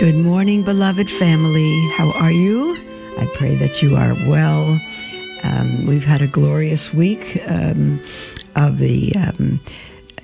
Good 0.00 0.16
morning, 0.16 0.62
beloved 0.62 1.10
family. 1.10 1.78
How 1.90 2.10
are 2.12 2.32
you? 2.32 2.74
I 3.18 3.26
pray 3.34 3.54
that 3.56 3.82
you 3.82 3.96
are 3.96 4.14
well. 4.30 4.80
Um, 5.42 5.84
we've 5.84 6.06
had 6.06 6.22
a 6.22 6.26
glorious 6.26 6.94
week 6.94 7.38
um, 7.46 8.02
of 8.56 8.78
the 8.78 9.14
um, 9.16 9.60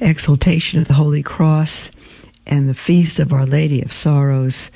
exaltation 0.01 0.81
of 0.81 0.89
the 0.89 0.95
Holy 0.95 1.23
Cross 1.23 1.91
and 2.47 2.71
the 2.71 2.75
feast 2.75 3.19
of 3.19 3.35
Our 3.35 3.45
Lady 3.45 3.83
of 3.83 3.93
Sorrows. 3.93 4.71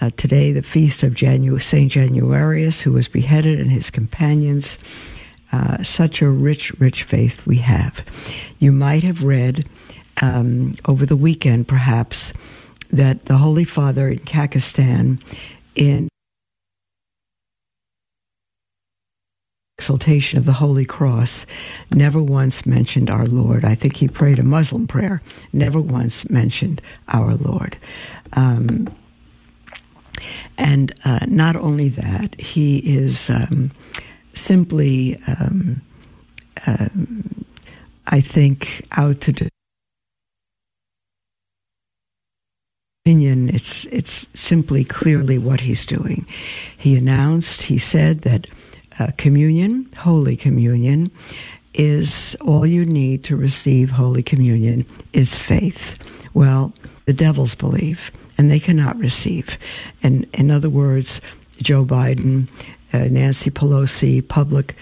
Uh, 0.00 0.10
today, 0.16 0.52
the 0.52 0.62
feast 0.62 1.02
of 1.02 1.14
Janu- 1.14 1.60
Saint 1.60 1.90
Januarius, 1.90 2.80
who 2.80 2.92
was 2.92 3.08
beheaded, 3.08 3.58
and 3.58 3.72
his 3.72 3.90
companions. 3.90 4.78
Uh, 5.50 5.82
such 5.82 6.22
a 6.22 6.30
rich, 6.30 6.70
rich 6.78 7.02
faith 7.02 7.44
we 7.48 7.56
have. 7.58 8.00
You 8.60 8.70
might 8.70 9.02
have 9.02 9.24
read 9.24 9.68
um, 10.22 10.74
over 10.84 11.04
the 11.04 11.16
weekend, 11.16 11.66
perhaps 11.66 12.32
that 12.90 13.26
the 13.26 13.38
Holy 13.38 13.64
Father 13.64 14.08
in 14.08 14.18
Kazakhstan, 14.20 15.20
in 15.74 16.08
exaltation 19.78 20.38
of 20.38 20.46
the 20.46 20.54
Holy 20.54 20.84
Cross, 20.84 21.46
never 21.92 22.22
once 22.22 22.66
mentioned 22.66 23.10
our 23.10 23.26
Lord. 23.26 23.64
I 23.64 23.74
think 23.74 23.96
he 23.96 24.08
prayed 24.08 24.38
a 24.38 24.42
Muslim 24.42 24.86
prayer, 24.86 25.22
never 25.52 25.80
once 25.80 26.28
mentioned 26.30 26.80
our 27.08 27.34
Lord. 27.34 27.76
Um, 28.32 28.88
and 30.58 30.92
uh, 31.04 31.26
not 31.28 31.56
only 31.56 31.90
that, 31.90 32.40
he 32.40 32.78
is 32.78 33.28
um, 33.30 33.70
simply, 34.34 35.20
um, 35.26 35.82
uh, 36.66 36.88
I 38.06 38.20
think, 38.20 38.86
out 38.92 39.20
to 39.22 39.32
opinion, 43.06 43.48
it's 43.50 43.84
it's 43.92 44.26
simply 44.34 44.82
clearly 44.82 45.38
what 45.38 45.60
he's 45.60 45.86
doing. 45.86 46.26
He 46.76 46.96
announced, 46.96 47.62
he 47.62 47.78
said 47.78 48.22
that 48.22 48.48
uh, 48.98 49.12
communion, 49.16 49.88
Holy 49.96 50.36
Communion, 50.36 51.12
is 51.72 52.34
all 52.40 52.66
you 52.66 52.84
need 52.84 53.22
to 53.22 53.36
receive 53.36 53.90
Holy 53.90 54.24
Communion 54.24 54.84
is 55.12 55.36
faith. 55.36 55.96
Well, 56.34 56.72
the 57.04 57.12
devils 57.12 57.54
believe, 57.54 58.10
and 58.36 58.50
they 58.50 58.58
cannot 58.58 58.98
receive. 58.98 59.56
And 60.02 60.26
in 60.34 60.50
other 60.50 60.68
words, 60.68 61.20
Joe 61.58 61.84
Biden, 61.84 62.48
uh, 62.92 63.04
Nancy 63.04 63.52
Pelosi, 63.52 64.20
public 64.26 64.74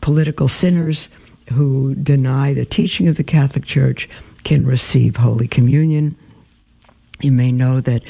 political 0.00 0.46
sinners 0.46 1.08
who 1.52 1.96
deny 1.96 2.54
the 2.54 2.64
teaching 2.64 3.08
of 3.08 3.16
the 3.16 3.24
Catholic 3.24 3.64
Church 3.64 4.08
can 4.44 4.64
receive 4.64 5.16
Holy 5.16 5.48
Communion 5.48 6.14
you 7.22 7.32
may 7.32 7.52
know 7.52 7.80
that 7.80 8.02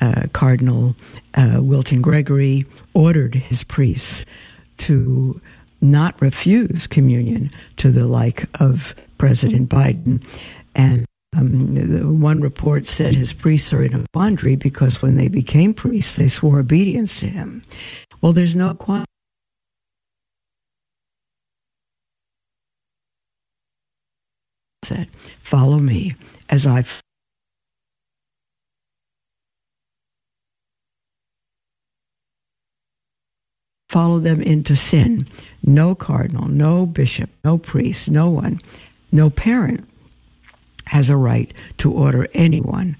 uh, 0.00 0.22
Cardinal 0.32 0.94
uh, 1.34 1.58
Wilton 1.60 2.02
Gregory 2.02 2.66
ordered 2.94 3.34
his 3.34 3.64
priests 3.64 4.24
to 4.78 5.40
not 5.80 6.20
refuse 6.20 6.86
communion 6.86 7.50
to 7.76 7.90
the 7.90 8.06
like 8.06 8.44
of 8.60 8.94
President 9.18 9.68
Biden. 9.68 10.24
And 10.74 11.04
um, 11.36 12.20
one 12.20 12.40
report 12.40 12.86
said 12.86 13.14
his 13.14 13.32
priests 13.32 13.72
are 13.72 13.82
in 13.82 13.94
a 13.94 14.04
quandary 14.12 14.56
because 14.56 15.02
when 15.02 15.16
they 15.16 15.28
became 15.28 15.74
priests, 15.74 16.16
they 16.16 16.28
swore 16.28 16.58
obedience 16.58 17.20
to 17.20 17.28
him. 17.28 17.62
Well, 18.20 18.32
there's 18.32 18.56
no 18.56 18.74
quandary. 18.74 19.04
Said, 24.84 25.08
follow 25.42 25.78
me 25.78 26.14
as 26.48 26.66
I 26.66 26.84
follow 33.88 34.18
them 34.18 34.42
into 34.42 34.76
sin. 34.76 35.26
No 35.64 35.94
cardinal, 35.94 36.48
no 36.48 36.86
bishop, 36.86 37.30
no 37.44 37.58
priest, 37.58 38.10
no 38.10 38.28
one, 38.28 38.60
no 39.12 39.30
parent 39.30 39.88
has 40.86 41.08
a 41.08 41.16
right 41.16 41.52
to 41.78 41.92
order 41.92 42.28
anyone 42.34 42.96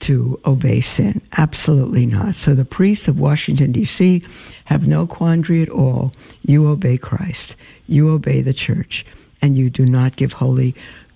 to 0.00 0.40
obey 0.46 0.80
sin. 0.80 1.20
Absolutely 1.36 2.06
not. 2.06 2.36
So 2.36 2.54
the 2.54 2.64
priests 2.64 3.08
of 3.08 3.18
Washington, 3.18 3.72
D.C. 3.72 4.22
have 4.64 4.86
no 4.86 5.06
quandary 5.06 5.60
at 5.60 5.68
all. 5.68 6.12
You 6.42 6.68
obey 6.68 6.98
Christ, 6.98 7.56
you 7.88 8.10
obey 8.10 8.40
the 8.40 8.52
church, 8.52 9.04
and 9.42 9.56
you 9.56 9.70
do 9.70 9.84
not 9.84 10.16
give 10.16 10.32
Holy 10.32 10.74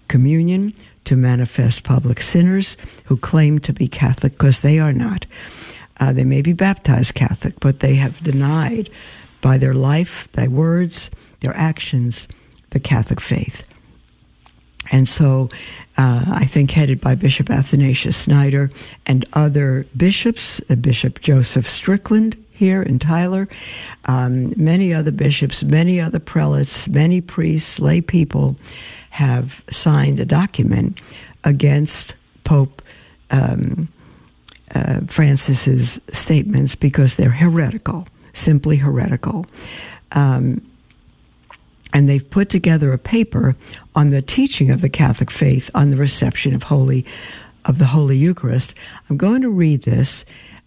Communion 0.08 0.74
to 1.04 1.16
manifest 1.16 1.84
public 1.84 2.20
sinners 2.22 2.76
who 3.04 3.16
claim 3.16 3.58
to 3.60 3.72
be 3.72 3.86
Catholic 3.88 4.32
because 4.32 4.60
they 4.60 4.78
are 4.78 4.92
not. 4.92 5.26
Uh, 6.02 6.12
they 6.12 6.24
may 6.24 6.42
be 6.42 6.52
baptized 6.52 7.14
Catholic, 7.14 7.60
but 7.60 7.78
they 7.78 7.94
have 7.94 8.20
denied 8.24 8.90
by 9.40 9.56
their 9.56 9.72
life, 9.72 10.26
their 10.32 10.50
words, 10.50 11.10
their 11.42 11.56
actions, 11.56 12.26
the 12.70 12.80
Catholic 12.80 13.20
faith. 13.20 13.62
And 14.90 15.06
so 15.06 15.48
uh, 15.96 16.24
I 16.26 16.44
think 16.46 16.72
headed 16.72 17.00
by 17.00 17.14
Bishop 17.14 17.50
Athanasius 17.50 18.24
Schneider 18.24 18.68
and 19.06 19.24
other 19.34 19.86
bishops, 19.96 20.60
uh, 20.68 20.74
Bishop 20.74 21.20
Joseph 21.20 21.70
Strickland 21.70 22.36
here 22.50 22.82
in 22.82 22.98
Tyler, 22.98 23.48
um, 24.06 24.52
many 24.56 24.92
other 24.92 25.12
bishops, 25.12 25.62
many 25.62 26.00
other 26.00 26.18
prelates, 26.18 26.88
many 26.88 27.20
priests, 27.20 27.78
lay 27.78 28.00
people 28.00 28.56
have 29.10 29.62
signed 29.70 30.18
a 30.18 30.24
document 30.24 31.00
against 31.44 32.16
Pope 32.42 32.82
um, 33.30 33.86
uh, 34.74 35.00
Francis's 35.06 36.00
statements 36.12 36.74
because 36.74 37.16
they're 37.16 37.30
heretical, 37.30 38.06
simply 38.32 38.76
heretical. 38.76 39.46
Um, 40.12 40.66
and 41.92 42.08
they've 42.08 42.28
put 42.28 42.48
together 42.48 42.92
a 42.92 42.98
paper 42.98 43.54
on 43.94 44.10
the 44.10 44.22
teaching 44.22 44.70
of 44.70 44.80
the 44.80 44.88
Catholic 44.88 45.30
faith 45.30 45.70
on 45.74 45.90
the 45.90 45.96
reception 45.96 46.54
of 46.54 46.64
holy 46.64 47.04
of 47.64 47.78
the 47.78 47.86
Holy 47.86 48.16
Eucharist. 48.16 48.74
I'm 49.08 49.16
going 49.16 49.42
to 49.42 49.50
read 49.50 49.82
this 49.82 50.24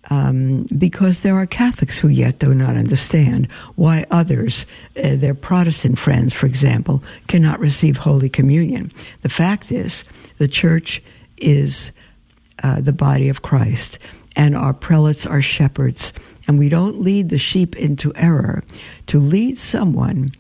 um, 0.09 0.65
because 0.77 1.19
there 1.19 1.35
are 1.35 1.45
Catholics 1.45 1.97
who 1.97 2.07
yet 2.07 2.39
do 2.39 2.53
not 2.53 2.77
understand 2.77 3.51
why 3.75 4.05
others, 4.11 4.65
uh, 5.03 5.15
their 5.15 5.33
Protestant 5.33 5.99
friends, 5.99 6.33
for 6.33 6.45
example, 6.45 7.03
cannot 7.27 7.59
receive 7.59 7.97
Holy 7.97 8.29
Communion. 8.29 8.91
The 9.23 9.29
fact 9.29 9.71
is, 9.71 10.03
the 10.37 10.47
Church 10.47 11.01
is 11.37 11.91
uh, 12.63 12.81
the 12.81 12.93
body 12.93 13.29
of 13.29 13.41
Christ, 13.41 13.99
and 14.35 14.55
our 14.55 14.73
prelates 14.73 15.25
are 15.25 15.41
shepherds, 15.41 16.13
and 16.47 16.59
we 16.59 16.69
don't 16.69 17.01
lead 17.01 17.29
the 17.29 17.37
sheep 17.37 17.75
into 17.75 18.13
error. 18.15 18.63
To 19.07 19.19
lead 19.19 19.57
someone 19.57 20.31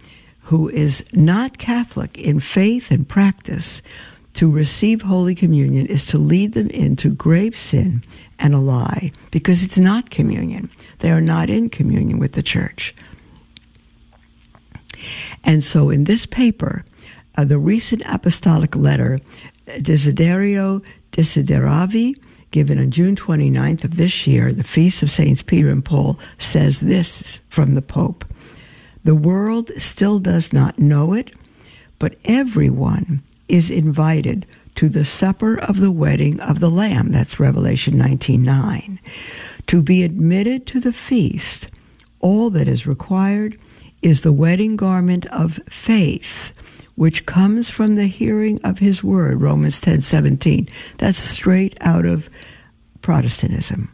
who 0.41 0.69
is 0.69 1.03
not 1.13 1.57
Catholic 1.57 2.17
in 2.17 2.39
faith 2.39 2.91
and 2.91 3.07
practice 3.07 3.81
to 4.35 4.51
receive 4.51 5.01
Holy 5.01 5.33
Communion 5.33 5.85
is 5.87 6.05
to 6.07 6.17
lead 6.17 6.53
them 6.53 6.69
into 6.69 7.09
grave 7.09 7.57
sin 7.57 8.03
and 8.37 8.53
a 8.53 8.59
lie 8.59 9.11
because 9.31 9.63
it's 9.63 9.79
not 9.79 10.09
communion. 10.09 10.69
They 10.99 11.09
are 11.11 11.21
not 11.21 11.49
in 11.49 11.69
communion 11.69 12.19
with 12.19 12.33
the 12.33 12.43
church. 12.43 12.93
And 15.43 15.63
so 15.63 15.89
in 15.89 16.03
this 16.03 16.25
paper, 16.25 16.83
uh, 17.37 17.45
the 17.45 17.59
recent 17.59 18.03
apostolic 18.05 18.75
letter, 18.75 19.19
Desiderio 19.67 20.83
Desideravi, 21.15 22.13
given 22.51 22.77
on 22.77 22.91
June 22.91 23.15
29th 23.15 23.85
of 23.85 23.95
this 23.95 24.27
year, 24.27 24.51
the 24.51 24.65
feast 24.65 25.01
of 25.01 25.09
Saints 25.09 25.41
Peter 25.41 25.69
and 25.69 25.83
Paul, 25.83 26.19
says 26.37 26.81
this 26.81 27.39
from 27.47 27.73
the 27.73 27.81
Pope 27.81 28.25
The 29.05 29.15
world 29.15 29.71
still 29.77 30.19
does 30.19 30.51
not 30.51 30.77
know 30.77 31.13
it, 31.13 31.31
but 31.99 32.17
everyone 32.25 33.23
is 33.47 33.71
invited 33.71 34.45
to 34.75 34.89
the 34.89 35.05
supper 35.05 35.57
of 35.57 35.79
the 35.79 35.91
wedding 35.91 36.41
of 36.41 36.59
the 36.59 36.69
Lamb. 36.69 37.13
That's 37.13 37.39
Revelation 37.39 37.97
19:9. 37.97 38.99
To 39.67 39.81
be 39.81 40.03
admitted 40.03 40.67
to 40.67 40.81
the 40.81 40.91
feast, 40.91 41.69
all 42.19 42.49
that 42.49 42.67
is 42.67 42.85
required 42.85 43.57
is 44.01 44.19
the 44.19 44.33
wedding 44.33 44.75
garment 44.75 45.27
of 45.27 45.61
faith 45.69 46.51
which 46.95 47.25
comes 47.25 47.69
from 47.69 47.95
the 47.95 48.07
hearing 48.07 48.59
of 48.63 48.79
his 48.79 49.03
word, 49.03 49.41
Romans 49.41 49.81
10 49.81 50.01
17. 50.01 50.69
That's 50.97 51.19
straight 51.19 51.77
out 51.81 52.05
of 52.05 52.29
Protestantism. 53.01 53.89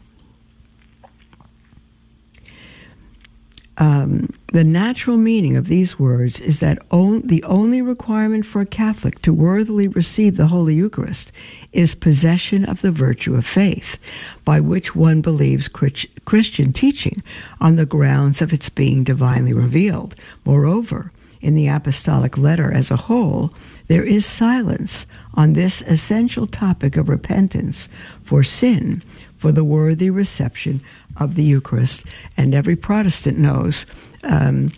um, 3.81 4.29
the 4.53 4.63
natural 4.63 5.17
meaning 5.17 5.55
of 5.55 5.67
these 5.67 5.97
words 5.97 6.39
is 6.39 6.59
that 6.59 6.77
on, 6.91 7.21
the 7.21 7.43
only 7.45 7.81
requirement 7.81 8.45
for 8.45 8.61
a 8.61 8.65
Catholic 8.65 9.19
to 9.23 9.33
worthily 9.33 9.87
receive 9.87 10.37
the 10.37 10.45
Holy 10.45 10.75
Eucharist 10.75 11.31
is 11.71 11.95
possession 11.95 12.63
of 12.63 12.81
the 12.81 12.91
virtue 12.91 13.33
of 13.33 13.43
faith, 13.43 13.97
by 14.45 14.59
which 14.59 14.95
one 14.95 15.21
believes 15.21 15.67
Christian 15.67 16.73
teaching 16.73 17.23
on 17.59 17.75
the 17.75 17.87
grounds 17.87 18.39
of 18.39 18.53
its 18.53 18.69
being 18.69 19.03
divinely 19.03 19.51
revealed. 19.51 20.13
Moreover, 20.45 21.11
in 21.41 21.55
the 21.55 21.67
apostolic 21.67 22.37
letter 22.37 22.71
as 22.71 22.91
a 22.91 22.95
whole, 22.95 23.53
there 23.87 24.03
is 24.03 24.25
silence 24.25 25.05
on 25.33 25.53
this 25.53 25.81
essential 25.81 26.47
topic 26.47 26.97
of 26.97 27.09
repentance 27.09 27.87
for 28.23 28.43
sin 28.43 29.01
for 29.37 29.51
the 29.51 29.63
worthy 29.63 30.09
reception 30.09 30.81
of 31.17 31.35
the 31.35 31.43
Eucharist. 31.43 32.03
And 32.37 32.53
every 32.53 32.75
Protestant 32.75 33.37
knows 33.37 33.85
um, 34.23 34.69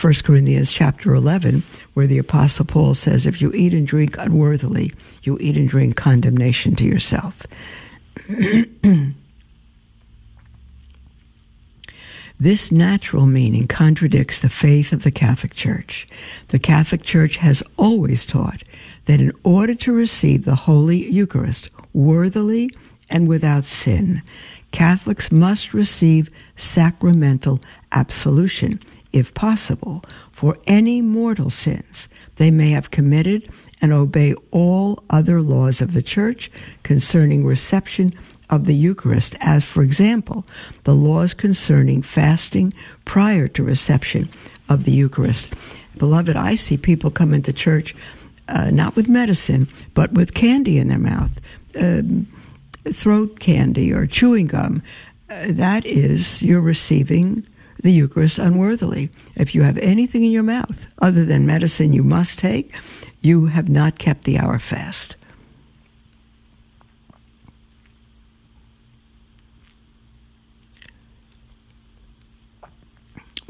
1 0.00 0.14
Corinthians 0.24 0.72
chapter 0.72 1.14
11, 1.14 1.62
where 1.94 2.06
the 2.06 2.18
Apostle 2.18 2.64
Paul 2.64 2.94
says, 2.94 3.24
If 3.24 3.40
you 3.40 3.52
eat 3.52 3.72
and 3.72 3.86
drink 3.86 4.16
unworthily, 4.18 4.92
you 5.22 5.38
eat 5.40 5.56
and 5.56 5.68
drink 5.68 5.96
condemnation 5.96 6.76
to 6.76 6.84
yourself. 6.84 7.46
This 12.40 12.72
natural 12.72 13.26
meaning 13.26 13.68
contradicts 13.68 14.38
the 14.38 14.48
faith 14.48 14.94
of 14.94 15.02
the 15.02 15.10
Catholic 15.10 15.52
Church. 15.52 16.06
The 16.48 16.58
Catholic 16.58 17.02
Church 17.02 17.36
has 17.36 17.62
always 17.76 18.24
taught 18.24 18.62
that 19.04 19.20
in 19.20 19.32
order 19.44 19.74
to 19.74 19.92
receive 19.92 20.46
the 20.46 20.54
Holy 20.54 21.10
Eucharist 21.10 21.68
worthily 21.92 22.70
and 23.10 23.28
without 23.28 23.66
sin, 23.66 24.22
Catholics 24.72 25.30
must 25.30 25.74
receive 25.74 26.30
sacramental 26.56 27.60
absolution, 27.92 28.80
if 29.12 29.34
possible, 29.34 30.02
for 30.32 30.56
any 30.66 31.02
mortal 31.02 31.50
sins 31.50 32.08
they 32.36 32.50
may 32.50 32.70
have 32.70 32.90
committed 32.90 33.50
and 33.82 33.92
obey 33.92 34.34
all 34.50 35.04
other 35.10 35.42
laws 35.42 35.82
of 35.82 35.92
the 35.92 36.02
Church 36.02 36.50
concerning 36.84 37.44
reception 37.44 38.14
of 38.50 38.66
the 38.66 38.74
Eucharist, 38.74 39.34
as, 39.40 39.64
for 39.64 39.82
example, 39.82 40.44
the 40.84 40.94
laws 40.94 41.32
concerning 41.32 42.02
fasting 42.02 42.74
prior 43.04 43.48
to 43.48 43.62
reception 43.62 44.28
of 44.68 44.84
the 44.84 44.92
Eucharist. 44.92 45.54
Beloved, 45.96 46.36
I 46.36 46.56
see 46.56 46.76
people 46.76 47.10
come 47.10 47.32
into 47.32 47.52
church 47.52 47.94
uh, 48.48 48.70
not 48.70 48.96
with 48.96 49.08
medicine, 49.08 49.68
but 49.94 50.12
with 50.12 50.34
candy 50.34 50.78
in 50.78 50.88
their 50.88 50.98
mouth. 50.98 51.40
Um, 51.78 52.26
throat 52.92 53.38
candy 53.38 53.92
or 53.92 54.06
chewing 54.06 54.48
gum, 54.48 54.82
uh, 55.28 55.46
that 55.50 55.86
is, 55.86 56.42
you're 56.42 56.60
receiving 56.60 57.46
the 57.82 57.92
Eucharist 57.92 58.38
unworthily. 58.38 59.10
If 59.36 59.54
you 59.54 59.62
have 59.62 59.78
anything 59.78 60.24
in 60.24 60.32
your 60.32 60.42
mouth 60.42 60.86
other 61.00 61.24
than 61.24 61.46
medicine 61.46 61.92
you 61.92 62.02
must 62.02 62.38
take, 62.38 62.74
you 63.20 63.46
have 63.46 63.68
not 63.68 63.98
kept 63.98 64.24
the 64.24 64.38
hour 64.38 64.58
fast. 64.58 65.16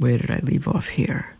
Where 0.00 0.16
did 0.16 0.30
I 0.30 0.38
leave 0.38 0.66
off 0.66 0.88
here? 0.88 1.36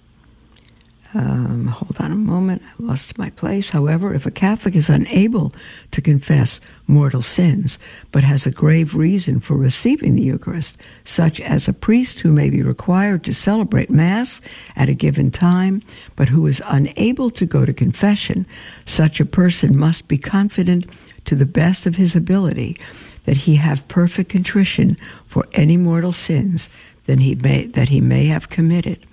Um, 1.15 1.69
hold 1.69 1.97
on 1.99 2.13
a 2.13 2.17
moment, 2.17 2.61
I 2.63 2.83
lost 2.83 3.17
my 3.17 3.31
place. 3.31 3.71
However, 3.71 4.15
if 4.15 4.27
a 4.27 4.31
Catholic 4.31 4.77
is 4.77 4.91
unable 4.91 5.55
to 5.93 6.03
confess 6.03 6.61
mortal 6.87 7.23
sins, 7.23 7.79
but 8.13 8.23
has 8.23 8.45
a 8.45 8.51
grave 8.51 8.95
reason 8.95 9.41
for 9.41 9.57
receiving 9.57 10.15
the 10.15 10.23
Eucharist, 10.23 10.77
such 11.05 11.41
as 11.41 11.69
a 11.69 11.73
priest 11.73 12.21
who 12.21 12.33
may 12.33 12.51
be 12.51 12.63
required 12.63 13.25
to 13.25 13.33
celebrate 13.33 13.89
Mass 13.89 14.43
at 14.77 14.91
a 14.91 14.95
given 14.95 15.31
time, 15.31 15.81
but 16.15 16.29
who 16.29 16.47
is 16.47 16.63
unable 16.67 17.31
to 17.31 17.47
go 17.47 17.65
to 17.65 17.73
confession, 17.73 18.45
such 18.85 19.21
a 19.21 19.25
person 19.25 19.79
must 19.79 20.07
be 20.07 20.19
confident 20.19 20.85
to 21.25 21.35
the 21.35 21.47
best 21.47 21.87
of 21.87 21.97
his 21.97 22.15
ability 22.15 22.77
that 23.25 23.37
he 23.37 23.57
have 23.57 23.89
perfect 23.89 24.31
contrition 24.31 24.99
for 25.27 25.47
any 25.53 25.77
mortal 25.77 26.13
sins 26.13 26.69
that 27.07 27.19
he 27.19 27.35
may, 27.35 27.67
that 27.67 27.89
he 27.89 28.01
may 28.01 28.27
have 28.27 28.49
committed 28.49 29.05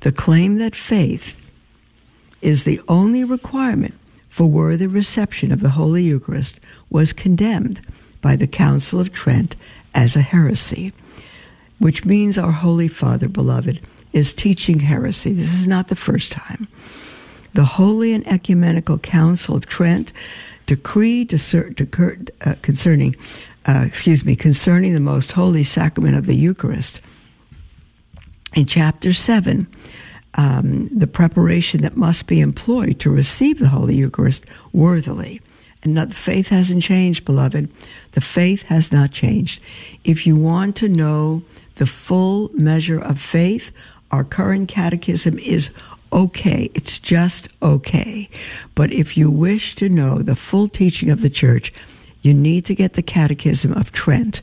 the 0.00 0.12
claim 0.12 0.56
that 0.58 0.74
faith 0.74 1.36
is 2.40 2.64
the 2.64 2.80
only 2.88 3.22
requirement 3.22 3.94
for 4.28 4.46
worthy 4.46 4.86
reception 4.86 5.52
of 5.52 5.60
the 5.60 5.70
Holy 5.70 6.02
Eucharist 6.02 6.58
was 6.88 7.12
condemned 7.12 7.80
by 8.22 8.34
the 8.34 8.46
Council 8.46 8.98
of 8.98 9.12
Trent 9.12 9.56
as 9.94 10.16
a 10.16 10.22
heresy, 10.22 10.92
which 11.78 12.04
means 12.04 12.38
our 12.38 12.52
Holy 12.52 12.88
Father, 12.88 13.28
beloved, 13.28 13.80
is 14.12 14.32
teaching 14.32 14.80
heresy. 14.80 15.32
This 15.32 15.52
is 15.52 15.68
not 15.68 15.88
the 15.88 15.96
first 15.96 16.32
time. 16.32 16.66
The 17.52 17.64
Holy 17.64 18.14
and 18.14 18.26
Ecumenical 18.26 18.98
Council 18.98 19.56
of 19.56 19.66
Trent 19.66 20.12
decreed 20.66 21.34
uh, 21.34 22.54
concerning, 22.62 23.16
uh, 23.66 23.84
excuse 23.86 24.24
me, 24.24 24.36
concerning 24.36 24.94
the 24.94 25.00
most 25.00 25.32
holy 25.32 25.64
sacrament 25.64 26.16
of 26.16 26.26
the 26.26 26.36
Eucharist 26.36 27.00
in 28.54 28.66
chapter 28.66 29.12
7, 29.12 29.66
um, 30.34 30.88
the 30.88 31.06
preparation 31.06 31.82
that 31.82 31.96
must 31.96 32.26
be 32.26 32.40
employed 32.40 33.00
to 33.00 33.10
receive 33.10 33.58
the 33.58 33.68
Holy 33.68 33.96
Eucharist 33.96 34.44
worthily. 34.72 35.40
And 35.82 35.94
not, 35.94 36.10
the 36.10 36.14
faith 36.14 36.48
hasn't 36.48 36.82
changed, 36.82 37.24
beloved. 37.24 37.68
The 38.12 38.20
faith 38.20 38.64
has 38.64 38.92
not 38.92 39.12
changed. 39.12 39.60
If 40.04 40.26
you 40.26 40.36
want 40.36 40.76
to 40.76 40.88
know 40.88 41.42
the 41.76 41.86
full 41.86 42.50
measure 42.52 43.00
of 43.00 43.18
faith, 43.18 43.72
our 44.10 44.24
current 44.24 44.68
catechism 44.68 45.38
is 45.38 45.70
okay. 46.12 46.70
It's 46.74 46.98
just 46.98 47.48
okay. 47.62 48.28
But 48.74 48.92
if 48.92 49.16
you 49.16 49.30
wish 49.30 49.74
to 49.76 49.88
know 49.88 50.18
the 50.18 50.36
full 50.36 50.68
teaching 50.68 51.10
of 51.10 51.22
the 51.22 51.30
church, 51.30 51.72
you 52.22 52.34
need 52.34 52.64
to 52.66 52.74
get 52.74 52.94
the 52.94 53.02
Catechism 53.02 53.72
of 53.72 53.92
Trent. 53.92 54.42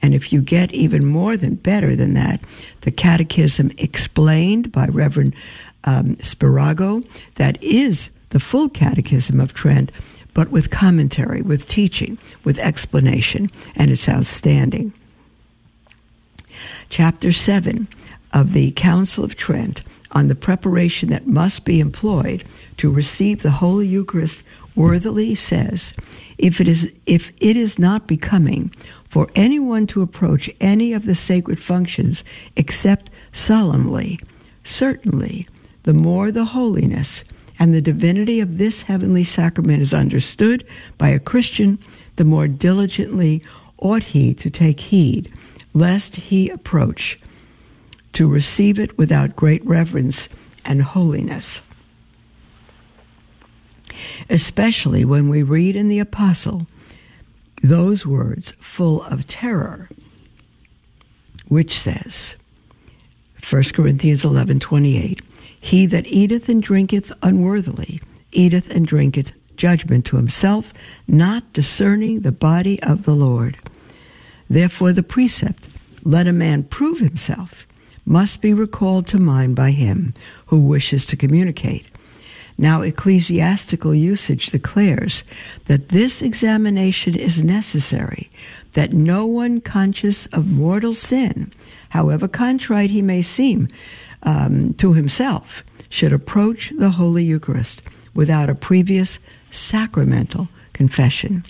And 0.00 0.14
if 0.14 0.32
you 0.32 0.40
get 0.40 0.72
even 0.72 1.04
more 1.04 1.36
than 1.36 1.56
better 1.56 1.96
than 1.96 2.14
that, 2.14 2.40
the 2.82 2.90
Catechism 2.90 3.72
explained 3.78 4.70
by 4.70 4.86
Reverend 4.86 5.34
um, 5.84 6.16
Spirago, 6.16 7.06
that 7.36 7.62
is 7.62 8.10
the 8.30 8.40
full 8.40 8.68
Catechism 8.68 9.40
of 9.40 9.54
Trent, 9.54 9.90
but 10.34 10.50
with 10.50 10.70
commentary, 10.70 11.42
with 11.42 11.66
teaching, 11.66 12.18
with 12.44 12.58
explanation, 12.58 13.50
and 13.74 13.90
it's 13.90 14.08
outstanding. 14.08 14.92
Chapter 16.90 17.32
7 17.32 17.88
of 18.32 18.52
the 18.52 18.70
Council 18.72 19.24
of 19.24 19.36
Trent 19.36 19.82
on 20.12 20.28
the 20.28 20.34
preparation 20.34 21.10
that 21.10 21.26
must 21.26 21.64
be 21.64 21.80
employed 21.80 22.44
to 22.78 22.90
receive 22.90 23.42
the 23.42 23.50
Holy 23.50 23.86
Eucharist 23.86 24.42
worthily 24.74 25.34
says, 25.34 25.92
if 26.38 26.60
it 26.60 26.68
is 26.68 26.90
if 27.04 27.32
it 27.40 27.56
is 27.56 27.78
not 27.78 28.06
becoming 28.06 28.72
for 29.08 29.28
anyone 29.34 29.86
to 29.88 30.02
approach 30.02 30.50
any 30.60 30.92
of 30.92 31.06
the 31.06 31.14
sacred 31.14 31.60
functions 31.60 32.24
except 32.56 33.10
solemnly, 33.32 34.20
certainly 34.64 35.48
the 35.84 35.94
more 35.94 36.30
the 36.30 36.44
holiness 36.44 37.24
and 37.58 37.74
the 37.74 37.80
divinity 37.80 38.40
of 38.40 38.58
this 38.58 38.82
heavenly 38.82 39.24
sacrament 39.24 39.82
is 39.82 39.94
understood 39.94 40.64
by 40.96 41.08
a 41.08 41.18
Christian, 41.18 41.78
the 42.16 42.24
more 42.24 42.46
diligently 42.46 43.42
ought 43.78 44.02
he 44.02 44.34
to 44.34 44.50
take 44.50 44.80
heed, 44.80 45.32
lest 45.72 46.16
he 46.16 46.48
approach 46.48 47.18
to 48.12 48.28
receive 48.28 48.78
it 48.78 48.96
without 48.98 49.36
great 49.36 49.64
reverence 49.64 50.28
and 50.64 50.82
holiness. 50.82 51.60
Especially 54.28 55.04
when 55.04 55.28
we 55.28 55.42
read 55.42 55.74
in 55.74 55.88
the 55.88 55.98
Apostle 55.98 56.66
those 57.62 58.06
words 58.06 58.52
full 58.60 59.02
of 59.04 59.26
terror, 59.26 59.88
which 61.48 61.78
says, 61.78 62.34
1 63.48 63.62
Corinthians 63.74 64.24
11 64.24 64.60
28, 64.60 65.22
He 65.60 65.86
that 65.86 66.06
eateth 66.06 66.48
and 66.48 66.62
drinketh 66.62 67.12
unworthily 67.22 68.00
eateth 68.32 68.70
and 68.70 68.86
drinketh 68.86 69.32
judgment 69.56 70.04
to 70.06 70.16
himself, 70.16 70.72
not 71.06 71.52
discerning 71.52 72.20
the 72.20 72.32
body 72.32 72.80
of 72.82 73.04
the 73.04 73.14
Lord. 73.14 73.56
Therefore, 74.48 74.92
the 74.92 75.02
precept, 75.02 75.64
let 76.04 76.26
a 76.26 76.32
man 76.32 76.62
prove 76.62 77.00
himself, 77.00 77.66
must 78.06 78.40
be 78.40 78.54
recalled 78.54 79.06
to 79.08 79.18
mind 79.18 79.54
by 79.54 79.72
him 79.72 80.14
who 80.46 80.60
wishes 80.60 81.04
to 81.06 81.16
communicate. 81.16 81.86
Now, 82.60 82.82
ecclesiastical 82.82 83.94
usage 83.94 84.46
declares 84.46 85.22
that 85.66 85.90
this 85.90 86.20
examination 86.20 87.14
is 87.14 87.44
necessary, 87.44 88.30
that 88.72 88.92
no 88.92 89.24
one 89.24 89.60
conscious 89.60 90.26
of 90.26 90.48
mortal 90.48 90.92
sin, 90.92 91.52
however 91.90 92.26
contrite 92.26 92.90
he 92.90 93.00
may 93.00 93.22
seem 93.22 93.68
um, 94.24 94.74
to 94.74 94.92
himself, 94.92 95.62
should 95.88 96.12
approach 96.12 96.72
the 96.76 96.90
Holy 96.90 97.24
Eucharist 97.24 97.80
without 98.12 98.50
a 98.50 98.56
previous 98.56 99.20
sacramental 99.52 100.48
confession. 100.72 101.44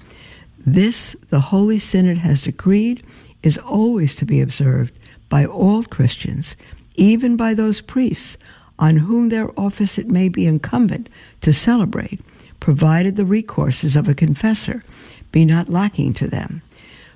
This, 0.66 1.16
the 1.30 1.40
Holy 1.40 1.78
Synod 1.78 2.18
has 2.18 2.42
decreed, 2.42 3.02
is 3.42 3.56
always 3.56 4.14
to 4.16 4.26
be 4.26 4.42
observed 4.42 4.92
by 5.30 5.46
all 5.46 5.84
Christians, 5.84 6.54
even 6.96 7.36
by 7.36 7.54
those 7.54 7.80
priests 7.80 8.36
on 8.78 8.97
whom 8.97 9.28
their 9.28 9.58
office 9.58 9.99
it 9.99 10.08
may 10.08 10.28
be 10.28 10.47
incumbent 10.47 11.08
to 11.40 11.52
celebrate, 11.52 12.20
provided 12.61 13.16
the 13.16 13.25
recourses 13.25 13.97
of 13.97 14.08
a 14.08 14.14
confessor 14.14 14.82
be 15.32 15.44
not 15.44 15.68
lacking 15.68 16.14
to 16.14 16.26
them. 16.26 16.62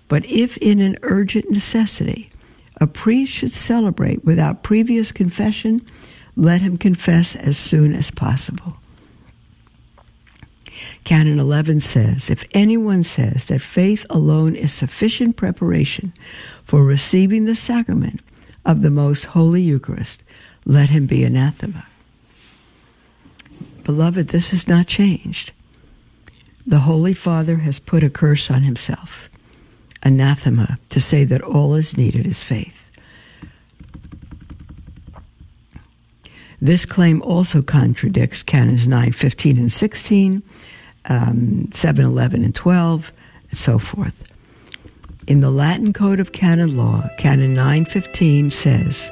But 0.08 0.26
if 0.26 0.56
in 0.58 0.80
an 0.80 0.98
urgent 1.02 1.50
necessity 1.50 2.30
a 2.80 2.86
priest 2.86 3.32
should 3.32 3.52
celebrate 3.52 4.24
without 4.24 4.62
previous 4.62 5.12
confession, 5.12 5.86
let 6.36 6.60
him 6.60 6.78
confess 6.78 7.36
as 7.36 7.58
soon 7.58 7.94
as 7.94 8.10
possible. 8.10 8.76
Canon 11.04 11.38
11 11.38 11.80
says 11.80 12.30
If 12.30 12.44
anyone 12.52 13.02
says 13.02 13.46
that 13.46 13.60
faith 13.60 14.06
alone 14.10 14.54
is 14.54 14.72
sufficient 14.72 15.36
preparation 15.36 16.12
for 16.64 16.84
receiving 16.84 17.44
the 17.44 17.56
sacrament 17.56 18.20
of 18.64 18.82
the 18.82 18.90
most 18.90 19.26
holy 19.26 19.62
Eucharist, 19.62 20.22
let 20.64 20.90
him 20.90 21.06
be 21.06 21.24
anathema. 21.24 21.86
Beloved, 23.84 24.28
this 24.28 24.50
has 24.50 24.68
not 24.68 24.86
changed. 24.86 25.52
The 26.66 26.80
Holy 26.80 27.14
Father 27.14 27.56
has 27.56 27.78
put 27.78 28.04
a 28.04 28.10
curse 28.10 28.50
on 28.50 28.62
himself, 28.62 29.28
anathema, 30.02 30.78
to 30.90 31.00
say 31.00 31.24
that 31.24 31.42
all 31.42 31.74
is 31.74 31.96
needed 31.96 32.26
is 32.26 32.42
faith. 32.42 32.90
This 36.60 36.86
claim 36.86 37.20
also 37.22 37.60
contradicts 37.60 38.44
Canons 38.44 38.86
9, 38.86 39.12
15, 39.12 39.58
and 39.58 39.72
16, 39.72 40.42
um, 41.06 41.68
7, 41.72 42.04
11, 42.04 42.44
and 42.44 42.54
12, 42.54 43.12
and 43.50 43.58
so 43.58 43.80
forth. 43.80 44.32
In 45.26 45.40
the 45.40 45.50
Latin 45.50 45.92
Code 45.92 46.20
of 46.20 46.30
Canon 46.30 46.76
Law, 46.76 47.08
Canon 47.18 47.54
915 47.54 48.52
says, 48.52 49.10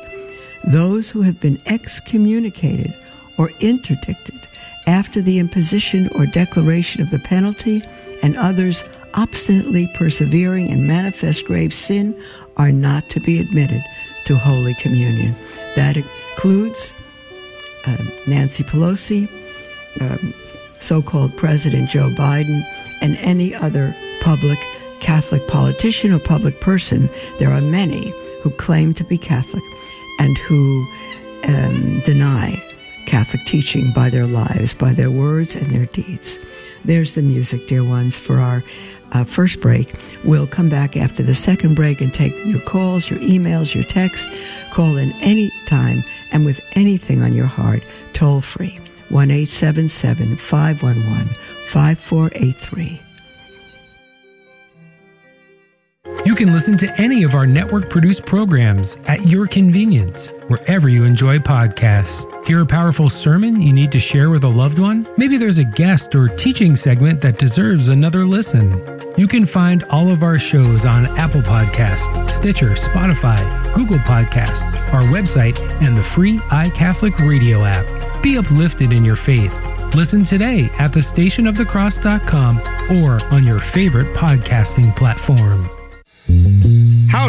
Those 0.65 1.09
who 1.11 1.23
have 1.23 1.41
been 1.41 1.61
excommunicated 1.67 2.95
or 3.39 3.51
interdicted 3.61 4.39
after 4.87 5.21
the 5.21 5.39
imposition 5.39 6.09
or 6.15 6.27
declaration 6.27 7.01
of 7.01 7.11
the 7.11 7.19
penalty 7.19 7.83
and 8.23 8.37
others 8.37 8.85
obstinately 9.15 9.89
persevering 9.95 10.69
in 10.69 10.87
manifest 10.87 11.45
grave 11.45 11.75
sin 11.75 12.15
are 12.57 12.73
not 12.73 13.09
to 13.11 13.21
be 13.21 13.41
admitted 13.41 13.83
to 14.27 14.37
Holy 14.37 14.75
Communion. 14.75 15.35
That 15.77 15.97
includes 15.97 16.93
uh, 17.87 17.97
Nancy 18.27 18.63
Pelosi, 18.63 19.29
um, 20.01 20.35
so 20.79 21.03
called 21.03 21.37
President 21.37 21.89
Joe 21.91 22.11
Biden, 22.11 22.63
and 23.01 23.17
any 23.17 23.55
other 23.55 23.97
public 24.21 24.59
Catholic 25.01 25.47
politician 25.49 26.13
or 26.13 26.19
public 26.19 26.61
person. 26.61 27.09
There 27.39 27.53
are 27.53 27.63
many 27.63 28.13
who 28.43 28.51
claim 28.51 28.93
to 28.95 29.05
be 29.05 29.19
Catholic 29.19 29.63
and 30.21 30.39
who 30.39 30.87
um, 31.45 32.01
deny 32.05 32.63
Catholic 33.07 33.45
teaching 33.47 33.91
by 33.93 34.11
their 34.11 34.27
lives, 34.27 34.75
by 34.75 34.93
their 34.93 35.11
words 35.11 35.57
and 35.57 35.73
their 35.73 35.87
deeds. 35.87 36.39
There's 36.85 37.15
the 37.15 37.23
music, 37.23 37.67
dear 37.67 37.83
ones, 37.83 38.17
for 38.17 38.39
our 38.39 38.63
uh, 39.13 39.25
first 39.25 39.61
break. 39.61 39.95
We'll 40.25 40.47
come 40.47 40.69
back 40.69 40.97
after 40.97 41.23
the 41.23 41.35
second 41.35 41.75
break 41.75 42.01
and 42.01 42.15
take 42.15 42.33
your 42.45 42.61
calls, 42.61 43.11
your 43.11 43.19
emails, 43.21 43.75
your 43.75 43.85
texts. 43.85 44.31
Call 44.73 44.97
in 44.97 45.13
any 45.21 45.51
time 45.67 46.05
and 46.33 46.45
with 46.45 46.61
anything 46.73 47.23
on 47.23 47.33
your 47.33 47.47
heart, 47.47 47.83
toll 48.13 48.41
free. 48.41 48.79
1 49.09 49.31
877 49.31 50.37
511 50.37 51.35
5483. 51.71 53.10
You 56.25 56.35
can 56.35 56.53
listen 56.53 56.77
to 56.79 57.01
any 57.01 57.25
of 57.25 57.35
our 57.35 57.47
network 57.47 57.89
produced 57.89 58.27
programs 58.27 58.99
at 59.07 59.27
your 59.27 59.47
convenience, 59.47 60.27
wherever 60.49 60.89
you 60.89 61.05
enjoy 61.05 61.39
podcasts. 61.39 62.27
Hear 62.47 62.61
a 62.61 62.67
powerful 62.67 63.09
sermon 63.09 63.61
you 63.61 63.73
need 63.73 63.91
to 63.93 63.99
share 63.99 64.29
with 64.29 64.45
a 64.45 64.49
loved 64.49 64.79
one? 64.79 65.09
Maybe 65.17 65.39
there's 65.39 65.59
a 65.59 65.65
guest 65.65 66.15
or 66.15 66.29
teaching 66.29 66.77
segment 66.77 67.21
that 67.23 67.39
deserves 67.39 67.89
another 67.89 68.25
listen. 68.25 69.01
You 69.17 69.27
can 69.27 69.47
find 69.47 69.83
all 69.85 70.11
of 70.11 70.23
our 70.23 70.39
shows 70.39 70.85
on 70.85 71.07
Apple 71.19 71.41
Podcast, 71.41 72.29
Stitcher, 72.29 72.71
Spotify, 72.71 73.41
Google 73.75 73.99
Podcast, 73.99 74.67
our 74.93 75.03
website, 75.03 75.59
and 75.81 75.97
the 75.97 76.03
free 76.03 76.39
iCatholic 76.51 77.19
radio 77.27 77.65
app. 77.65 78.23
Be 78.23 78.37
uplifted 78.37 78.93
in 78.93 79.05
your 79.05 79.17
faith. 79.17 79.55
Listen 79.95 80.23
today 80.23 80.67
at 80.79 80.93
thestationofthecross.com 80.93 82.59
or 82.99 83.23
on 83.35 83.47
your 83.47 83.59
favorite 83.59 84.15
podcasting 84.15 84.95
platform. 84.95 85.69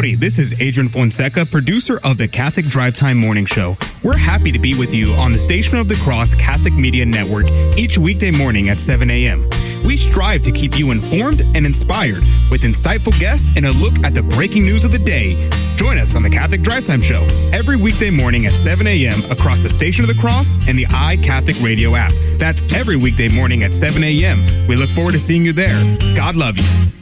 Howdy, 0.02 0.14
this 0.14 0.38
is 0.38 0.60
Adrian 0.60 0.88
Fonseca, 0.88 1.44
producer 1.44 2.00
of 2.02 2.16
the 2.16 2.26
Catholic 2.26 2.66
Drive 2.66 2.94
Time 2.94 3.18
Morning 3.18 3.44
Show. 3.44 3.76
We're 4.02 4.16
happy 4.16 4.50
to 4.50 4.58
be 4.58 4.74
with 4.74 4.94
you 4.94 5.12
on 5.14 5.32
the 5.32 5.38
Station 5.38 5.76
of 5.76 5.88
the 5.88 5.96
Cross 5.96 6.34
Catholic 6.36 6.72
Media 6.72 7.04
Network 7.04 7.46
each 7.76 7.98
weekday 7.98 8.30
morning 8.30 8.68
at 8.68 8.80
7 8.80 9.10
a.m. 9.10 9.48
We 9.84 9.96
strive 9.96 10.42
to 10.42 10.50
keep 10.50 10.78
you 10.78 10.92
informed 10.92 11.42
and 11.42 11.66
inspired 11.66 12.22
with 12.50 12.62
insightful 12.62 13.18
guests 13.20 13.50
and 13.54 13.66
a 13.66 13.72
look 13.72 13.92
at 14.04 14.14
the 14.14 14.22
breaking 14.22 14.64
news 14.64 14.84
of 14.84 14.92
the 14.92 14.98
day. 14.98 15.50
Join 15.76 15.98
us 15.98 16.16
on 16.16 16.22
the 16.22 16.30
Catholic 16.30 16.62
Drive 16.62 16.86
Time 16.86 17.02
Show 17.02 17.26
every 17.52 17.76
weekday 17.76 18.10
morning 18.10 18.46
at 18.46 18.54
7 18.54 18.86
a.m. 18.86 19.30
across 19.30 19.62
the 19.62 19.70
Station 19.70 20.04
of 20.04 20.08
the 20.08 20.20
Cross 20.20 20.58
and 20.68 20.78
the 20.78 20.86
iCatholic 20.86 21.62
Radio 21.62 21.96
app. 21.96 22.12
That's 22.38 22.62
every 22.72 22.96
weekday 22.96 23.28
morning 23.28 23.62
at 23.62 23.74
7 23.74 24.02
a.m. 24.02 24.66
We 24.66 24.76
look 24.76 24.90
forward 24.90 25.12
to 25.12 25.18
seeing 25.18 25.44
you 25.44 25.52
there. 25.52 25.98
God 26.16 26.34
love 26.34 26.56
you 26.56 27.01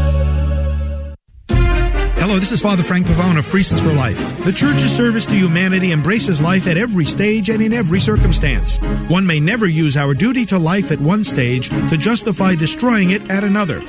Hello, 2.31 2.39
this 2.39 2.53
is 2.53 2.61
Father 2.61 2.81
Frank 2.81 3.07
Pavone 3.07 3.37
of 3.37 3.45
Priests 3.49 3.81
for 3.81 3.91
Life. 3.91 4.45
The 4.45 4.53
Church's 4.53 4.95
service 4.95 5.25
to 5.25 5.35
humanity 5.35 5.91
embraces 5.91 6.39
life 6.39 6.65
at 6.65 6.77
every 6.77 7.03
stage 7.03 7.49
and 7.49 7.61
in 7.61 7.73
every 7.73 7.99
circumstance. 7.99 8.77
One 9.09 9.27
may 9.27 9.41
never 9.41 9.67
use 9.67 9.97
our 9.97 10.13
duty 10.13 10.45
to 10.45 10.57
life 10.57 10.93
at 10.93 11.01
one 11.01 11.25
stage 11.25 11.67
to 11.67 11.97
justify 11.97 12.55
destroying 12.55 13.11
it 13.11 13.29
at 13.29 13.43
another. 13.43 13.81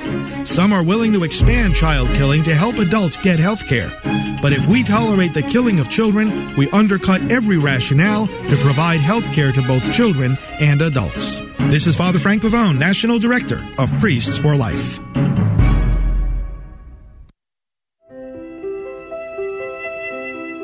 Some 0.45 0.73
are 0.73 0.83
willing 0.83 1.13
to 1.13 1.23
expand 1.23 1.75
child 1.75 2.09
killing 2.15 2.43
to 2.43 2.53
help 2.53 2.79
adults 2.79 3.15
get 3.15 3.39
health 3.39 3.65
care. 3.65 3.97
But 4.41 4.51
if 4.51 4.67
we 4.67 4.83
tolerate 4.83 5.33
the 5.33 5.43
killing 5.43 5.79
of 5.79 5.89
children, 5.89 6.53
we 6.57 6.69
undercut 6.71 7.31
every 7.31 7.57
rationale 7.57 8.27
to 8.27 8.57
provide 8.57 8.99
health 8.99 9.31
care 9.31 9.53
to 9.53 9.61
both 9.61 9.93
children 9.93 10.37
and 10.59 10.81
adults. 10.81 11.39
This 11.69 11.87
is 11.87 11.95
Father 11.95 12.19
Frank 12.19 12.43
Pavone, 12.43 12.77
National 12.77 13.19
Director 13.19 13.65
of 13.77 13.97
Priests 13.99 14.37
for 14.37 14.53
Life. 14.53 14.99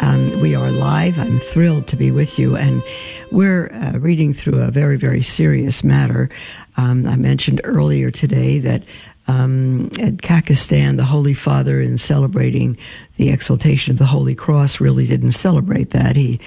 Um, 0.00 0.40
we 0.40 0.54
are 0.54 0.70
live. 0.70 1.18
I'm 1.18 1.40
thrilled 1.40 1.86
to 1.88 1.96
be 1.96 2.10
with 2.10 2.38
you. 2.38 2.56
And 2.56 2.82
we're 3.30 3.72
uh, 3.72 3.98
reading 3.98 4.34
through 4.34 4.60
a 4.60 4.70
very, 4.70 4.96
very 4.96 5.22
serious 5.22 5.84
matter. 5.84 6.28
Um, 6.76 7.06
I 7.06 7.16
mentioned 7.16 7.60
earlier 7.64 8.10
today 8.10 8.58
that 8.58 8.82
um, 9.26 9.86
at 10.00 10.18
Kazakhstan, 10.18 10.96
the 10.96 11.04
Holy 11.04 11.34
Father, 11.34 11.80
in 11.80 11.96
celebrating 11.96 12.76
the 13.16 13.30
exaltation 13.30 13.92
of 13.92 13.98
the 13.98 14.06
Holy 14.06 14.34
Cross, 14.34 14.80
really 14.80 15.06
didn't 15.06 15.32
celebrate 15.32 15.90
that. 15.90 16.16
He 16.16 16.40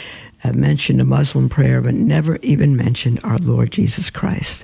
uh, 0.44 0.54
mentioned 0.54 1.02
a 1.02 1.06
Muslim 1.06 1.50
prayer, 1.50 1.82
but 1.82 1.96
never 1.96 2.38
even 2.38 2.76
mentioned 2.76 3.20
our 3.24 3.38
Lord 3.38 3.72
Jesus 3.72 4.10
Christ. 4.10 4.64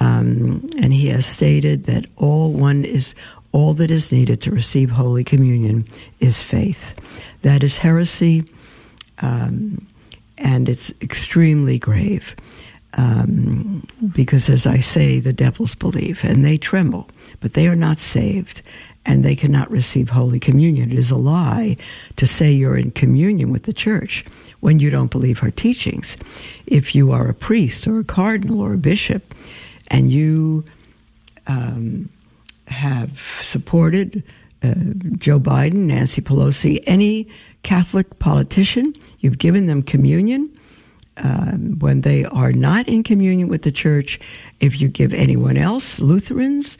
Um, 0.00 0.68
and 0.78 0.92
he 0.92 1.08
has 1.08 1.26
stated 1.26 1.84
that 1.84 2.06
all 2.16 2.52
one 2.52 2.84
is 2.84 3.14
all 3.52 3.74
that 3.74 3.90
is 3.90 4.10
needed 4.10 4.40
to 4.42 4.50
receive 4.50 4.90
Holy 4.90 5.24
Communion 5.24 5.84
is 6.20 6.42
faith. 6.42 6.98
That 7.42 7.62
is 7.62 7.76
heresy, 7.76 8.44
um, 9.20 9.86
and 10.38 10.68
it's 10.68 10.90
extremely 11.00 11.78
grave. 11.78 12.34
Um, 12.94 13.86
because, 14.14 14.50
as 14.50 14.66
I 14.66 14.80
say, 14.80 15.18
the 15.18 15.32
devils 15.32 15.74
believe 15.74 16.24
and 16.24 16.44
they 16.44 16.58
tremble, 16.58 17.08
but 17.40 17.54
they 17.54 17.66
are 17.66 17.76
not 17.76 17.98
saved 18.00 18.60
and 19.04 19.24
they 19.24 19.34
cannot 19.34 19.70
receive 19.70 20.10
Holy 20.10 20.38
Communion. 20.38 20.92
It 20.92 20.98
is 20.98 21.10
a 21.10 21.16
lie 21.16 21.76
to 22.16 22.26
say 22.26 22.52
you're 22.52 22.76
in 22.76 22.90
communion 22.92 23.50
with 23.50 23.64
the 23.64 23.72
church 23.72 24.24
when 24.60 24.78
you 24.78 24.90
don't 24.90 25.10
believe 25.10 25.40
her 25.40 25.50
teachings. 25.50 26.16
If 26.66 26.94
you 26.94 27.10
are 27.12 27.28
a 27.28 27.34
priest 27.34 27.86
or 27.86 27.98
a 27.98 28.04
cardinal 28.04 28.60
or 28.60 28.74
a 28.74 28.78
bishop 28.78 29.34
and 29.88 30.12
you 30.12 30.64
um, 31.46 32.08
have 32.68 33.18
supported 33.42 34.22
uh, 34.62 34.74
Joe 35.16 35.40
Biden, 35.40 35.86
Nancy 35.86 36.20
Pelosi, 36.20 36.82
any 36.86 37.28
Catholic 37.62 38.18
politician, 38.18 38.94
you've 39.20 39.38
given 39.38 39.66
them 39.66 39.82
communion. 39.82 40.50
Um, 41.18 41.78
when 41.80 42.00
they 42.00 42.24
are 42.24 42.52
not 42.52 42.88
in 42.88 43.02
communion 43.02 43.48
with 43.48 43.62
the 43.62 43.72
church, 43.72 44.18
if 44.60 44.80
you 44.80 44.88
give 44.88 45.12
anyone 45.12 45.58
else, 45.58 46.00
Lutherans, 46.00 46.78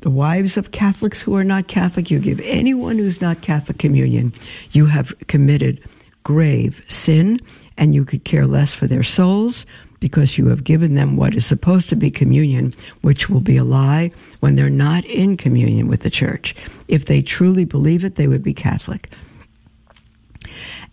the 0.00 0.10
wives 0.10 0.58
of 0.58 0.72
Catholics 0.72 1.22
who 1.22 1.34
are 1.34 1.44
not 1.44 1.68
Catholic, 1.68 2.10
you 2.10 2.18
give 2.18 2.40
anyone 2.40 2.98
who's 2.98 3.22
not 3.22 3.40
Catholic 3.40 3.78
communion, 3.78 4.34
you 4.72 4.86
have 4.86 5.14
committed 5.28 5.82
grave 6.24 6.84
sin 6.88 7.40
and 7.78 7.94
you 7.94 8.04
could 8.04 8.24
care 8.24 8.46
less 8.46 8.74
for 8.74 8.86
their 8.86 9.02
souls 9.02 9.64
because 10.00 10.38
you 10.38 10.46
have 10.46 10.64
given 10.64 10.94
them 10.94 11.16
what 11.16 11.34
is 11.34 11.46
supposed 11.46 11.88
to 11.88 11.96
be 11.96 12.10
communion, 12.10 12.74
which 13.02 13.28
will 13.28 13.40
be 13.40 13.56
a 13.56 13.64
lie 13.64 14.10
when 14.40 14.56
they're 14.56 14.68
not 14.70 15.04
in 15.04 15.36
communion 15.36 15.88
with 15.88 16.00
the 16.00 16.10
church. 16.10 16.54
If 16.88 17.06
they 17.06 17.22
truly 17.22 17.64
believe 17.64 18.04
it, 18.04 18.16
they 18.16 18.26
would 18.26 18.42
be 18.42 18.54
Catholic. 18.54 19.10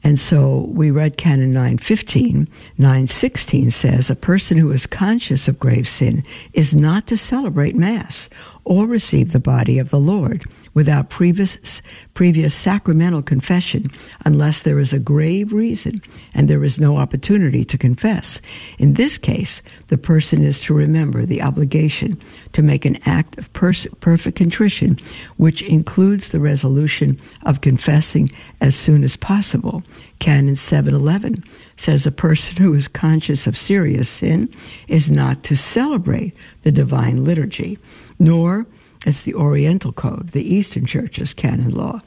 And 0.03 0.19
so 0.19 0.67
we 0.69 0.91
read 0.91 1.17
Canon 1.17 1.51
915. 1.51 2.47
916 2.77 3.71
says 3.71 4.09
a 4.09 4.15
person 4.15 4.57
who 4.57 4.71
is 4.71 4.85
conscious 4.85 5.47
of 5.47 5.59
grave 5.59 5.89
sin 5.89 6.23
is 6.53 6.75
not 6.75 7.07
to 7.07 7.17
celebrate 7.17 7.75
Mass 7.75 8.29
or 8.63 8.85
receive 8.85 9.31
the 9.31 9.39
body 9.39 9.79
of 9.79 9.89
the 9.89 9.99
Lord 9.99 10.45
without 10.77 11.09
previous, 11.09 11.81
previous 12.13 12.53
sacramental 12.53 13.23
confession 13.23 13.89
unless 14.25 14.61
there 14.61 14.77
is 14.77 14.93
a 14.93 14.99
grave 14.99 15.51
reason 15.51 15.99
and 16.35 16.47
there 16.47 16.63
is 16.63 16.79
no 16.79 16.97
opportunity 16.97 17.65
to 17.65 17.79
confess. 17.79 18.39
In 18.77 18.93
this 18.93 19.17
case, 19.17 19.63
the 19.87 19.97
person 19.97 20.43
is 20.43 20.59
to 20.59 20.75
remember 20.75 21.25
the 21.25 21.41
obligation 21.41 22.15
to 22.53 22.61
make 22.61 22.85
an 22.85 22.99
act 23.07 23.39
of 23.39 23.51
pers- 23.53 23.87
perfect 24.01 24.37
contrition, 24.37 24.99
which 25.37 25.63
includes 25.63 26.29
the 26.29 26.39
resolution 26.39 27.17
of 27.47 27.61
confessing 27.61 28.29
as 28.61 28.75
soon 28.75 29.03
as 29.03 29.15
possible. 29.15 29.81
Canon 30.19 30.57
711 30.57 31.43
says 31.75 32.05
a 32.05 32.11
person 32.11 32.55
who 32.57 32.75
is 32.75 32.87
conscious 32.87 33.47
of 33.47 33.57
serious 33.57 34.09
sin 34.09 34.47
is 34.87 35.09
not 35.09 35.41
to 35.41 35.57
celebrate 35.57 36.35
the 36.61 36.71
divine 36.71 37.23
liturgy, 37.23 37.79
nor 38.19 38.67
it's 39.07 39.21
the 39.21 39.35
Oriental 39.35 39.93
Code, 39.93 40.31
the 40.31 40.53
Eastern 40.53 40.85
Church's 40.85 41.33
canon 41.33 41.71
law, 41.71 42.01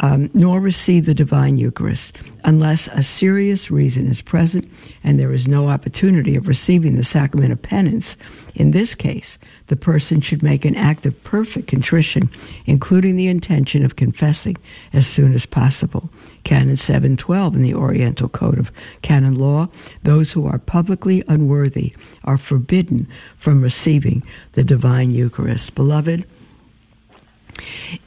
um, 0.00 0.30
nor 0.34 0.60
receive 0.60 1.06
the 1.06 1.14
divine 1.14 1.56
Eucharist 1.56 2.18
unless 2.44 2.88
a 2.88 3.02
serious 3.02 3.70
reason 3.70 4.06
is 4.06 4.20
present 4.20 4.68
and 5.02 5.18
there 5.18 5.32
is 5.32 5.48
no 5.48 5.68
opportunity 5.68 6.36
of 6.36 6.48
receiving 6.48 6.96
the 6.96 7.04
sacrament 7.04 7.52
of 7.52 7.62
penance. 7.62 8.16
In 8.54 8.72
this 8.72 8.94
case, 8.94 9.38
the 9.68 9.76
person 9.76 10.20
should 10.20 10.42
make 10.42 10.64
an 10.64 10.76
act 10.76 11.06
of 11.06 11.24
perfect 11.24 11.68
contrition, 11.68 12.30
including 12.66 13.16
the 13.16 13.28
intention 13.28 13.84
of 13.84 13.96
confessing 13.96 14.56
as 14.92 15.06
soon 15.06 15.32
as 15.32 15.46
possible. 15.46 16.10
Canon 16.44 16.76
712 16.76 17.54
in 17.54 17.62
the 17.62 17.74
Oriental 17.74 18.28
Code 18.28 18.58
of 18.58 18.72
Canon 19.00 19.38
Law, 19.38 19.68
those 20.02 20.32
who 20.32 20.46
are 20.46 20.58
publicly 20.58 21.22
unworthy 21.28 21.94
are 22.24 22.36
forbidden 22.36 23.08
from 23.36 23.62
receiving 23.62 24.22
the 24.52 24.64
divine 24.64 25.12
Eucharist. 25.12 25.74
Beloved, 25.74 26.26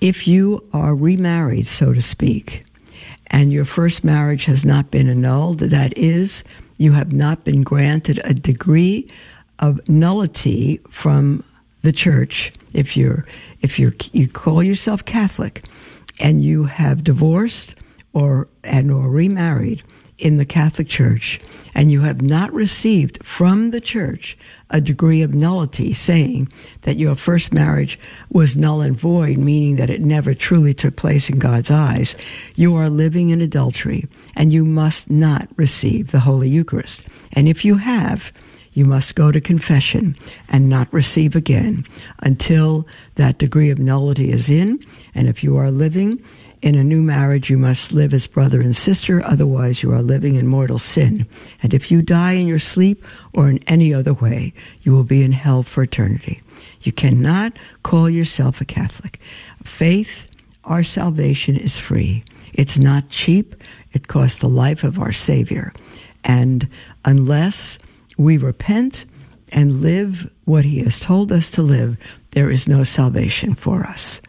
if 0.01 0.27
you 0.27 0.63
are 0.73 0.95
remarried, 0.95 1.67
so 1.67 1.93
to 1.93 2.01
speak, 2.01 2.65
and 3.27 3.51
your 3.51 3.65
first 3.65 4.03
marriage 4.03 4.45
has 4.45 4.63
not 4.65 4.91
been 4.91 5.09
annulled, 5.09 5.59
that 5.59 5.97
is, 5.97 6.43
you 6.77 6.91
have 6.93 7.13
not 7.13 7.43
been 7.43 7.63
granted 7.63 8.19
a 8.23 8.33
degree 8.33 9.09
of 9.59 9.87
nullity 9.87 10.79
from 10.89 11.43
the 11.81 11.91
church. 11.91 12.51
If 12.73 12.97
you're, 12.97 13.25
if 13.61 13.79
you're, 13.79 13.93
you 14.11 14.27
call 14.27 14.61
yourself 14.63 15.05
Catholic, 15.05 15.63
and 16.19 16.43
you 16.43 16.63
have 16.65 17.03
divorced 17.03 17.75
or 18.13 18.47
and 18.63 18.91
or 18.91 19.09
remarried 19.09 19.83
in 20.17 20.37
the 20.37 20.45
Catholic 20.45 20.87
Church, 20.87 21.39
and 21.73 21.91
you 21.91 22.01
have 22.01 22.21
not 22.21 22.53
received 22.53 23.23
from 23.23 23.71
the 23.71 23.81
church 23.81 24.37
a 24.69 24.79
degree 24.79 25.21
of 25.21 25.33
nullity, 25.33 25.93
saying 25.93 26.51
that 26.81 26.97
your 26.97 27.15
first 27.15 27.53
marriage 27.53 27.99
was 28.31 28.55
null 28.55 28.81
and 28.81 28.97
void, 28.97 29.37
meaning 29.37 29.75
that 29.75 29.89
it 29.89 30.01
never 30.01 30.33
truly 30.33 30.73
took 30.73 30.95
place 30.95 31.29
in 31.29 31.37
God's 31.37 31.69
eyes, 31.69 32.15
you 32.55 32.75
are 32.75 32.89
living 32.89 33.29
in 33.29 33.41
adultery, 33.41 34.07
and 34.35 34.51
you 34.51 34.65
must 34.65 35.09
not 35.09 35.49
receive 35.57 36.11
the 36.11 36.21
Holy 36.21 36.49
Eucharist. 36.49 37.03
And 37.33 37.47
if 37.47 37.65
you 37.65 37.75
have, 37.75 38.31
you 38.75 38.85
must 38.85 39.15
go 39.15 39.31
to 39.31 39.41
confession 39.41 40.15
and 40.49 40.69
not 40.69 40.93
receive 40.93 41.35
again 41.35 41.85
until 42.19 42.85
that 43.15 43.37
degree 43.37 43.69
of 43.69 43.79
nullity 43.79 44.31
is 44.31 44.49
in. 44.49 44.79
And 45.15 45.27
if 45.27 45.43
you 45.43 45.57
are 45.57 45.71
living 45.71 46.23
in 46.61 46.75
a 46.75 46.83
new 46.83 47.01
marriage, 47.01 47.49
you 47.49 47.57
must 47.57 47.93
live 47.93 48.13
as 48.13 48.27
brother 48.27 48.59
and 48.59 48.75
sister, 48.75 49.23
otherwise, 49.23 49.81
you 49.81 49.91
are 49.91 50.01
living 50.01 50.35
in 50.35 50.47
mortal 50.47 50.79
sin. 50.79 51.25
And 51.63 51.73
if 51.73 51.89
you 51.89 52.01
die 52.01 52.33
in 52.33 52.47
your 52.47 52.59
sleep 52.59 53.03
or 53.33 53.49
in 53.49 53.59
any 53.67 53.93
other 53.93 54.13
way, 54.13 54.53
you 54.81 54.91
will 54.91 55.03
be 55.03 55.23
in 55.23 55.31
hell 55.31 55.63
for 55.63 55.83
eternity. 55.83 56.41
You 56.81 56.91
cannot 56.91 57.53
call 57.83 58.09
yourself 58.09 58.61
a 58.61 58.65
Catholic. 58.65 59.19
Faith, 59.63 60.27
our 60.65 60.83
salvation 60.83 61.55
is 61.55 61.77
free. 61.77 62.23
It's 62.53 62.77
not 62.77 63.09
cheap. 63.09 63.55
It 63.93 64.07
costs 64.07 64.39
the 64.39 64.49
life 64.49 64.83
of 64.83 64.99
our 64.99 65.13
Savior. 65.13 65.71
And 66.23 66.67
unless 67.05 67.77
we 68.17 68.37
repent 68.37 69.05
and 69.51 69.81
live 69.81 70.29
what 70.45 70.65
He 70.65 70.79
has 70.79 70.99
told 70.99 71.31
us 71.31 71.49
to 71.51 71.61
live, 71.61 71.97
there 72.31 72.51
is 72.51 72.67
no 72.67 72.83
salvation 72.83 73.55
for 73.55 73.83
us. 73.83 74.21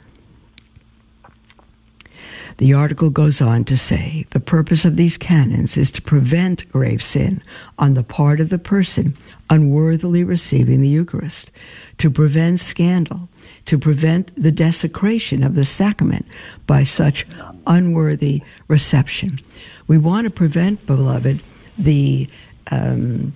The 2.59 2.72
article 2.72 3.11
goes 3.11 3.42
on 3.42 3.64
to 3.64 3.77
say 3.77 4.25
the 4.31 4.40
purpose 4.40 4.87
of 4.87 4.96
these 4.96 5.18
canons 5.18 5.77
is 5.77 5.90
to 5.90 6.03
prevent 6.03 6.70
grave 6.70 7.03
sin 7.03 7.42
on 7.79 7.94
the 7.94 8.03
part 8.03 8.40
of 8.40 8.49
the 8.49 8.59
person 8.59 9.16
unworthily 9.51 10.25
receiving 10.25 10.81
the 10.81 10.88
Eucharist, 10.88 11.51
to 11.99 12.11
prevent 12.11 12.61
scandal, 12.61 13.29
to 13.66 13.79
prevent 13.79 14.33
the 14.42 14.53
desecration 14.53 15.42
of 15.42 15.55
the 15.55 15.66
sacrament 15.66 16.25
by 16.66 16.83
such 16.83 17.27
unworthy 17.66 18.42
reception. 18.68 19.38
We 19.87 19.99
want 19.99 20.25
to 20.25 20.31
prevent, 20.31 20.87
beloved, 20.87 21.42
the 21.79 22.29
um, 22.70 23.35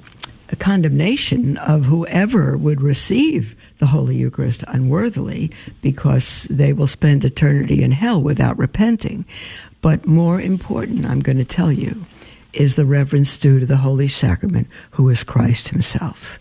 condemnation 0.57 1.57
of 1.59 1.85
whoever 1.85 2.57
would 2.57 2.81
receive 2.81 3.55
the 3.79 3.87
Holy 3.87 4.17
Eucharist 4.17 4.65
unworthily 4.69 5.51
because 5.81 6.47
they 6.51 6.73
will 6.73 6.87
spend 6.87 7.25
eternity 7.25 7.83
in 7.83 7.93
hell 7.93 8.21
without 8.21 8.59
repenting. 8.59 9.25
But 9.81 10.07
more 10.07 10.41
important, 10.41 11.07
I'm 11.07 11.21
going 11.21 11.39
to 11.39 11.45
tell 11.45 11.73
you, 11.73 12.05
is 12.53 12.75
the 12.75 12.85
reverence 12.85 13.37
due 13.37 13.61
to 13.61 13.67
the 13.67 13.79
Holy 13.79 14.09
Sacrament, 14.09 14.69
who 14.93 15.09
is 15.09 15.23
Christ 15.23 15.69
Himself. 15.69 16.39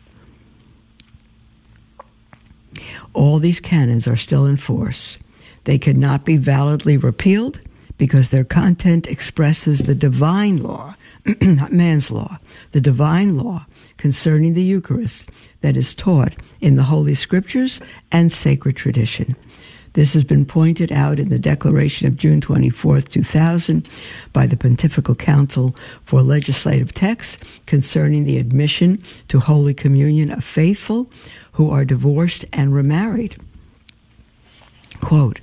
All 3.14 3.40
these 3.40 3.60
canons 3.60 4.08
are 4.08 4.18
still 4.18 4.46
in 4.46 4.58
force. 4.58 5.18
They 5.64 5.78
cannot 5.78 6.26
be 6.26 6.38
validly 6.38 6.98
repealed 6.98 7.60
because 7.98 8.30
their 8.30 8.44
content 8.44 9.08
expresses 9.08 9.80
the 9.80 9.96
divine 9.96 10.58
law, 10.58 10.96
not 11.42 11.72
man's 11.72 12.12
law, 12.12 12.38
the 12.72 12.82
divine 12.82 13.38
law 13.38 13.66
concerning 14.00 14.54
the 14.54 14.64
Eucharist 14.64 15.26
that 15.62 15.78
is 15.78 15.94
taught 15.94 16.34
in 16.62 16.76
the 16.76 16.84
Holy 16.84 17.14
Scriptures 17.14 17.80
and 18.12 18.32
sacred 18.32 18.76
tradition. 18.76 19.36
This 19.94 20.14
has 20.14 20.24
been 20.24 20.46
pointed 20.46 20.92
out 20.92 21.20
in 21.20 21.30
the 21.30 21.38
Declaration 21.38 22.08
of 22.08 22.16
June 22.16 22.40
24, 22.40 23.02
2000, 23.02 23.88
by 24.32 24.48
the 24.48 24.56
Pontifical 24.56 25.16
Council 25.16 25.76
for 26.06 26.22
Legislative 26.22 26.94
Texts 26.94 27.38
concerning 27.66 28.24
the 28.24 28.38
admission 28.38 29.04
to 29.28 29.40
Holy 29.40 29.74
Communion 29.74 30.32
of 30.32 30.44
faithful 30.44 31.12
who 31.54 31.70
are 31.70 31.84
divorced 31.84 32.46
and 32.54 32.74
remarried. 32.74 33.36
Quote, 35.02 35.40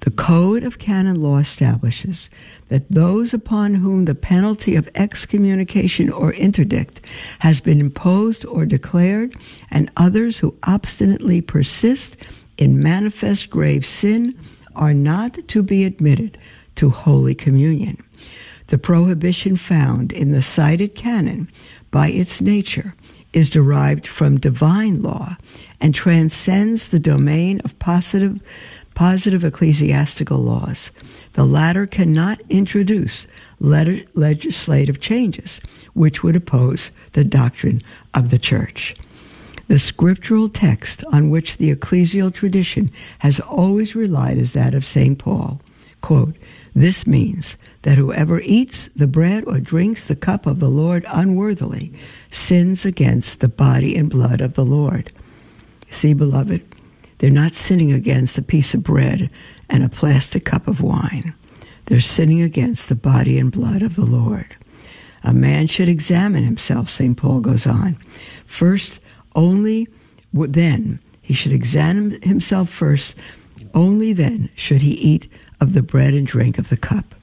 the 0.00 0.10
Code 0.10 0.62
of 0.62 0.78
Canon 0.78 1.20
Law 1.20 1.38
establishes 1.38 2.30
that 2.68 2.90
those 2.90 3.34
upon 3.34 3.74
whom 3.74 4.04
the 4.04 4.14
penalty 4.14 4.76
of 4.76 4.88
excommunication 4.94 6.10
or 6.10 6.32
interdict 6.34 7.00
has 7.40 7.60
been 7.60 7.80
imposed 7.80 8.44
or 8.46 8.64
declared, 8.64 9.34
and 9.70 9.90
others 9.96 10.38
who 10.38 10.54
obstinately 10.62 11.40
persist 11.40 12.16
in 12.56 12.82
manifest 12.82 13.50
grave 13.50 13.84
sin, 13.84 14.38
are 14.76 14.94
not 14.94 15.36
to 15.48 15.62
be 15.62 15.84
admitted 15.84 16.38
to 16.76 16.90
Holy 16.90 17.34
Communion. 17.34 18.02
The 18.68 18.78
prohibition 18.78 19.56
found 19.56 20.12
in 20.12 20.30
the 20.30 20.42
cited 20.42 20.94
canon, 20.94 21.50
by 21.90 22.08
its 22.08 22.40
nature, 22.40 22.94
is 23.32 23.50
derived 23.50 24.06
from 24.06 24.38
divine 24.38 25.02
law 25.02 25.36
and 25.80 25.94
transcends 25.94 26.88
the 26.88 27.00
domain 27.00 27.60
of 27.64 27.78
positive, 27.78 28.40
positive 29.00 29.42
ecclesiastical 29.42 30.36
laws. 30.36 30.90
The 31.32 31.46
latter 31.46 31.86
cannot 31.86 32.38
introduce 32.50 33.26
legislative 33.58 35.00
changes, 35.00 35.58
which 35.94 36.22
would 36.22 36.36
oppose 36.36 36.90
the 37.12 37.24
doctrine 37.24 37.80
of 38.12 38.28
the 38.28 38.38
church. 38.38 38.94
The 39.68 39.78
scriptural 39.78 40.50
text 40.50 41.02
on 41.12 41.30
which 41.30 41.56
the 41.56 41.74
ecclesial 41.74 42.30
tradition 42.34 42.90
has 43.20 43.40
always 43.40 43.94
relied 43.94 44.36
is 44.36 44.52
that 44.52 44.74
of 44.74 44.84
St. 44.84 45.18
Paul. 45.18 45.62
Quote, 46.02 46.36
this 46.74 47.06
means 47.06 47.56
that 47.84 47.96
whoever 47.96 48.42
eats 48.42 48.90
the 48.94 49.06
bread 49.06 49.44
or 49.46 49.60
drinks 49.60 50.04
the 50.04 50.14
cup 50.14 50.44
of 50.44 50.60
the 50.60 50.68
Lord 50.68 51.06
unworthily 51.08 51.90
sins 52.30 52.84
against 52.84 53.40
the 53.40 53.48
body 53.48 53.96
and 53.96 54.10
blood 54.10 54.42
of 54.42 54.52
the 54.52 54.64
Lord. 54.66 55.10
See, 55.88 56.12
beloved, 56.12 56.60
they're 57.20 57.30
not 57.30 57.54
sinning 57.54 57.92
against 57.92 58.38
a 58.38 58.42
piece 58.42 58.72
of 58.72 58.82
bread 58.82 59.28
and 59.68 59.84
a 59.84 59.90
plastic 59.90 60.46
cup 60.46 60.66
of 60.66 60.80
wine. 60.80 61.34
They're 61.84 62.00
sinning 62.00 62.40
against 62.40 62.88
the 62.88 62.94
body 62.94 63.38
and 63.38 63.52
blood 63.52 63.82
of 63.82 63.94
the 63.94 64.06
Lord. 64.06 64.56
A 65.22 65.34
man 65.34 65.66
should 65.66 65.88
examine 65.88 66.44
himself, 66.44 66.88
St. 66.88 67.14
Paul 67.14 67.40
goes 67.40 67.66
on. 67.66 67.98
First, 68.46 69.00
only 69.34 69.86
then, 70.32 70.98
he 71.20 71.34
should 71.34 71.52
examine 71.52 72.22
himself 72.22 72.70
first, 72.70 73.14
only 73.74 74.14
then 74.14 74.48
should 74.56 74.80
he 74.80 74.92
eat 74.92 75.30
of 75.60 75.74
the 75.74 75.82
bread 75.82 76.14
and 76.14 76.26
drink 76.26 76.56
of 76.56 76.70
the 76.70 76.76
cup. 76.76 77.14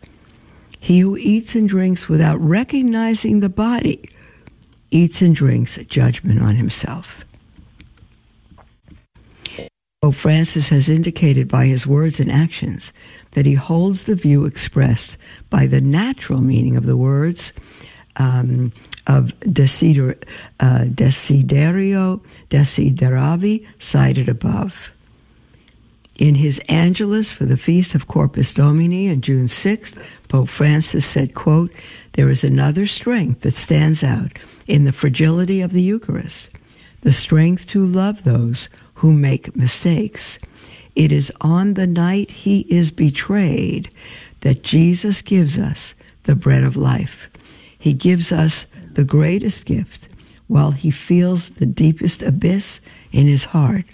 He 0.80 1.00
who 1.00 1.18
eats 1.18 1.56
and 1.56 1.68
drinks 1.68 2.08
without 2.08 2.40
recognizing 2.40 3.40
the 3.40 3.50
body 3.50 4.08
eats 4.92 5.24
and 5.24 5.36
drinks 5.36 5.78
judgment 5.88 6.40
on 6.40 6.56
himself. 6.56 7.26
Pope 10.04 10.14
Francis 10.14 10.70
has 10.70 10.90
indicated 10.90 11.48
by 11.48 11.66
his 11.66 11.88
words 11.88 12.20
and 12.20 12.32
actions 12.32 12.94
that 13.32 13.48
he 13.48 13.56
holds 13.56 14.04
the 14.04 14.14
view 14.14 14.46
expressed 14.46 15.18
by 15.50 15.66
the 15.66 15.82
natural 15.82 16.40
meaning 16.40 16.76
of 16.76 16.86
the 16.86 16.96
words 16.96 17.52
um, 18.18 18.72
of 19.08 19.34
desider, 19.40 20.16
uh, 20.60 20.82
desiderio, 20.82 22.22
desideravi, 22.52 23.66
cited 23.80 24.30
above. 24.30 24.92
In 26.20 26.36
his 26.36 26.62
Angelus 26.70 27.32
for 27.32 27.46
the 27.46 27.58
Feast 27.58 27.96
of 27.96 28.08
Corpus 28.08 28.54
Domini 28.54 29.10
on 29.10 29.22
June 29.22 29.48
6th, 29.48 30.00
Pope 30.28 30.50
Francis 30.50 31.08
said, 31.08 31.34
quote, 31.34 31.72
There 32.14 32.30
is 32.30 32.44
another 32.44 32.86
strength 32.86 33.42
that 33.42 33.56
stands 33.56 34.04
out 34.04 34.38
in 34.68 34.86
the 34.86 34.92
fragility 34.92 35.60
of 35.62 35.74
the 35.74 35.82
Eucharist, 35.82 36.50
the 37.02 37.14
strength 37.14 37.66
to 37.70 37.84
love 37.84 38.24
those 38.24 38.70
who 38.98 39.14
make 39.14 39.56
mistakes. 39.56 40.40
It 40.96 41.12
is 41.12 41.32
on 41.42 41.76
the 41.76 41.86
night 41.86 42.32
he 42.32 42.62
is 42.62 42.90
betrayed 42.90 43.90
that 44.42 44.64
Jesus 44.64 45.22
gives 45.22 45.58
us 45.58 45.94
the 46.24 46.36
bread 46.36 46.64
of 46.64 46.76
life. 46.76 47.30
He 47.78 47.94
gives 47.94 48.32
us 48.32 48.66
the 48.94 49.04
greatest 49.04 49.66
gift 49.66 50.08
while 50.48 50.72
he 50.72 50.90
feels 50.90 51.52
the 51.52 51.68
deepest 51.68 52.24
abyss 52.24 52.80
in 53.12 53.28
his 53.28 53.46
heart 53.46 53.86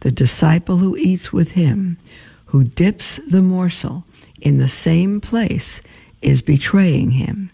the 0.00 0.10
disciple 0.10 0.76
who 0.76 0.96
eats 0.96 1.32
with 1.32 1.50
him, 1.52 1.98
who 2.44 2.64
dips 2.64 3.18
the 3.28 3.42
morsel 3.42 4.04
in 4.40 4.58
the 4.58 4.68
same 4.68 5.20
place, 5.20 5.80
is 6.22 6.42
betraying 6.42 7.10
him. 7.10 7.50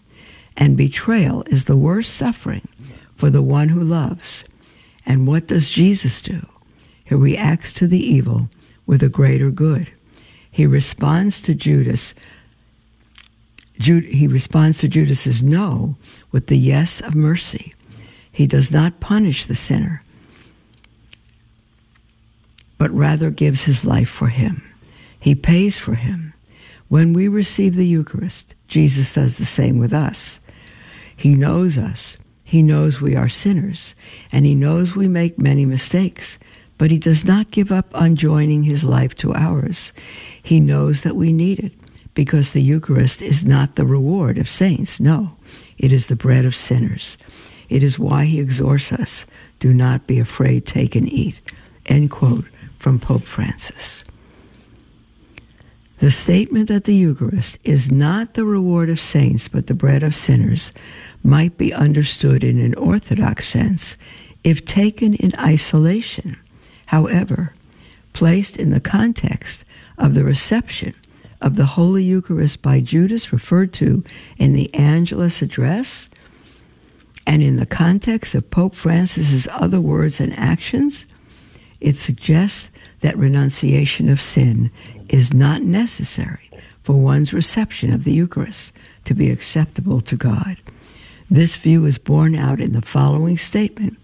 And 0.55 0.77
betrayal 0.77 1.43
is 1.47 1.65
the 1.65 1.77
worst 1.77 2.13
suffering 2.13 2.67
for 3.15 3.29
the 3.29 3.41
one 3.41 3.69
who 3.69 3.81
loves. 3.81 4.43
And 5.05 5.25
what 5.25 5.47
does 5.47 5.69
Jesus 5.69 6.21
do? 6.21 6.45
He 7.03 7.15
reacts 7.15 7.73
to 7.73 7.87
the 7.87 7.99
evil 7.99 8.49
with 8.85 9.03
a 9.03 9.09
greater 9.09 9.51
good. 9.51 9.91
He 10.49 10.65
responds 10.65 11.41
to 11.41 11.55
Judas. 11.55 12.13
Jude, 13.79 14.05
he 14.05 14.27
responds 14.27 14.79
to 14.79 14.87
Judas's 14.87 15.41
no 15.41 15.95
with 16.31 16.47
the 16.47 16.57
yes 16.57 17.01
of 17.01 17.15
mercy. 17.15 17.73
He 18.31 18.47
does 18.47 18.71
not 18.71 18.99
punish 18.99 19.45
the 19.45 19.55
sinner, 19.55 20.03
but 22.77 22.91
rather 22.91 23.29
gives 23.29 23.63
his 23.63 23.85
life 23.85 24.09
for 24.09 24.27
him. 24.27 24.63
He 25.19 25.35
pays 25.35 25.77
for 25.77 25.95
him. 25.95 26.33
When 26.87 27.13
we 27.13 27.27
receive 27.27 27.75
the 27.75 27.87
Eucharist, 27.87 28.53
Jesus 28.67 29.13
does 29.13 29.37
the 29.37 29.45
same 29.45 29.79
with 29.79 29.93
us. 29.93 30.39
He 31.15 31.35
knows 31.35 31.77
us. 31.77 32.17
He 32.43 32.61
knows 32.61 33.01
we 33.01 33.15
are 33.15 33.29
sinners, 33.29 33.95
and 34.31 34.45
he 34.45 34.53
knows 34.53 34.95
we 34.95 35.07
make 35.07 35.39
many 35.39 35.65
mistakes, 35.65 36.37
but 36.77 36.91
he 36.91 36.97
does 36.97 37.25
not 37.25 37.51
give 37.51 37.71
up 37.71 37.93
on 37.95 38.15
joining 38.15 38.63
his 38.63 38.83
life 38.83 39.15
to 39.15 39.33
ours. 39.33 39.93
He 40.41 40.59
knows 40.59 41.01
that 41.01 41.15
we 41.15 41.31
need 41.31 41.59
it 41.59 41.73
because 42.13 42.51
the 42.51 42.61
Eucharist 42.61 43.21
is 43.21 43.45
not 43.45 43.75
the 43.75 43.85
reward 43.85 44.37
of 44.37 44.49
saints. 44.49 44.99
No, 44.99 45.35
it 45.77 45.91
is 45.91 46.07
the 46.07 46.15
bread 46.15 46.45
of 46.45 46.55
sinners. 46.55 47.17
It 47.69 47.83
is 47.83 47.97
why 47.97 48.25
he 48.25 48.39
exhorts 48.39 48.91
us 48.91 49.25
do 49.59 49.73
not 49.73 50.07
be 50.07 50.19
afraid, 50.19 50.65
take 50.65 50.95
and 50.95 51.09
eat. 51.11 51.39
End 51.85 52.11
quote 52.11 52.45
from 52.79 52.99
Pope 52.99 53.23
Francis. 53.23 54.03
The 55.99 56.11
statement 56.11 56.67
that 56.67 56.83
the 56.83 56.95
Eucharist 56.95 57.57
is 57.63 57.89
not 57.89 58.33
the 58.33 58.43
reward 58.43 58.89
of 58.89 58.99
saints 58.99 59.47
but 59.47 59.67
the 59.67 59.73
bread 59.73 60.03
of 60.03 60.13
sinners 60.13 60.73
might 61.23 61.57
be 61.57 61.73
understood 61.73 62.43
in 62.43 62.59
an 62.59 62.75
orthodox 62.75 63.47
sense 63.47 63.95
if 64.43 64.65
taken 64.65 65.13
in 65.13 65.31
isolation. 65.39 66.35
However, 66.87 67.53
placed 68.13 68.57
in 68.57 68.69
the 68.71 68.79
context 68.79 69.65
of 69.97 70.13
the 70.13 70.23
reception 70.23 70.93
of 71.41 71.55
the 71.55 71.65
Holy 71.65 72.03
Eucharist 72.03 72.61
by 72.61 72.79
Judas 72.79 73.33
referred 73.33 73.73
to 73.73 74.03
in 74.37 74.53
the 74.53 74.73
Angelus 74.73 75.41
address, 75.41 76.09
and 77.27 77.43
in 77.43 77.57
the 77.57 77.65
context 77.65 78.35
of 78.35 78.49
Pope 78.49 78.75
Francis's 78.75 79.47
other 79.51 79.81
words 79.81 80.19
and 80.19 80.37
actions, 80.37 81.05
it 81.81 81.97
suggests 81.97 82.69
that 83.01 83.17
renunciation 83.17 84.07
of 84.09 84.21
sin 84.21 84.71
is 85.09 85.33
not 85.33 85.61
necessary 85.61 86.49
for 86.83 86.93
one's 86.93 87.33
reception 87.33 87.93
of 87.93 88.03
the 88.03 88.13
Eucharist 88.13 88.71
to 89.05 89.13
be 89.13 89.29
acceptable 89.29 90.01
to 90.01 90.15
God. 90.15 90.57
This 91.29 91.55
view 91.55 91.85
is 91.85 91.97
borne 91.97 92.35
out 92.35 92.61
in 92.61 92.71
the 92.73 92.81
following 92.81 93.37
statement, 93.37 93.97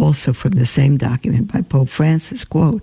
also 0.00 0.32
from 0.32 0.52
the 0.52 0.66
same 0.66 0.96
document 0.96 1.52
by 1.52 1.60
Pope 1.60 1.88
Francis, 1.88 2.44
quote, 2.44 2.82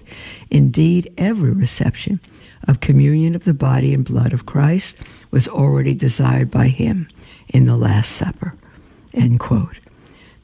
Indeed, 0.52 1.12
every 1.18 1.52
reception 1.52 2.20
of 2.68 2.80
communion 2.80 3.36
of 3.36 3.44
the 3.44 3.54
body 3.54 3.94
and 3.94 4.06
blood 4.06 4.34
of 4.34 4.46
Christ 4.46 4.98
was 5.32 5.48
already 5.48 5.94
desired 5.94 6.52
by 6.52 6.68
him 6.68 7.08
in 7.50 7.66
the 7.66 7.78
Last 7.78 8.12
Supper, 8.12 8.54
end 9.14 9.40
quote. 9.40 9.78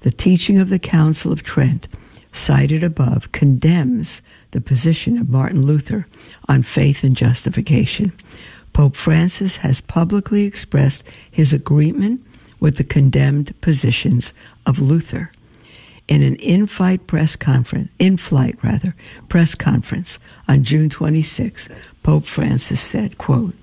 The 0.02 0.12
teaching 0.12 0.58
of 0.58 0.70
the 0.70 0.80
Council 0.80 1.32
of 1.32 1.44
Trent, 1.44 1.88
cited 2.32 2.84
above, 2.84 3.32
condemns 3.32 4.22
the 4.52 4.62
position 4.62 5.18
of 5.18 5.30
Martin 5.30 5.66
Luther 5.66 6.08
on 6.50 6.64
faith 6.64 7.04
and 7.04 7.16
justification. 7.16 8.12
Pope 8.74 8.96
Francis 8.96 9.58
has 9.58 9.82
publicly 9.82 10.46
expressed 10.46 11.04
his 11.30 11.54
agreement 11.54 12.26
with 12.60 12.78
the 12.78 12.84
condemned 12.84 13.60
positions 13.62 14.34
of 14.66 14.80
Luther. 14.80 15.32
In 16.08 16.22
an 16.22 16.36
in-flight 16.36 17.08
press 17.08 17.36
conference, 17.36 17.90
in-flight 17.98 18.58
rather, 18.62 18.94
press 19.30 19.56
conference 19.56 20.20
on 20.48 20.64
June 20.64 20.90
26, 20.90 21.70
Pope 22.04 22.26
Francis 22.26 22.82
said, 22.82 23.18
quote, 23.18 23.56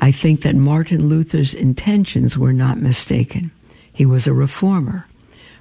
I 0.00 0.10
think 0.10 0.42
that 0.42 0.56
Martin 0.56 1.08
Luther's 1.08 1.54
intentions 1.54 2.36
were 2.36 2.52
not 2.52 2.78
mistaken. 2.80 3.52
He 3.94 4.04
was 4.04 4.26
a 4.26 4.32
reformer. 4.32 5.06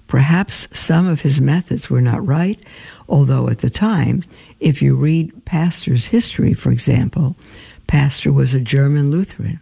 Perhaps 0.07 0.67
some 0.77 1.07
of 1.07 1.21
his 1.21 1.39
methods 1.39 1.89
were 1.89 2.01
not 2.01 2.25
right, 2.25 2.59
although 3.07 3.47
at 3.47 3.59
the 3.59 3.69
time, 3.69 4.23
if 4.59 4.81
you 4.81 4.95
read 4.95 5.45
Pastor's 5.45 6.07
history, 6.07 6.53
for 6.53 6.71
example, 6.71 7.35
Pastor 7.87 8.31
was 8.33 8.53
a 8.53 8.59
German 8.59 9.11
Lutheran. 9.11 9.59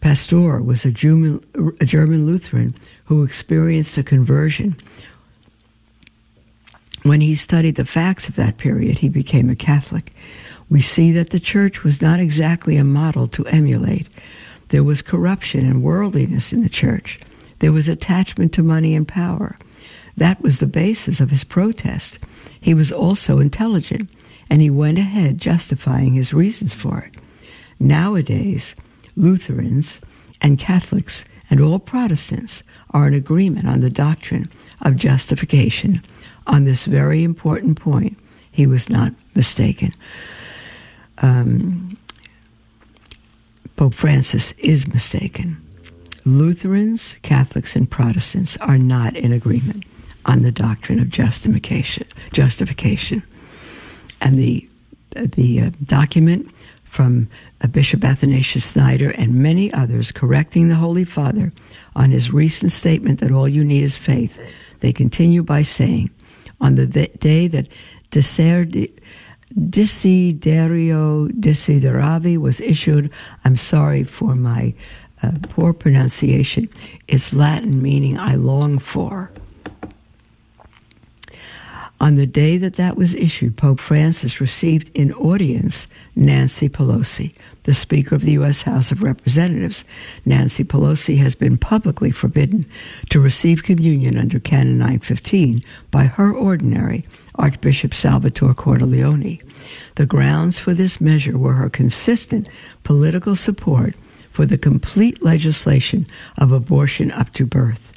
Pastor 0.00 0.62
was 0.62 0.84
a 0.86 0.90
German, 0.90 1.44
a 1.80 1.84
German 1.84 2.26
Lutheran 2.26 2.74
who 3.10 3.24
experienced 3.24 3.98
a 3.98 4.04
conversion. 4.04 4.76
When 7.02 7.20
he 7.20 7.34
studied 7.34 7.74
the 7.74 7.84
facts 7.84 8.28
of 8.28 8.36
that 8.36 8.56
period, 8.56 8.98
he 8.98 9.08
became 9.08 9.50
a 9.50 9.56
Catholic. 9.56 10.12
We 10.68 10.80
see 10.80 11.10
that 11.10 11.30
the 11.30 11.40
church 11.40 11.82
was 11.82 12.00
not 12.00 12.20
exactly 12.20 12.76
a 12.76 12.84
model 12.84 13.26
to 13.26 13.44
emulate. 13.46 14.06
There 14.68 14.84
was 14.84 15.02
corruption 15.02 15.66
and 15.66 15.82
worldliness 15.82 16.52
in 16.52 16.62
the 16.62 16.68
church. 16.68 17.18
There 17.58 17.72
was 17.72 17.88
attachment 17.88 18.52
to 18.52 18.62
money 18.62 18.94
and 18.94 19.08
power. 19.08 19.58
That 20.16 20.40
was 20.40 20.60
the 20.60 20.68
basis 20.68 21.18
of 21.18 21.30
his 21.30 21.42
protest. 21.42 22.20
He 22.60 22.74
was 22.74 22.92
also 22.92 23.40
intelligent, 23.40 24.08
and 24.48 24.62
he 24.62 24.70
went 24.70 24.98
ahead 24.98 25.38
justifying 25.38 26.14
his 26.14 26.32
reasons 26.32 26.74
for 26.74 27.00
it. 27.00 27.20
Nowadays, 27.80 28.76
Lutherans 29.16 30.00
and 30.40 30.60
Catholics 30.60 31.24
and 31.50 31.60
all 31.60 31.78
Protestants 31.78 32.62
are 32.90 33.06
in 33.06 33.14
agreement 33.14 33.66
on 33.66 33.80
the 33.80 33.90
doctrine 33.90 34.48
of 34.82 34.96
justification. 34.96 36.02
On 36.46 36.64
this 36.64 36.84
very 36.84 37.22
important 37.24 37.78
point, 37.78 38.16
he 38.52 38.66
was 38.66 38.88
not 38.88 39.12
mistaken. 39.34 39.94
Um, 41.18 41.96
Pope 43.76 43.94
Francis 43.94 44.52
is 44.52 44.86
mistaken. 44.86 45.60
Lutherans, 46.24 47.16
Catholics, 47.22 47.74
and 47.74 47.90
Protestants 47.90 48.56
are 48.58 48.78
not 48.78 49.16
in 49.16 49.32
agreement 49.32 49.84
on 50.26 50.42
the 50.42 50.52
doctrine 50.52 51.00
of 51.00 51.08
justification. 51.08 52.06
Justification, 52.32 53.22
and 54.20 54.34
the 54.36 54.68
the 55.16 55.62
uh, 55.62 55.70
document 55.84 56.50
from 56.90 57.28
uh, 57.60 57.68
Bishop 57.68 58.04
Athanasius 58.04 58.72
Schneider 58.72 59.10
and 59.10 59.36
many 59.36 59.72
others 59.72 60.10
correcting 60.10 60.68
the 60.68 60.74
Holy 60.74 61.04
Father 61.04 61.52
on 61.94 62.10
his 62.10 62.32
recent 62.32 62.72
statement 62.72 63.20
that 63.20 63.30
all 63.30 63.48
you 63.48 63.64
need 63.64 63.84
is 63.84 63.96
faith. 63.96 64.38
They 64.80 64.92
continue 64.92 65.44
by 65.44 65.62
saying, 65.62 66.10
on 66.60 66.74
the 66.74 66.86
day 66.86 67.46
that 67.46 67.68
Desiderio 68.10 68.90
Desideravi 71.40 72.36
was 72.38 72.60
issued, 72.60 73.10
I'm 73.44 73.56
sorry 73.56 74.02
for 74.02 74.34
my 74.34 74.74
uh, 75.22 75.32
poor 75.42 75.72
pronunciation, 75.72 76.68
it's 77.06 77.32
Latin 77.32 77.80
meaning 77.80 78.18
I 78.18 78.34
long 78.34 78.78
for. 78.80 79.30
On 82.00 82.14
the 82.14 82.26
day 82.26 82.56
that 82.56 82.74
that 82.74 82.96
was 82.96 83.14
issued, 83.14 83.58
Pope 83.58 83.78
Francis 83.78 84.40
received 84.40 84.90
in 84.96 85.12
audience 85.12 85.86
Nancy 86.16 86.66
Pelosi, 86.66 87.34
the 87.64 87.74
Speaker 87.74 88.14
of 88.14 88.22
the 88.22 88.32
U.S. 88.32 88.62
House 88.62 88.90
of 88.90 89.02
Representatives. 89.02 89.84
Nancy 90.24 90.64
Pelosi 90.64 91.18
has 91.18 91.34
been 91.34 91.58
publicly 91.58 92.10
forbidden 92.10 92.64
to 93.10 93.20
receive 93.20 93.64
communion 93.64 94.16
under 94.16 94.40
Canon 94.40 94.78
915 94.78 95.62
by 95.90 96.04
her 96.04 96.32
ordinary, 96.32 97.06
Archbishop 97.34 97.94
Salvatore 97.94 98.54
Cordileone. 98.54 99.42
The 99.96 100.06
grounds 100.06 100.58
for 100.58 100.72
this 100.72 101.02
measure 101.02 101.36
were 101.36 101.52
her 101.52 101.68
consistent 101.68 102.48
political 102.82 103.36
support 103.36 103.94
for 104.30 104.46
the 104.46 104.56
complete 104.56 105.22
legislation 105.22 106.06
of 106.38 106.50
abortion 106.50 107.10
up 107.10 107.34
to 107.34 107.44
birth. 107.44 107.89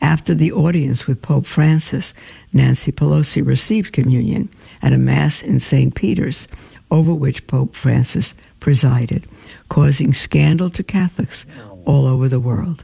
After 0.00 0.34
the 0.34 0.52
audience 0.52 1.06
with 1.06 1.22
Pope 1.22 1.46
Francis, 1.46 2.14
Nancy 2.52 2.90
Pelosi 2.90 3.44
received 3.44 3.92
communion 3.92 4.48
at 4.82 4.92
a 4.92 4.98
Mass 4.98 5.42
in 5.42 5.60
St. 5.60 5.94
Peter's, 5.94 6.48
over 6.90 7.14
which 7.14 7.46
Pope 7.46 7.74
Francis 7.76 8.34
presided, 8.60 9.28
causing 9.68 10.12
scandal 10.12 10.70
to 10.70 10.82
Catholics 10.82 11.44
all 11.84 12.06
over 12.06 12.28
the 12.28 12.40
world. 12.40 12.82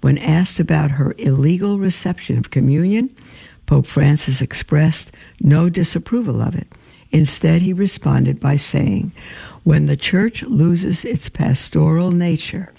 When 0.00 0.18
asked 0.18 0.60
about 0.60 0.92
her 0.92 1.14
illegal 1.18 1.78
reception 1.78 2.38
of 2.38 2.50
communion, 2.50 3.14
Pope 3.66 3.86
Francis 3.86 4.40
expressed 4.40 5.10
no 5.40 5.68
disapproval 5.68 6.40
of 6.40 6.54
it. 6.54 6.68
Instead, 7.10 7.62
he 7.62 7.72
responded 7.72 8.38
by 8.40 8.56
saying, 8.56 9.12
When 9.64 9.86
the 9.86 9.96
church 9.96 10.42
loses 10.42 11.04
its 11.04 11.28
pastoral 11.28 12.10
nature, 12.10 12.72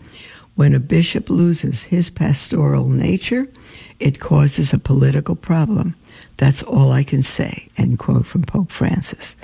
when 0.57 0.73
a 0.73 0.79
bishop 0.79 1.29
loses 1.29 1.83
his 1.83 2.09
pastoral 2.09 2.89
nature, 2.89 3.47
it 3.99 4.19
causes 4.19 4.73
a 4.73 4.79
political 4.79 5.35
problem. 5.35 5.95
That's 6.37 6.63
all 6.63 6.91
I 6.91 7.03
can 7.03 7.21
say. 7.21 7.69
End 7.77 7.99
quote 7.99 8.25
from 8.25 8.41
Pope 8.41 8.71
Francis. 8.71 9.35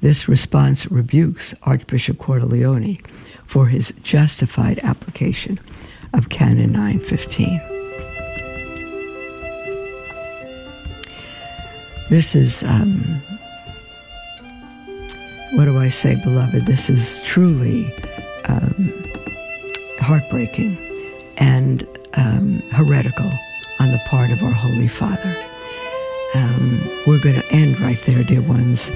This 0.00 0.28
response 0.28 0.90
rebukes 0.90 1.54
Archbishop 1.64 2.16
Cordileone 2.16 3.04
for 3.44 3.66
his 3.66 3.92
justified 4.02 4.80
application 4.82 5.60
of 6.14 6.30
Canon 6.30 6.72
915. 6.72 7.60
This 12.08 12.34
is, 12.34 12.62
um, 12.62 13.20
what 15.52 15.66
do 15.66 15.76
I 15.76 15.90
say, 15.90 16.18
beloved? 16.24 16.64
This 16.64 16.88
is 16.88 17.20
truly 17.24 17.92
um, 18.46 19.06
heartbreaking 20.06 20.78
and 21.36 21.84
um, 22.14 22.60
heretical 22.70 23.28
on 23.80 23.90
the 23.90 24.00
part 24.06 24.30
of 24.30 24.40
our 24.40 24.52
Holy 24.52 24.86
Father. 24.86 25.36
Um, 26.32 26.80
we're 27.08 27.18
going 27.18 27.34
to 27.34 27.46
end 27.50 27.80
right 27.80 28.00
there, 28.02 28.22
dear 28.22 28.40
ones. 28.40 28.92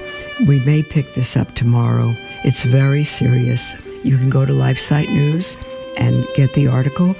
We 0.46 0.61
may 0.61 0.85
pick 0.85 1.14
this 1.14 1.37
up 1.37 1.53
tomorrow. 1.57 2.14
It's 2.44 2.62
very 2.62 3.03
serious. 3.03 3.73
You 4.05 4.18
can 4.18 4.31
go 4.31 4.46
to 4.46 4.53
LifeSite 4.53 5.09
News 5.09 5.57
and 5.96 6.25
get 6.37 6.55
the 6.55 6.68
article. 6.68 7.16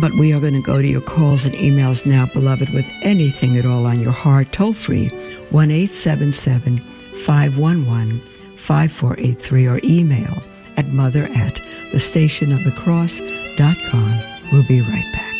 But 0.00 0.12
we 0.12 0.32
are 0.32 0.40
going 0.40 0.54
to 0.54 0.62
go 0.62 0.80
to 0.80 0.86
your 0.86 1.00
calls 1.00 1.44
and 1.44 1.56
emails 1.56 2.06
now, 2.06 2.26
beloved, 2.32 2.72
with 2.72 2.86
anything 3.02 3.58
at 3.58 3.66
all 3.66 3.84
on 3.84 3.98
your 3.98 4.12
heart. 4.12 4.52
Toll 4.52 4.74
free 4.74 5.08
1 5.50 5.70
877 5.72 6.78
511 7.24 8.33
5483 8.64 9.66
or 9.66 9.78
email 9.84 10.42
at 10.78 10.86
mother 10.86 11.24
at 11.34 11.60
the 11.92 12.00
station 12.00 12.50
of 12.50 12.64
the 12.64 12.70
cross.com. 12.70 14.18
We'll 14.50 14.66
be 14.66 14.80
right 14.80 15.12
back. 15.12 15.34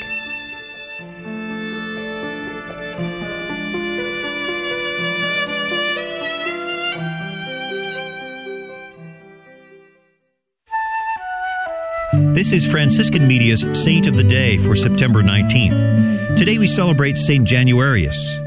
This 12.34 12.52
is 12.52 12.66
Franciscan 12.66 13.26
Media's 13.26 13.64
Saint 13.72 14.06
of 14.06 14.16
the 14.16 14.24
Day 14.24 14.58
for 14.58 14.76
September 14.76 15.22
19th. 15.22 16.36
Today 16.36 16.58
we 16.58 16.66
celebrate 16.66 17.16
Saint 17.16 17.48
Januarius. 17.48 18.43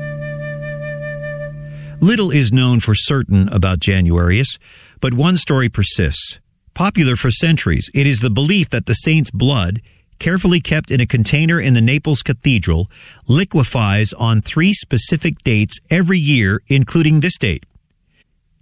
Little 2.00 2.30
is 2.30 2.52
known 2.54 2.80
for 2.80 2.94
certain 2.94 3.50
about 3.50 3.80
Januarius, 3.80 4.60
but 5.02 5.16
one 5.16 5.36
story 5.36 5.68
persists. 5.68 6.40
Popular 6.76 7.16
for 7.16 7.32
centuries, 7.32 7.90
it 7.92 8.06
is 8.06 8.20
the 8.20 8.30
belief 8.30 8.70
that 8.70 8.86
the 8.86 8.94
saint's 8.94 9.32
blood, 9.32 9.82
carefully 10.20 10.60
kept 10.60 10.92
in 10.92 11.02
a 11.02 11.08
container 11.08 11.60
in 11.60 11.74
the 11.74 11.82
Naples 11.82 12.22
Cathedral, 12.22 12.90
liquefies 13.28 14.14
on 14.14 14.44
three 14.44 14.74
specific 14.74 15.40
dates 15.40 15.80
every 15.90 16.20
year, 16.20 16.62
including 16.68 17.20
this 17.20 17.38
date. 17.38 17.66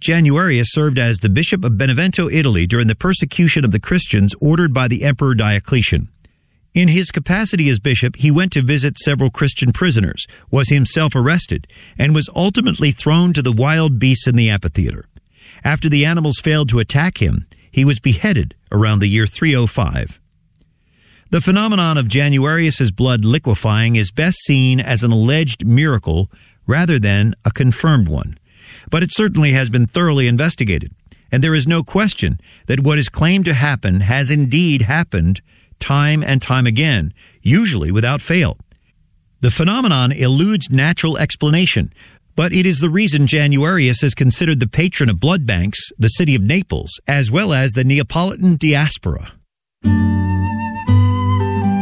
Januarius 0.00 0.68
served 0.68 0.98
as 0.98 1.20
the 1.20 1.28
Bishop 1.28 1.62
of 1.62 1.76
Benevento, 1.76 2.30
Italy 2.30 2.66
during 2.66 2.86
the 2.86 2.94
persecution 2.94 3.66
of 3.66 3.70
the 3.70 3.80
Christians 3.80 4.34
ordered 4.40 4.72
by 4.72 4.88
the 4.88 5.04
Emperor 5.04 5.34
Diocletian. 5.34 6.08
In 6.76 6.88
his 6.88 7.10
capacity 7.10 7.70
as 7.70 7.78
bishop, 7.78 8.16
he 8.16 8.30
went 8.30 8.52
to 8.52 8.60
visit 8.60 8.98
several 8.98 9.30
Christian 9.30 9.72
prisoners, 9.72 10.26
was 10.50 10.68
himself 10.68 11.16
arrested, 11.16 11.66
and 11.98 12.14
was 12.14 12.28
ultimately 12.36 12.92
thrown 12.92 13.32
to 13.32 13.40
the 13.40 13.50
wild 13.50 13.98
beasts 13.98 14.26
in 14.26 14.36
the 14.36 14.50
amphitheater. 14.50 15.06
After 15.64 15.88
the 15.88 16.04
animals 16.04 16.38
failed 16.38 16.68
to 16.68 16.78
attack 16.78 17.16
him, 17.16 17.46
he 17.72 17.86
was 17.86 17.98
beheaded 17.98 18.54
around 18.70 18.98
the 18.98 19.06
year 19.06 19.26
305. 19.26 20.20
The 21.30 21.40
phenomenon 21.40 21.96
of 21.96 22.08
Januarius's 22.08 22.90
blood 22.90 23.24
liquefying 23.24 23.96
is 23.96 24.10
best 24.10 24.40
seen 24.44 24.78
as 24.78 25.02
an 25.02 25.12
alleged 25.12 25.64
miracle 25.64 26.30
rather 26.66 26.98
than 26.98 27.34
a 27.46 27.50
confirmed 27.50 28.08
one. 28.08 28.38
But 28.90 29.02
it 29.02 29.14
certainly 29.14 29.52
has 29.52 29.70
been 29.70 29.86
thoroughly 29.86 30.26
investigated, 30.26 30.92
and 31.32 31.42
there 31.42 31.54
is 31.54 31.66
no 31.66 31.82
question 31.82 32.38
that 32.66 32.80
what 32.80 32.98
is 32.98 33.08
claimed 33.08 33.46
to 33.46 33.54
happen 33.54 34.00
has 34.00 34.30
indeed 34.30 34.82
happened 34.82 35.40
time 35.78 36.22
and 36.22 36.42
time 36.42 36.66
again, 36.66 37.12
usually 37.42 37.90
without 37.90 38.20
fail. 38.20 38.58
The 39.40 39.50
phenomenon 39.50 40.12
eludes 40.12 40.70
natural 40.70 41.18
explanation, 41.18 41.92
but 42.34 42.52
it 42.52 42.66
is 42.66 42.80
the 42.80 42.90
reason 42.90 43.26
Januarius 43.26 44.02
is 44.02 44.14
considered 44.14 44.60
the 44.60 44.68
patron 44.68 45.08
of 45.08 45.20
blood 45.20 45.46
banks, 45.46 45.78
the 45.98 46.08
city 46.08 46.34
of 46.34 46.42
Naples, 46.42 47.00
as 47.06 47.30
well 47.30 47.52
as 47.52 47.72
the 47.72 47.84
Neapolitan 47.84 48.56
diaspora. 48.56 49.32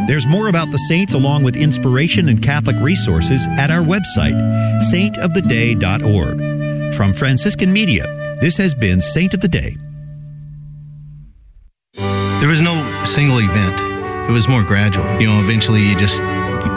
There's 0.07 0.27
more 0.27 0.49
about 0.49 0.71
the 0.71 0.79
saints 0.79 1.15
along 1.15 1.45
with 1.45 1.57
inspiration 1.57 2.29
and 2.29 2.43
Catholic 2.43 2.77
resources 2.81 3.47
at 3.59 3.71
our 3.71 3.83
website, 3.83 4.39
saintoftheday.org. 4.93 6.95
From 6.95 7.15
Franciscan 7.15 7.73
Media, 7.73 8.37
this 8.41 8.59
has 8.59 8.75
been 8.75 9.01
Saint 9.01 9.33
of 9.33 9.41
the 9.41 9.49
Day. 9.49 9.77
There 12.41 12.49
was 12.49 12.61
no 12.61 13.05
single 13.05 13.39
event. 13.39 13.81
It 14.29 14.33
was 14.33 14.49
more 14.49 14.63
gradual. 14.63 15.05
You 15.21 15.29
know, 15.29 15.41
eventually 15.41 15.83
you 15.83 15.97
just 15.97 16.19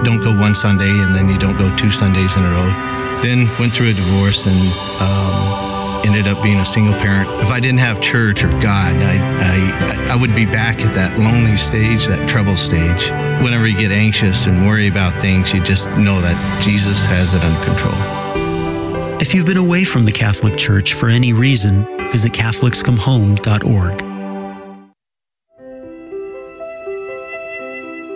don't 0.03 0.21
go 0.21 0.35
one 0.35 0.55
Sunday 0.55 0.89
and 0.89 1.13
then 1.15 1.29
you 1.29 1.37
don't 1.37 1.57
go 1.57 1.75
two 1.75 1.91
Sundays 1.91 2.35
in 2.35 2.43
a 2.43 2.49
row. 2.49 3.21
Then 3.21 3.49
went 3.59 3.73
through 3.73 3.89
a 3.89 3.93
divorce 3.93 4.45
and 4.45 4.59
um, 5.01 6.05
ended 6.05 6.27
up 6.27 6.41
being 6.43 6.59
a 6.59 6.65
single 6.65 6.93
parent. 6.93 7.29
If 7.41 7.49
I 7.49 7.59
didn't 7.59 7.79
have 7.79 7.99
church 8.01 8.43
or 8.43 8.49
God, 8.59 8.95
I, 8.97 9.17
I, 9.17 10.13
I 10.13 10.15
would 10.15 10.35
be 10.35 10.45
back 10.45 10.79
at 10.79 10.93
that 10.95 11.19
lonely 11.19 11.57
stage, 11.57 12.07
that 12.07 12.29
trouble 12.29 12.55
stage. 12.55 13.09
Whenever 13.43 13.67
you 13.67 13.77
get 13.77 13.91
anxious 13.91 14.45
and 14.45 14.65
worry 14.67 14.87
about 14.87 15.19
things, 15.21 15.53
you 15.53 15.61
just 15.61 15.89
know 15.91 16.21
that 16.21 16.61
Jesus 16.61 17.05
has 17.05 17.33
it 17.33 17.43
under 17.43 17.65
control. 17.65 17.95
If 19.19 19.33
you've 19.33 19.45
been 19.45 19.57
away 19.57 19.83
from 19.83 20.05
the 20.05 20.11
Catholic 20.11 20.57
Church 20.57 20.93
for 20.93 21.09
any 21.09 21.33
reason, 21.33 21.85
visit 22.11 22.33
CatholicsComeHome.org. 22.33 24.06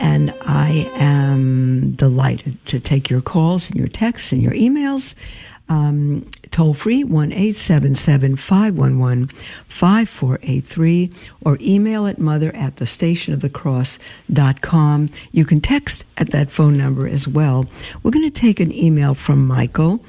and 0.00 0.34
I 0.42 0.90
am 0.96 1.92
delighted 1.92 2.64
to 2.66 2.80
take 2.80 3.10
your 3.10 3.20
calls 3.20 3.68
and 3.68 3.76
your 3.76 3.88
texts 3.88 4.32
and 4.32 4.42
your 4.42 4.52
emails. 4.52 5.14
Um, 5.68 6.28
toll 6.50 6.74
free 6.74 7.04
1 7.04 7.32
877 7.32 8.36
511 8.36 9.28
5483 9.66 11.12
or 11.44 11.56
email 11.60 12.06
at 12.06 12.18
mother 12.18 12.54
at 12.54 12.76
the 12.76 12.86
station 12.86 13.32
of 13.32 13.40
the 13.40 13.48
cross.com. 13.48 15.10
You 15.32 15.44
can 15.44 15.60
text 15.60 16.04
at 16.18 16.30
that 16.30 16.50
phone 16.50 16.76
number 16.76 17.08
as 17.08 17.26
well. 17.26 17.66
We're 18.02 18.10
going 18.10 18.30
to 18.30 18.40
take 18.40 18.60
an 18.60 18.72
email 18.72 19.14
from 19.14 19.46
Michael. 19.46 20.04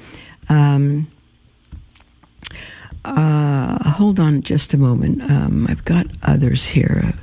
Um, 0.48 1.08
uh, 3.06 3.90
hold 3.90 4.18
on 4.18 4.42
just 4.42 4.74
a 4.74 4.76
moment. 4.76 5.22
Um, 5.30 5.66
I've 5.68 5.84
got 5.84 6.06
others 6.22 6.64
here. 6.64 7.14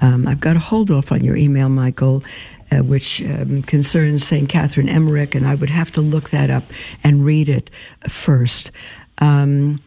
Um, 0.00 0.26
I've 0.28 0.40
got 0.40 0.54
to 0.54 0.58
hold 0.58 0.90
off 0.90 1.12
on 1.12 1.24
your 1.24 1.36
email, 1.36 1.68
Michael, 1.68 2.22
uh, 2.70 2.78
which 2.78 3.22
um, 3.22 3.62
concerns 3.62 4.26
St. 4.26 4.48
Catherine 4.48 4.88
Emmerich, 4.88 5.34
and 5.34 5.46
I 5.46 5.54
would 5.54 5.70
have 5.70 5.90
to 5.92 6.00
look 6.00 6.30
that 6.30 6.50
up 6.50 6.64
and 7.02 7.24
read 7.24 7.48
it 7.48 7.70
first. 8.08 8.70
Um, 9.18 9.80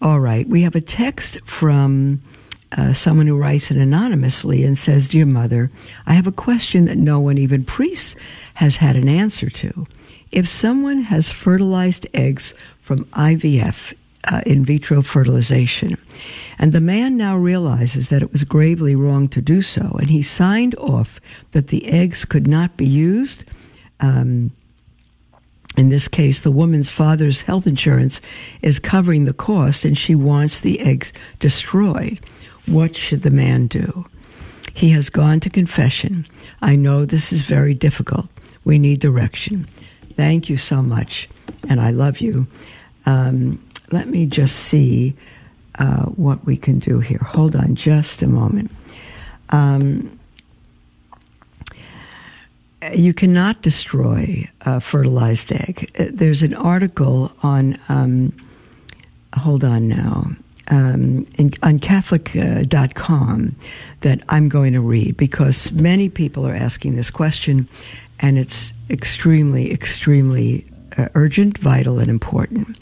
all 0.00 0.20
right. 0.20 0.48
We 0.48 0.62
have 0.62 0.74
a 0.74 0.80
text 0.80 1.38
from. 1.44 2.22
Uh, 2.76 2.92
someone 2.92 3.28
who 3.28 3.38
writes 3.38 3.70
it 3.70 3.76
anonymously 3.76 4.64
and 4.64 4.76
says, 4.76 5.08
Dear 5.08 5.26
Mother, 5.26 5.70
I 6.06 6.14
have 6.14 6.26
a 6.26 6.32
question 6.32 6.86
that 6.86 6.98
no 6.98 7.20
one, 7.20 7.38
even 7.38 7.64
priests, 7.64 8.16
has 8.54 8.78
had 8.78 8.96
an 8.96 9.08
answer 9.08 9.48
to. 9.48 9.86
If 10.32 10.48
someone 10.48 11.02
has 11.02 11.30
fertilized 11.30 12.08
eggs 12.14 12.52
from 12.80 13.04
IVF 13.04 13.94
uh, 14.24 14.40
in 14.46 14.64
vitro 14.64 15.02
fertilization. 15.02 15.96
And 16.58 16.72
the 16.72 16.80
man 16.80 17.16
now 17.16 17.36
realizes 17.36 18.08
that 18.08 18.22
it 18.22 18.32
was 18.32 18.44
gravely 18.44 18.94
wrong 18.94 19.28
to 19.28 19.42
do 19.42 19.62
so, 19.62 19.96
and 20.00 20.10
he 20.10 20.22
signed 20.22 20.74
off 20.76 21.20
that 21.52 21.68
the 21.68 21.86
eggs 21.86 22.24
could 22.24 22.46
not 22.46 22.76
be 22.76 22.86
used. 22.86 23.44
Um, 24.00 24.52
in 25.76 25.88
this 25.88 26.06
case, 26.06 26.40
the 26.40 26.52
woman's 26.52 26.90
father's 26.90 27.42
health 27.42 27.66
insurance 27.66 28.20
is 28.62 28.78
covering 28.78 29.24
the 29.24 29.32
cost, 29.32 29.84
and 29.84 29.98
she 29.98 30.14
wants 30.14 30.60
the 30.60 30.80
eggs 30.80 31.12
destroyed. 31.40 32.20
What 32.66 32.94
should 32.94 33.22
the 33.22 33.30
man 33.30 33.66
do? 33.66 34.06
He 34.72 34.90
has 34.90 35.08
gone 35.08 35.40
to 35.40 35.50
confession. 35.50 36.26
I 36.62 36.76
know 36.76 37.04
this 37.04 37.32
is 37.32 37.42
very 37.42 37.74
difficult. 37.74 38.26
We 38.64 38.78
need 38.78 39.00
direction. 39.00 39.68
Thank 40.16 40.48
you 40.48 40.56
so 40.56 40.82
much, 40.82 41.28
and 41.68 41.80
I 41.80 41.90
love 41.90 42.20
you. 42.20 42.46
Um, 43.06 43.60
let 43.94 44.08
me 44.08 44.26
just 44.26 44.56
see 44.56 45.14
uh, 45.78 46.02
what 46.06 46.44
we 46.44 46.56
can 46.56 46.80
do 46.80 46.98
here. 46.98 47.20
Hold 47.24 47.54
on 47.54 47.76
just 47.76 48.22
a 48.22 48.26
moment. 48.26 48.72
Um, 49.50 50.18
you 52.92 53.14
cannot 53.14 53.62
destroy 53.62 54.50
a 54.62 54.80
fertilized 54.80 55.52
egg. 55.52 55.92
Uh, 55.96 56.06
there's 56.10 56.42
an 56.42 56.54
article 56.54 57.32
on, 57.44 57.78
um, 57.88 58.32
hold 59.38 59.62
on 59.62 59.86
now, 59.86 60.32
um, 60.68 61.24
in, 61.38 61.54
on 61.62 61.78
Catholic.com 61.78 63.56
uh, 63.56 63.64
that 64.00 64.22
I'm 64.28 64.48
going 64.48 64.72
to 64.72 64.80
read 64.80 65.16
because 65.16 65.70
many 65.70 66.08
people 66.08 66.44
are 66.44 66.54
asking 66.54 66.96
this 66.96 67.10
question 67.10 67.68
and 68.18 68.38
it's 68.38 68.72
extremely, 68.90 69.72
extremely 69.72 70.66
uh, 70.98 71.08
urgent, 71.14 71.58
vital, 71.58 72.00
and 72.00 72.10
important 72.10 72.76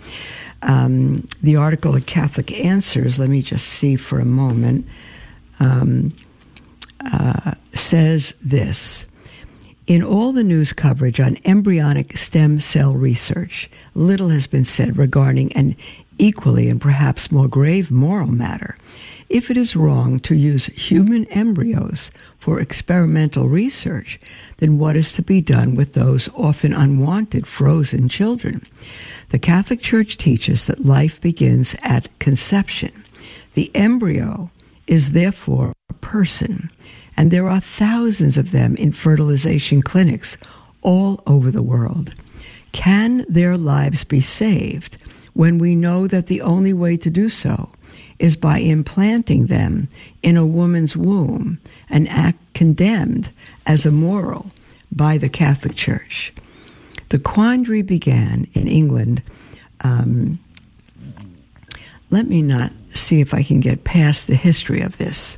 um, 0.63 1.27
the 1.43 1.57
article 1.57 1.97
at 1.97 2.07
Catholic 2.07 2.53
Answers, 2.53 3.19
let 3.19 3.29
me 3.29 3.43
just 3.43 3.67
see 3.67 3.97
for 3.97 4.21
a 4.21 4.25
moment, 4.25 4.87
um, 5.61 6.15
uh, 7.13 7.55
says 7.75 8.35
this. 8.43 9.05
In 9.89 10.03
all 10.03 10.33
the 10.33 10.45
news 10.45 10.73
coverage 10.73 11.19
on 11.19 11.37
embryonic 11.45 12.17
stem 12.17 12.61
cell 12.61 12.95
research, 12.95 13.69
little 13.95 14.29
has 14.29 14.47
been 14.47 14.65
said 14.65 14.97
regarding 14.97 15.53
an 15.55 15.77
equally 16.19 16.69
and 16.69 16.81
perhaps 16.81 17.33
more 17.33 17.49
grave 17.49 17.91
moral 17.91 18.29
matter. 18.29 18.77
If 19.29 19.51
it 19.51 19.57
is 19.57 19.75
wrong 19.75 20.21
to 20.21 20.35
use 20.35 20.67
human 20.67 21.25
embryos 21.27 22.13
for 22.39 22.61
experimental 22.61 23.49
research, 23.49 24.21
then 24.59 24.79
what 24.79 24.95
is 24.95 25.13
to 25.15 25.23
be 25.23 25.41
done 25.41 25.75
with 25.75 25.95
those 25.95 26.29
often 26.37 26.73
unwanted 26.73 27.47
frozen 27.47 28.09
children? 28.09 28.63
The 29.33 29.39
Catholic 29.39 29.81
Church 29.81 30.19
teaches 30.19 30.67
that 30.67 30.85
life 30.85 31.19
begins 31.19 31.75
at 31.81 32.19
conception. 32.19 32.93
The 33.55 33.71
embryo 33.75 34.51
is 34.87 35.13
therefore 35.13 35.73
a 35.89 35.95
person, 35.95 36.71
and 37.17 37.31
there 37.31 37.49
are 37.49 37.59
thousands 37.59 38.37
of 38.37 38.51
them 38.51 38.77
in 38.77 38.93
fertilization 38.93 39.81
clinics 39.81 40.37
all 40.83 41.23
over 41.27 41.51
the 41.51 41.63
world. 41.63 42.15
Can 42.73 43.25
their 43.27 43.57
lives 43.57 44.05
be 44.05 44.21
saved 44.21 44.99
when 45.33 45.57
we 45.57 45.75
know 45.75 46.07
that 46.07 46.27
the 46.27 46.43
only 46.43 46.75
way 46.75 46.99
to 46.99 47.09
do 47.09 47.31
so 47.31 47.71
is 48.19 48.37
by 48.37 48.59
implanting 48.59 49.47
them 49.47 49.89
in 50.23 50.37
a 50.37 50.45
woman's 50.45 50.95
womb, 50.95 51.59
an 51.89 52.07
act 52.09 52.39
condemned 52.53 53.31
as 53.65 53.87
immoral 53.87 54.51
by 54.95 55.17
the 55.17 55.31
Catholic 55.31 55.75
Church? 55.75 56.35
The 57.13 57.19
quandary 57.19 57.83
began 57.83 58.47
in 58.55 58.67
England. 58.67 59.23
Um, 59.83 60.39
let 62.09 62.27
me 62.27 62.41
not 62.41 62.73
see 62.95 63.21
if 63.21 63.35
I 63.35 63.43
can 63.43 63.61
get 63.61 63.85
past 63.85 64.29
the 64.29 64.35
history 64.35 64.81
of 64.81 64.97
this. 64.97 65.37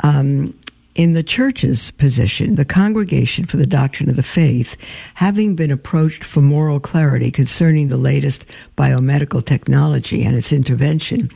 Um, 0.00 0.52
in 0.94 1.12
the 1.12 1.22
church's 1.22 1.90
position, 1.92 2.56
the 2.56 2.66
Congregation 2.66 3.46
for 3.46 3.56
the 3.56 3.66
Doctrine 3.66 4.10
of 4.10 4.16
the 4.16 4.22
Faith, 4.22 4.76
having 5.14 5.56
been 5.56 5.70
approached 5.70 6.24
for 6.24 6.42
moral 6.42 6.78
clarity 6.78 7.30
concerning 7.30 7.88
the 7.88 7.96
latest 7.96 8.44
biomedical 8.76 9.42
technology 9.42 10.22
and 10.22 10.36
its 10.36 10.52
intervention 10.52 11.30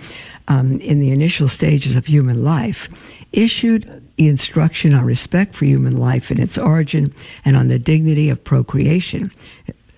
um, 0.49 0.79
in 0.81 1.01
the 1.01 1.13
initial 1.13 1.49
stages 1.49 1.97
of 1.97 2.05
human 2.05 2.45
life, 2.45 2.91
issued 3.33 4.03
the 4.17 4.29
instruction 4.29 4.95
on 4.95 5.05
respect 5.05 5.55
for 5.55 5.65
human 5.65 5.97
life 5.97 6.31
in 6.31 6.41
its 6.41 6.57
origin 6.57 7.13
and 7.45 7.57
on 7.57 7.69
the 7.69 7.79
dignity 7.79 8.29
of 8.29 8.43
procreation. 8.43 9.31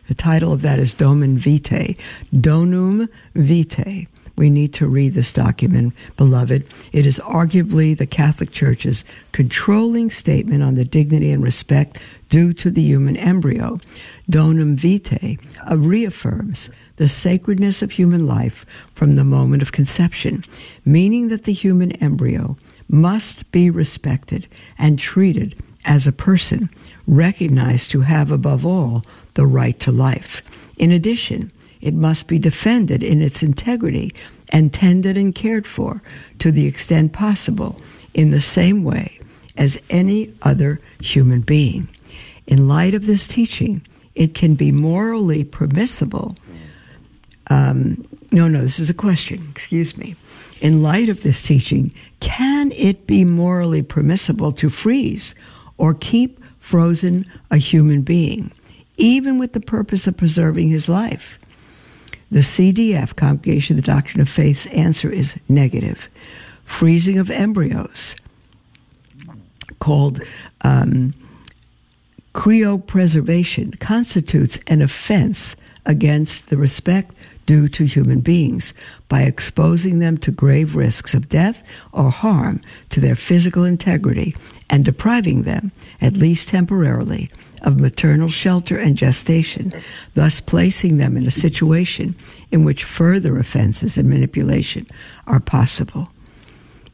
The 0.09 0.15
title 0.15 0.53
of 0.53 0.63
that 0.63 0.79
is 0.79 0.95
Domen 0.95 1.37
Vitae. 1.37 1.97
Donum 2.35 3.09
Vitae. 3.35 4.09
We 4.37 4.51
need 4.51 4.73
to 4.75 4.87
read 4.87 5.15
this 5.15 5.33
document, 5.33 5.95
beloved. 6.17 6.65
It 6.93 7.07
is 7.07 7.19
arguably 7.25 7.99
the 7.99 8.07
Catholic 8.07 8.53
Church's 8.53 9.05
controlling 9.33 10.11
statement 10.11 10.63
on 10.63 10.77
the 10.77 10.85
dignity 10.85 11.33
and 11.33 11.43
respect 11.43 11.99
due 12.29 12.53
to 12.55 12.71
the 12.71 12.83
human 12.83 13.17
embryo. 13.17 13.81
Donum 14.31 14.77
Vitae 14.77 15.39
reaffirms 15.75 16.71
the 16.97 17.09
sacredness 17.09 17.83
of 17.83 17.91
human 17.91 18.27
life 18.27 18.65
from 18.95 19.17
the 19.17 19.25
moment 19.25 19.61
of 19.61 19.73
conception, 19.73 20.45
meaning 20.85 21.29
that 21.29 21.45
the 21.45 21.53
human 21.53 21.93
embryo 21.93 22.57
must 22.89 23.51
be 23.53 23.71
respected 23.71 24.49
and 24.79 24.99
treated 24.99 25.55
as 25.85 26.07
a 26.07 26.13
person, 26.13 26.69
recognized 27.07 27.91
to 27.91 28.03
have 28.03 28.31
above 28.31 28.65
all 28.65 29.03
the 29.35 29.47
right 29.47 29.79
to 29.81 29.91
life. 29.91 30.43
In 30.77 30.91
addition, 30.91 31.53
it 31.81 31.95
must 31.95 32.27
be 32.27 32.39
defended 32.39 33.03
in 33.03 33.23
its 33.23 33.43
integrity 33.43 34.15
and 34.51 34.73
tended 34.73 35.17
and 35.17 35.35
cared 35.35 35.67
for 35.67 36.03
to 36.39 36.51
the 36.51 36.67
extent 36.67 37.13
possible 37.13 37.81
in 38.15 38.31
the 38.31 38.41
same 38.41 38.85
way 38.85 39.21
as 39.57 39.81
any 39.91 40.33
other 40.43 40.81
human 41.01 41.41
being. 41.41 41.89
In 42.47 42.69
light 42.69 42.95
of 42.95 43.07
this 43.07 43.27
teaching, 43.27 43.83
it 44.15 44.35
can 44.35 44.55
be 44.55 44.73
morally 44.73 45.45
permissible. 45.45 46.37
Um, 47.49 48.07
no, 48.31 48.49
no, 48.49 48.61
this 48.61 48.79
is 48.79 48.91
a 48.91 48.95
question, 48.95 49.49
excuse 49.51 49.97
me 49.97 50.17
in 50.61 50.83
light 50.83 51.09
of 51.09 51.23
this 51.23 51.43
teaching, 51.43 51.93
can 52.21 52.73
it 52.73 53.07
be 53.07 53.25
morally 53.25 53.83
permissible 53.83 54.53
to 54.53 54.69
freeze 54.69 55.35
or 55.77 55.95
keep 55.95 56.43
frozen 56.59 57.25
a 57.51 57.57
human 57.57 58.03
being, 58.03 58.51
even 58.97 59.39
with 59.39 59.53
the 59.53 59.61
purpose 59.61 60.07
of 60.07 60.17
preserving 60.17 60.69
his 60.69 60.89
life? 60.89 61.39
The 62.31 62.41
CDF, 62.41 63.17
Congregation 63.17 63.79
of 63.79 63.85
the 63.85 63.91
Doctrine 63.91 64.21
of 64.21 64.29
Faith's 64.29 64.67
answer 64.67 65.11
is 65.11 65.35
negative. 65.49 66.09
Freezing 66.65 67.19
of 67.19 67.31
embryos, 67.31 68.15
called 69.79 70.21
um, 70.63 71.15
cryopreservation 72.35 73.79
constitutes 73.81 74.59
an 74.67 74.83
offense 74.83 75.57
against 75.87 76.51
the 76.51 76.57
respect 76.57 77.15
due 77.49 77.67
to 77.67 77.87
human 77.87 78.21
beings 78.21 78.75
by 79.09 79.23
exposing 79.23 80.01
them 80.01 80.19
to 80.19 80.31
grave 80.31 80.77
risks 80.77 81.15
of 81.15 81.31
death 81.31 81.63
or 81.93 82.11
harm 82.11 82.61
to 82.91 83.01
their 83.01 83.17
physical 83.17 83.65
integrity 83.65 84.37
and 84.69 84.85
depriving 84.85 85.45
them, 85.45 85.73
at 86.03 86.13
least 86.13 86.51
temporarily, 86.51 87.31
of 87.63 87.81
maternal 87.81 88.29
shelter 88.29 88.77
and 88.77 88.99
gestation, 88.99 89.73
thus 90.15 90.41
placing 90.41 90.99
them 90.99 91.17
in 91.17 91.27
a 91.27 91.31
situation 91.31 92.15
in 92.53 92.65
which 92.65 92.85
further 92.85 93.39
offenses 93.39 93.97
and 93.97 94.11
manipulation 94.11 94.87
are 95.27 95.41
possible. 95.41 96.11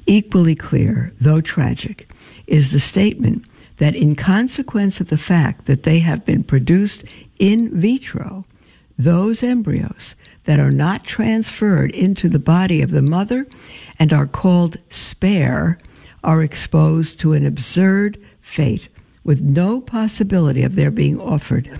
Equally 0.07 0.55
clear, 0.55 1.13
though 1.21 1.41
tragic, 1.41 2.09
is 2.47 2.71
the 2.71 2.79
statement 2.79 3.45
that 3.79 3.97
in 3.97 4.15
consequence 4.15 5.01
of 5.01 5.09
the 5.09 5.19
fact 5.19 5.67
that 5.67 5.83
they 5.83 5.99
have 5.99 6.25
been 6.25 6.45
produced 6.45 7.03
in 7.41 7.81
vitro, 7.81 8.45
those 8.97 9.43
embryos 9.43 10.15
that 10.45 10.61
are 10.61 10.71
not 10.71 11.05
transferred 11.05 11.91
into 11.93 12.29
the 12.29 12.39
body 12.39 12.83
of 12.83 12.91
the 12.91 13.03
mother 13.03 13.47
and 13.99 14.13
are 14.13 14.27
called 14.27 14.77
spare 14.91 15.79
are 16.23 16.43
exposed 16.43 17.21
to 17.21 17.33
an 17.33 17.47
absurd 17.47 18.19
fate 18.41 18.89
with 19.25 19.43
no 19.43 19.81
possibility 19.81 20.63
of 20.63 20.75
their 20.75 20.91
being 20.91 21.21
offered 21.21 21.79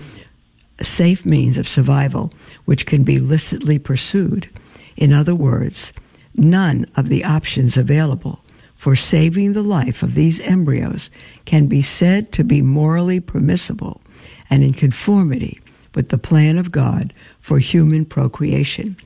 a 0.79 0.83
safe 0.83 1.25
means 1.25 1.57
of 1.57 1.67
survival 1.67 2.33
which 2.65 2.85
can 2.85 3.03
be 3.03 3.19
licitly 3.19 3.79
pursued. 3.79 4.49
In 4.97 5.13
other 5.13 5.35
words, 5.35 5.93
none 6.35 6.85
of 6.95 7.09
the 7.09 7.23
options 7.23 7.77
available 7.77 8.43
for 8.75 8.95
saving 8.95 9.53
the 9.53 9.63
life 9.63 10.03
of 10.03 10.15
these 10.15 10.39
embryos 10.41 11.09
can 11.45 11.67
be 11.67 11.81
said 11.81 12.31
to 12.33 12.43
be 12.43 12.61
morally 12.61 13.19
permissible 13.19 14.01
and 14.49 14.63
in 14.63 14.73
conformity 14.73 15.59
with 15.93 16.09
the 16.09 16.17
plan 16.17 16.57
of 16.57 16.71
God 16.71 17.13
for 17.45 17.59
human 17.59 18.03
procreation. 18.03 18.97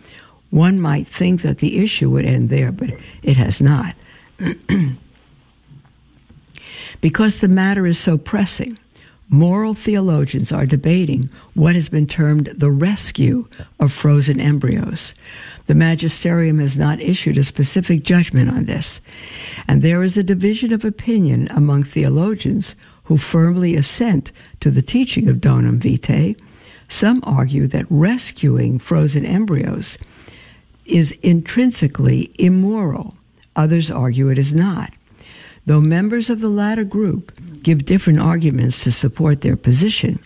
One 0.49 0.79
might 0.79 1.09
think 1.09 1.41
that 1.41 1.57
the 1.57 1.83
issue 1.83 2.09
would 2.11 2.23
end 2.23 2.47
there, 2.47 2.71
but 2.71 2.91
it 3.21 3.35
has 3.35 3.59
not. 3.59 3.95
because 7.01 7.41
the 7.41 7.49
matter 7.49 7.85
is 7.85 7.99
so 7.99 8.17
pressing, 8.17 8.79
moral 9.27 9.73
theologians 9.73 10.53
are 10.53 10.65
debating 10.65 11.29
what 11.53 11.75
has 11.75 11.89
been 11.89 12.07
termed 12.07 12.45
the 12.45 12.71
rescue 12.71 13.45
of 13.77 13.91
frozen 13.91 14.39
embryos. 14.39 15.13
The 15.67 15.75
magisterium 15.75 16.59
has 16.59 16.77
not 16.77 17.01
issued 17.01 17.37
a 17.37 17.43
specific 17.43 18.03
judgment 18.03 18.49
on 18.49 18.67
this, 18.67 19.01
and 19.67 19.81
there 19.81 20.01
is 20.01 20.15
a 20.15 20.23
division 20.23 20.71
of 20.71 20.85
opinion 20.85 21.49
among 21.51 21.83
theologians 21.83 22.73
who 23.03 23.17
firmly 23.17 23.75
assent 23.75 24.31
to 24.61 24.71
the 24.71 24.81
teaching 24.81 25.27
of 25.27 25.41
donum 25.41 25.77
vitae. 25.77 26.37
Some 26.89 27.21
argue 27.23 27.67
that 27.67 27.85
rescuing 27.89 28.79
frozen 28.79 29.25
embryos 29.25 29.97
is 30.85 31.11
intrinsically 31.21 32.31
immoral. 32.37 33.15
Others 33.55 33.91
argue 33.91 34.29
it 34.29 34.37
is 34.37 34.53
not. 34.53 34.91
Though 35.65 35.81
members 35.81 36.29
of 36.29 36.41
the 36.41 36.49
latter 36.49 36.83
group 36.83 37.31
give 37.61 37.85
different 37.85 38.19
arguments 38.19 38.83
to 38.83 38.91
support 38.91 39.41
their 39.41 39.55
position, 39.55 40.19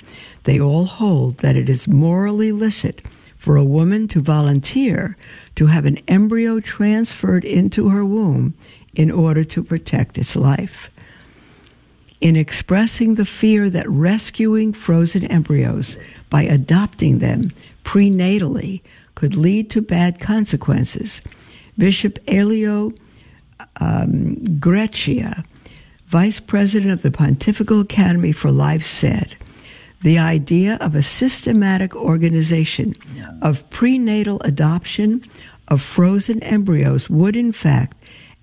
they 0.43 0.59
all 0.59 0.85
hold 0.85 1.39
that 1.39 1.55
it 1.57 1.69
is 1.69 1.87
morally 1.87 2.51
licit 2.51 3.01
for 3.37 3.57
a 3.57 3.63
woman 3.63 4.07
to 4.07 4.21
volunteer 4.21 5.17
to 5.55 5.65
have 5.65 5.85
an 5.85 5.97
embryo 6.07 6.61
transferred 6.61 7.43
into 7.43 7.89
her 7.89 8.05
womb 8.05 8.53
in 8.95 9.11
order 9.11 9.43
to 9.43 9.61
protect 9.61 10.17
its 10.17 10.35
life. 10.35 10.89
In 12.21 12.37
expressing 12.37 13.15
the 13.15 13.25
fear 13.25 13.69
that 13.69 13.89
rescuing 13.89 14.71
frozen 14.71 15.25
embryos 15.25 15.97
by 16.33 16.41
adopting 16.41 17.19
them 17.19 17.51
prenatally 17.83 18.81
could 19.13 19.35
lead 19.35 19.69
to 19.69 19.79
bad 19.83 20.19
consequences, 20.19 21.21
Bishop 21.77 22.17
Elio 22.27 22.91
um, 23.79 24.37
Sgreccia, 24.37 25.45
vice 26.07 26.39
president 26.39 26.91
of 26.91 27.03
the 27.03 27.11
Pontifical 27.11 27.81
Academy 27.81 28.31
for 28.31 28.49
Life, 28.49 28.83
said, 28.83 29.37
the 30.01 30.17
idea 30.17 30.79
of 30.81 30.95
a 30.95 31.03
systematic 31.03 31.95
organization 31.95 32.95
of 33.43 33.69
prenatal 33.69 34.41
adoption 34.41 35.23
of 35.67 35.83
frozen 35.83 36.41
embryos 36.41 37.11
would, 37.11 37.35
in 37.35 37.51
fact, 37.51 37.95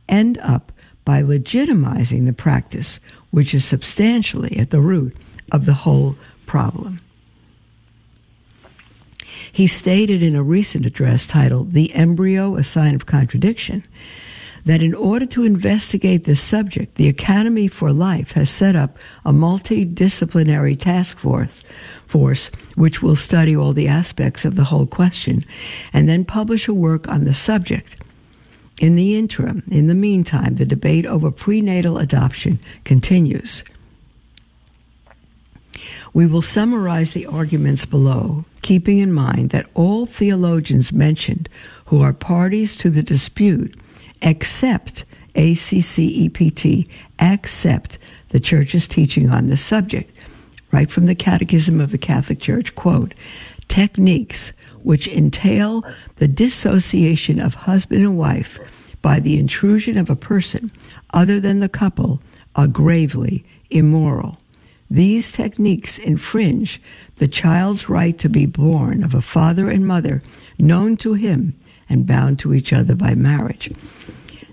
end 0.09 0.39
up 0.39 0.71
by 1.05 1.25
legitimizing 1.25 2.27
the 2.27 2.33
practice, 2.33 3.01
which 3.33 3.53
is 3.53 3.65
substantially 3.65 4.57
at 4.59 4.71
the 4.71 4.81
root 4.81 5.17
of 5.51 5.67
the 5.67 5.75
whole 5.75 6.15
problem. 6.47 7.01
He 9.53 9.67
stated 9.67 10.23
in 10.23 10.37
a 10.37 10.43
recent 10.43 10.87
address 10.87 11.27
titled 11.27 11.73
The 11.73 11.93
Embryo, 11.95 12.57
a 12.57 12.65
Sign 12.65 12.95
of 12.95 13.07
Contradiction, 13.07 13.85
that 14.65 14.83
in 14.83 14.95
order 14.95 15.27
to 15.27 15.45
investigate 15.45 16.25
this 16.25 16.43
subject, 16.43 16.97
the 16.97 17.09
Academy 17.09 17.69
for 17.69 17.93
Life 17.93 18.33
has 18.33 18.51
set 18.51 18.77
up 18.77 18.99
a 19.25 19.33
multidisciplinary 19.33 20.79
task 20.79 21.17
force, 21.17 21.63
force 22.07 22.51
which 22.75 23.03
will 23.03 23.17
study 23.17 23.57
all 23.57 23.73
the 23.73 23.89
aspects 23.89 24.45
of 24.45 24.57
the 24.57 24.65
whole 24.65 24.87
question 24.87 25.43
and 25.93 26.09
then 26.09 26.25
publish 26.25 26.69
a 26.69 26.75
work 26.75 27.09
on 27.09 27.25
the 27.25 27.35
subject. 27.35 27.97
In 28.81 28.97
the 28.97 29.17
interim, 29.17 29.63
in 29.71 29.89
the 29.89 29.95
meantime, 29.95 30.57
the 30.57 30.65
debate 30.65 31.05
over 31.05 31.31
prenatal 31.31 31.99
adoption 31.99 32.59
continues. 32.85 33.63
We 36.13 36.27
will 36.27 36.43
summarize 36.43 37.13
the 37.13 37.27
arguments 37.27 37.85
below, 37.85 38.45
keeping 38.63 38.99
in 38.99 39.13
mind 39.13 39.51
that 39.51 39.71
all 39.75 40.07
theologians 40.07 40.93
mentioned 40.93 41.49
who 41.87 42.01
are 42.03 42.13
parties 42.13 42.77
to 42.77 42.91
the 42.91 43.03
dispute 43.03 43.79
accept 44.23 45.05
ACCEPT, 45.35 46.89
accept 47.19 47.99
the 48.29 48.41
church's 48.41 48.89
teaching 48.89 49.31
on 49.31 49.47
this 49.47 49.63
subject. 49.63 50.17
Right 50.73 50.91
from 50.91 51.07
the 51.07 51.15
Catechism 51.15 51.81
of 51.81 51.91
the 51.91 51.99
Catholic 51.99 52.41
Church, 52.41 52.75
quote, 52.75 53.15
techniques 53.69 54.53
which 54.83 55.09
entail 55.09 55.85
the 56.17 56.29
dissociation 56.29 57.41
of 57.41 57.55
husband 57.55 58.03
and 58.03 58.17
wife 58.17 58.59
by 59.03 59.21
the 59.21 59.39
intrusion 59.39 59.99
of 59.99 60.11
a 60.11 60.17
person 60.17 60.71
other 61.13 61.41
than 61.41 61.61
the 61.61 61.69
couple 61.69 62.21
are 62.55 62.67
gravely 62.67 63.45
immoral. 63.71 64.39
These 64.91 65.31
techniques 65.31 65.99
infringe 65.99 66.83
the 67.17 67.29
child's 67.29 67.89
right 67.89 68.19
to 68.19 68.29
be 68.29 68.47
born 68.47 69.05
of 69.05 69.15
a 69.15 69.23
father 69.23 69.71
and 69.71 69.87
mother 69.87 70.23
known 70.59 70.97
to 70.99 71.15
him 71.15 71.55
and 71.89 72.07
bound 72.07 72.39
to 72.41 72.55
each 72.55 72.73
other 72.73 72.95
by 72.95 73.15
marriage. 73.15 73.73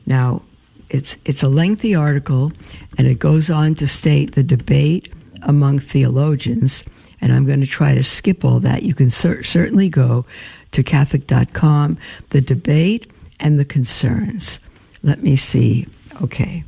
Now, 0.06 0.44
it's 0.90 1.18
it's 1.26 1.44
a 1.44 1.50
lengthy 1.50 1.96
article, 1.96 2.52
and 2.98 3.08
it 3.08 3.20
goes 3.20 3.50
on 3.50 3.76
to 3.76 3.88
state 3.88 4.36
the 4.36 4.44
debate 4.44 5.12
among 5.42 5.80
theologians. 5.80 6.84
And 7.20 7.34
I'm 7.34 7.46
going 7.46 7.62
to 7.62 7.68
try 7.68 7.96
to 7.96 8.04
skip 8.04 8.46
all 8.46 8.60
that. 8.60 8.84
You 8.84 8.94
can 8.94 9.10
cer- 9.10 9.44
certainly 9.44 9.90
go 9.90 10.26
to 10.72 10.84
Catholic.com, 10.84 11.98
the 12.30 12.42
debate 12.42 13.12
and 13.40 13.60
the 13.60 13.66
concerns. 13.66 14.60
Let 15.04 15.24
me 15.24 15.36
see. 15.36 15.88
Okay. 16.22 16.64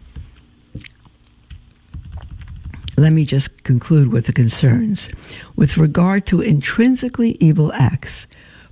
Let 2.99 3.13
me 3.13 3.23
just 3.23 3.63
conclude 3.63 4.09
with 4.09 4.25
the 4.25 4.33
concerns. 4.33 5.07
With 5.55 5.77
regard 5.77 6.25
to 6.25 6.41
intrinsically 6.41 7.37
evil 7.39 7.71
acts, 7.71 8.27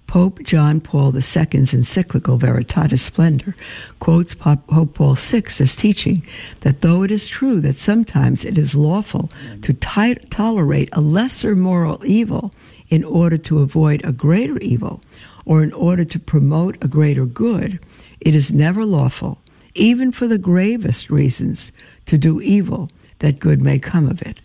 Pope 0.05 0.43
John 0.43 0.82
Paul 0.82 1.15
II's 1.15 1.73
encyclical 1.73 2.38
Veritatis 2.38 2.99
Splendor 2.99 3.55
quotes 3.99 4.34
Pope 4.34 4.93
Paul 4.93 5.15
VI 5.15 5.43
as 5.61 5.78
teaching 5.78 6.28
that 6.59 6.82
though 6.82 7.03
it 7.03 7.11
is 7.11 7.25
true 7.25 7.61
that 7.61 7.78
sometimes 7.78 8.43
it 8.43 8.57
is 8.57 8.75
lawful 8.75 9.32
to 9.61 9.71
t- 9.71 10.15
tolerate 10.30 10.89
a 10.91 10.99
lesser 10.99 11.55
moral 11.55 12.05
evil 12.05 12.53
in 12.89 13.05
order 13.05 13.38
to 13.38 13.59
avoid 13.59 14.01
a 14.03 14.11
greater 14.11 14.57
evil 14.57 15.01
or 15.45 15.63
in 15.63 15.71
order 15.71 16.03
to 16.03 16.19
promote 16.19 16.75
a 16.82 16.89
greater 16.89 17.25
good, 17.25 17.80
it 18.19 18.36
is 18.36 18.51
never 18.51 18.84
lawful, 18.84 19.39
even 19.73 20.11
for 20.11 20.28
the 20.28 20.38
gravest 20.38 21.09
reasons, 21.09 21.71
to 22.05 22.17
do 22.17 22.41
evil 22.41 22.89
that 23.20 23.39
good 23.39 23.61
may 23.61 23.80
come 23.80 24.07
of 24.07 24.22
it. 24.22 24.39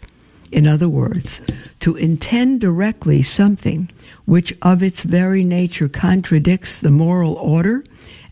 In 0.52 0.66
other 0.66 0.88
words, 0.88 1.40
to 1.80 1.96
intend 1.96 2.60
directly 2.60 3.22
something 3.22 3.90
which 4.26 4.54
of 4.60 4.82
its 4.82 5.02
very 5.02 5.44
nature 5.44 5.88
contradicts 5.88 6.78
the 6.78 6.90
moral 6.90 7.34
order 7.34 7.82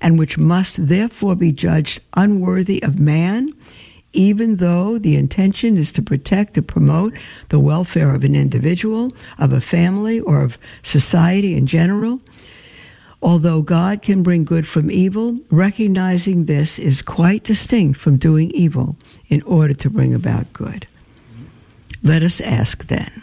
and 0.02 0.18
which 0.18 0.36
must 0.36 0.86
therefore 0.86 1.34
be 1.34 1.50
judged 1.50 2.00
unworthy 2.14 2.82
of 2.82 2.98
man, 2.98 3.50
even 4.12 4.56
though 4.56 4.98
the 4.98 5.16
intention 5.16 5.78
is 5.78 5.90
to 5.92 6.02
protect 6.02 6.58
or 6.58 6.62
promote 6.62 7.14
the 7.48 7.60
welfare 7.60 8.14
of 8.14 8.22
an 8.22 8.34
individual, 8.34 9.12
of 9.38 9.52
a 9.52 9.60
family, 9.60 10.20
or 10.20 10.42
of 10.42 10.58
society 10.82 11.54
in 11.54 11.66
general. 11.66 12.20
Although 13.22 13.62
God 13.62 14.02
can 14.02 14.22
bring 14.22 14.44
good 14.44 14.66
from 14.66 14.90
evil, 14.90 15.38
recognizing 15.50 16.44
this 16.44 16.78
is 16.78 17.02
quite 17.02 17.44
distinct 17.44 17.98
from 17.98 18.16
doing 18.16 18.50
evil 18.50 18.96
in 19.30 19.40
order 19.42 19.72
to 19.72 19.88
bring 19.88 20.12
about 20.12 20.52
good. 20.52 20.86
Let 22.02 22.22
us 22.22 22.40
ask 22.40 22.86
then 22.88 23.22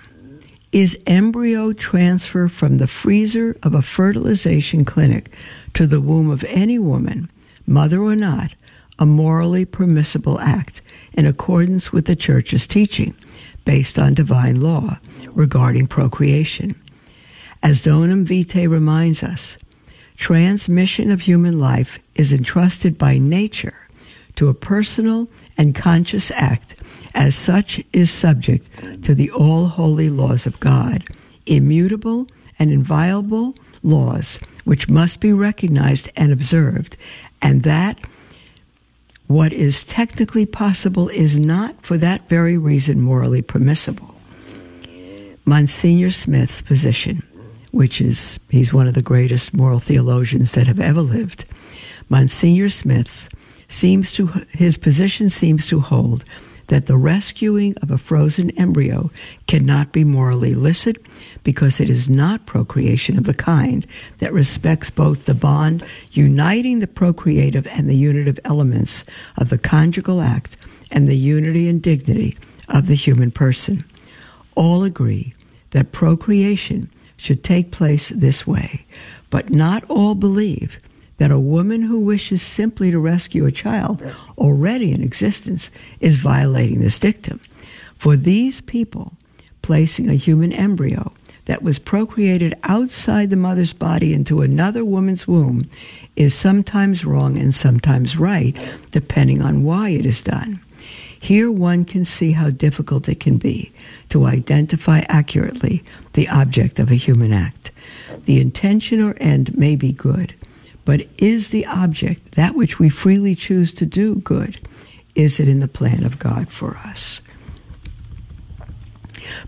Is 0.72 0.97
embryo 1.05 1.74
transfer 1.74 2.47
from 2.47 2.78
the 2.78 2.88
freezer 2.88 3.55
of 3.62 3.76
a 3.76 3.82
fertilization 3.82 4.86
clinic 4.86 5.32
to 5.74 5.86
the 5.86 6.01
womb 6.01 6.30
of 6.30 6.43
any 6.45 6.80
woman, 6.80 7.30
mother 7.68 8.01
or 8.01 8.16
not, 8.16 8.51
a 8.97 9.05
morally 9.05 9.66
permissible 9.66 10.39
act 10.39 10.82
in 11.14 11.26
accordance 11.26 11.91
with 11.93 12.05
the 12.05 12.16
Church's 12.16 12.66
teaching 12.66 13.14
based 13.66 13.99
on 13.99 14.14
divine 14.14 14.62
law 14.62 14.97
regarding 15.34 15.88
procreation? 15.88 16.74
As 17.62 17.82
Donum 17.82 18.24
Vitae 18.24 18.68
reminds 18.68 19.24
us, 19.24 19.58
transmission 20.16 21.12
of 21.12 21.22
human 21.22 21.60
life 21.60 21.99
is 22.16 22.32
entrusted 22.32 22.97
by 22.97 23.18
nature 23.18 23.76
to 24.36 24.47
a 24.47 24.53
personal 24.53 25.28
and 25.58 25.76
conscious 25.76 26.32
act, 26.32 26.76
as 27.16 27.36
such 27.36 27.82
is 27.93 28.12
subject 28.12 29.03
to 29.03 29.16
the 29.16 29.32
all 29.32 29.68
holy 29.68 30.10
laws 30.10 30.45
of 30.45 30.60
God, 30.60 31.03
immutable 31.45 32.28
and 32.60 32.72
inviolable 32.72 33.55
laws 33.84 34.39
which 34.66 34.89
must 34.89 35.22
be 35.22 35.32
recognized 35.32 36.10
and 36.16 36.32
observed, 36.32 36.97
and 37.41 37.64
that 37.64 37.99
what 39.28 39.53
is 39.53 39.84
technically 39.84 40.45
possible 40.45 41.10
is 41.10 41.39
not 41.39 41.86
for 41.86 41.97
that 41.97 42.28
very 42.30 42.58
reason 42.58 43.01
morally 43.01 43.41
permissible. 43.41 44.16
Monsignor 45.45 46.12
Smith's 46.12 46.62
position 46.62 47.24
which 47.72 48.01
is, 48.01 48.39
he's 48.49 48.74
one 48.74 48.88
of 48.88 48.93
the 48.93 49.01
greatest 49.01 49.53
moral 49.53 49.80
theologians 49.80 50.53
that 50.53 50.68
have 50.68 50.80
ever 50.80 51.01
lived. 51.01 51.45
Monsignor 52.10 52.70
Smith's 52.70 53.30
seems 53.70 54.11
to, 54.13 54.28
his 54.51 54.78
position 54.78 55.30
seems 55.30 55.68
to 55.68 55.80
hold 55.80 56.24
that 56.68 56.86
the 56.86 56.97
rescuing 56.97 57.76
of 57.78 57.91
a 57.91 57.97
frozen 57.97 58.51
embryo 58.51 59.09
cannot 59.47 59.91
be 59.91 60.03
morally 60.03 60.51
illicit 60.51 60.97
because 61.43 61.80
it 61.80 61.89
is 61.89 62.09
not 62.09 62.45
procreation 62.45 63.18
of 63.18 63.24
the 63.24 63.34
kind 63.34 63.88
that 64.20 64.34
respects 64.34 64.89
both 64.89 65.26
the 65.26 65.34
bond 65.34 65.84
uniting 66.11 66.80
the 66.80 66.88
procreative 66.88 67.65
and 67.68 67.89
the 67.89 67.95
unitive 67.95 68.39
elements 68.43 69.03
of 69.38 69.49
the 69.49 69.57
conjugal 69.57 70.22
act 70.22 70.57
and 70.91 71.07
the 71.07 71.18
unity 71.18 71.68
and 71.68 71.82
dignity 71.82 72.38
of 72.70 72.88
the 72.88 72.95
human 72.95 73.32
person. 73.32 73.84
All 74.55 74.84
agree 74.84 75.34
that 75.72 75.91
procreation 75.91 76.89
should 77.18 77.43
take 77.43 77.72
place 77.72 78.09
this 78.09 78.45
way. 78.45 78.86
But 79.30 79.49
not 79.49 79.84
all 79.89 80.15
believe 80.15 80.80
that 81.18 81.32
a 81.32 81.39
woman 81.39 81.82
who 81.82 81.99
wishes 81.99 82.41
simply 82.41 82.91
to 82.91 82.99
rescue 82.99 83.45
a 83.45 83.51
child 83.51 84.03
already 84.38 84.91
in 84.91 85.03
existence 85.03 85.72
is 85.99 86.18
violating 86.18 86.82
this 86.82 86.99
dictum. 86.99 87.39
For 87.97 88.15
these 88.15 88.61
people, 88.61 89.13
placing 89.61 90.09
a 90.09 90.15
human 90.15 90.53
embryo 90.53 91.11
that 91.45 91.63
was 91.63 91.80
procreated 91.80 92.53
outside 92.63 93.30
the 93.30 93.36
mother's 93.36 93.74
body 93.74 94.13
into 94.13 94.41
another 94.41 94.86
woman's 94.86 95.28
womb 95.28 95.70
is 96.15 96.34
sometimes 96.34 97.05
wrong 97.05 97.38
and 97.38 97.53
sometimes 97.53 98.18
right, 98.18 98.55
depending 98.91 99.41
on 99.41 99.63
why 99.63 99.89
it 99.89 100.05
is 100.05 100.22
done. 100.22 100.59
Here 101.20 101.51
one 101.51 101.84
can 101.84 102.05
see 102.05 102.32
how 102.34 102.51
difficult 102.51 103.09
it 103.09 103.20
can 103.20 103.38
be 103.38 103.72
to 104.09 104.26
identify 104.26 104.99
accurately 105.07 105.84
the 106.13 106.28
object 106.28 106.80
of 106.80 106.91
a 106.91 106.95
human 106.95 107.34
act. 107.34 107.72
The 108.26 108.39
intention 108.39 109.01
or 109.01 109.15
end 109.20 109.57
may 109.57 109.76
be 109.76 109.91
good, 109.91 110.36
but 110.88 111.06
is 111.18 111.50
the 111.50 111.66
object, 111.66 112.36
that 112.36 112.56
which 112.56 112.80
we 112.80 112.88
freely 112.88 113.36
choose 113.36 113.74
to 113.74 113.86
do, 113.86 114.16
good? 114.16 114.58
Is 115.16 115.38
it 115.38 115.50
in 115.50 115.60
the 115.60 115.68
plan 115.68 116.06
of 116.06 116.18
God 116.18 116.50
for 116.50 116.78
us? 116.78 117.20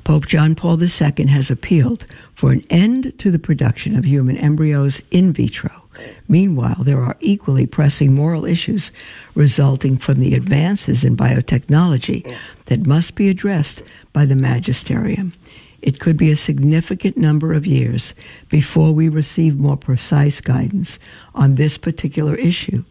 Pope 0.03 0.27
John 0.27 0.53
Paul 0.53 0.77
II 0.83 1.27
has 1.27 1.49
appealed 1.49 2.05
for 2.33 2.51
an 2.51 2.65
end 2.69 3.17
to 3.19 3.31
the 3.31 3.39
production 3.39 3.95
of 3.95 4.03
human 4.03 4.35
embryos 4.35 5.01
in 5.11 5.31
vitro 5.31 5.79
Meanwhile, 6.27 6.83
there 6.83 7.01
are 7.01 7.17
equally 7.19 7.65
pressing 7.65 8.13
moral 8.13 8.45
issues 8.45 8.91
resulting 9.35 9.97
from 9.97 10.19
the 10.19 10.35
advances 10.35 11.03
in 11.03 11.17
biotechnology 11.17 12.35
that 12.65 12.85
must 12.85 13.15
be 13.15 13.29
addressed 13.29 13.81
by 14.13 14.25
the 14.25 14.35
magisterium. 14.35 15.33
It 15.81 15.99
could 15.99 16.17
be 16.17 16.31
a 16.31 16.35
significant 16.37 17.17
number 17.17 17.53
of 17.53 17.65
years 17.65 18.13
before 18.49 18.91
we 18.91 19.09
receive 19.09 19.57
more 19.57 19.77
precise 19.77 20.41
guidance 20.41 20.99
on 21.35 21.55
this 21.55 21.77
particular 21.77 22.35
issue, 22.35 22.83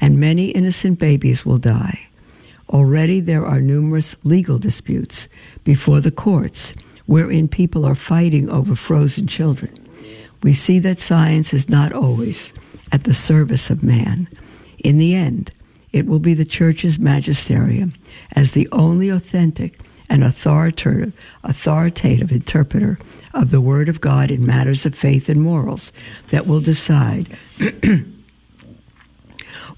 and 0.00 0.20
many 0.20 0.48
innocent 0.48 0.98
babies 0.98 1.44
will 1.44 1.58
die. 1.58 2.06
Already 2.70 3.20
there 3.20 3.46
are 3.46 3.60
numerous 3.60 4.16
legal 4.24 4.58
disputes 4.58 5.28
before 5.64 6.00
the 6.00 6.10
courts 6.10 6.74
wherein 7.06 7.48
people 7.48 7.84
are 7.84 7.94
fighting 7.94 8.48
over 8.50 8.74
frozen 8.74 9.26
children 9.26 9.86
we 10.42 10.54
see 10.54 10.78
that 10.80 11.00
science 11.00 11.52
is 11.52 11.68
not 11.68 11.92
always 11.92 12.52
at 12.92 13.04
the 13.04 13.14
service 13.14 13.70
of 13.70 13.82
man. 13.82 14.28
In 14.78 14.98
the 14.98 15.14
end, 15.14 15.52
it 15.92 16.06
will 16.06 16.18
be 16.18 16.34
the 16.34 16.44
church's 16.44 16.98
magisterium 16.98 17.92
as 18.32 18.52
the 18.52 18.68
only 18.70 19.08
authentic 19.08 19.80
and 20.08 20.22
authoritative, 20.24 21.12
authoritative 21.42 22.32
interpreter 22.32 22.98
of 23.34 23.50
the 23.50 23.60
Word 23.60 23.88
of 23.88 24.00
God 24.00 24.30
in 24.30 24.46
matters 24.46 24.86
of 24.86 24.94
faith 24.94 25.28
and 25.28 25.42
morals 25.42 25.92
that 26.30 26.46
will 26.46 26.60
decide 26.60 27.36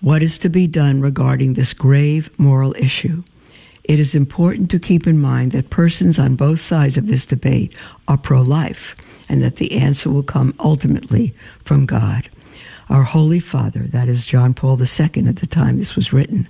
what 0.00 0.22
is 0.22 0.38
to 0.38 0.48
be 0.48 0.66
done 0.66 1.00
regarding 1.00 1.54
this 1.54 1.72
grave 1.72 2.30
moral 2.38 2.74
issue. 2.76 3.22
It 3.84 3.98
is 3.98 4.14
important 4.14 4.70
to 4.70 4.78
keep 4.78 5.06
in 5.06 5.18
mind 5.18 5.52
that 5.52 5.70
persons 5.70 6.18
on 6.18 6.36
both 6.36 6.60
sides 6.60 6.96
of 6.96 7.06
this 7.06 7.26
debate 7.26 7.74
are 8.06 8.18
pro 8.18 8.42
life 8.42 8.94
and 9.28 9.42
that 9.42 9.56
the 9.56 9.72
answer 9.72 10.10
will 10.10 10.22
come 10.22 10.54
ultimately 10.60 11.34
from 11.64 11.86
God. 11.86 12.28
Our 12.88 13.02
Holy 13.02 13.40
Father, 13.40 13.84
that 13.88 14.08
is 14.08 14.26
John 14.26 14.54
Paul 14.54 14.80
II 14.80 15.28
at 15.28 15.36
the 15.36 15.46
time 15.46 15.76
this 15.76 15.94
was 15.94 16.12
written, 16.12 16.48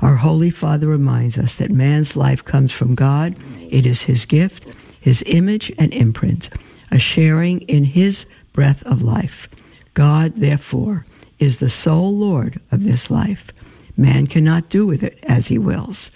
our 0.00 0.16
Holy 0.16 0.50
Father 0.50 0.86
reminds 0.86 1.36
us 1.36 1.56
that 1.56 1.70
man's 1.70 2.16
life 2.16 2.44
comes 2.44 2.72
from 2.72 2.94
God. 2.94 3.36
It 3.70 3.84
is 3.84 4.02
his 4.02 4.24
gift, 4.24 4.74
his 5.00 5.22
image 5.26 5.70
and 5.78 5.92
imprint, 5.92 6.48
a 6.90 6.98
sharing 6.98 7.60
in 7.62 7.84
his 7.84 8.24
breath 8.54 8.82
of 8.84 9.02
life. 9.02 9.48
God, 9.92 10.34
therefore, 10.36 11.04
is 11.38 11.58
the 11.58 11.70
sole 11.70 12.16
Lord 12.16 12.60
of 12.72 12.84
this 12.84 13.10
life. 13.10 13.52
Man 13.96 14.26
cannot 14.26 14.70
do 14.70 14.86
with 14.86 15.02
it 15.02 15.18
as 15.24 15.48
he 15.48 15.58
wills. 15.58 16.10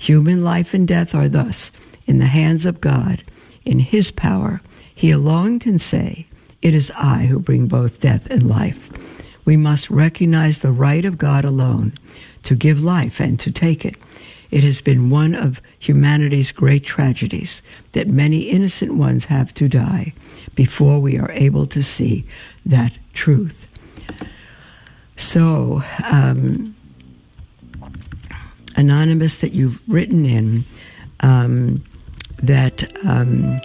Human 0.00 0.42
life 0.42 0.74
and 0.74 0.88
death 0.88 1.14
are 1.14 1.28
thus 1.28 1.70
in 2.06 2.18
the 2.18 2.26
hands 2.26 2.66
of 2.66 2.80
God, 2.80 3.22
in 3.64 3.78
his 3.78 4.10
power 4.10 4.60
he 4.94 5.10
alone 5.10 5.58
can 5.58 5.78
say, 5.78 6.26
It 6.60 6.74
is 6.74 6.90
I 6.96 7.26
who 7.26 7.38
bring 7.38 7.66
both 7.66 8.00
death 8.00 8.26
and 8.30 8.48
life. 8.48 8.90
We 9.44 9.56
must 9.56 9.90
recognize 9.90 10.58
the 10.58 10.72
right 10.72 11.04
of 11.04 11.18
God 11.18 11.44
alone 11.44 11.92
to 12.44 12.54
give 12.54 12.82
life 12.82 13.20
and 13.20 13.38
to 13.40 13.50
take 13.50 13.84
it. 13.84 13.96
It 14.50 14.62
has 14.64 14.80
been 14.80 15.10
one 15.10 15.34
of 15.34 15.62
humanity's 15.78 16.52
great 16.52 16.84
tragedies 16.84 17.62
that 17.92 18.08
many 18.08 18.40
innocent 18.40 18.94
ones 18.94 19.24
have 19.24 19.54
to 19.54 19.68
die 19.68 20.12
before 20.54 20.98
we 20.98 21.18
are 21.18 21.30
able 21.32 21.66
to 21.68 21.82
see 21.82 22.26
that 22.66 22.98
truth. 23.14 23.66
So, 25.16 25.82
um, 26.10 26.74
Anonymous, 28.76 29.38
that 29.38 29.52
you've 29.52 29.80
written 29.88 30.24
in 30.26 30.64
um, 31.20 31.82
that. 32.42 32.90
Um, 33.06 33.60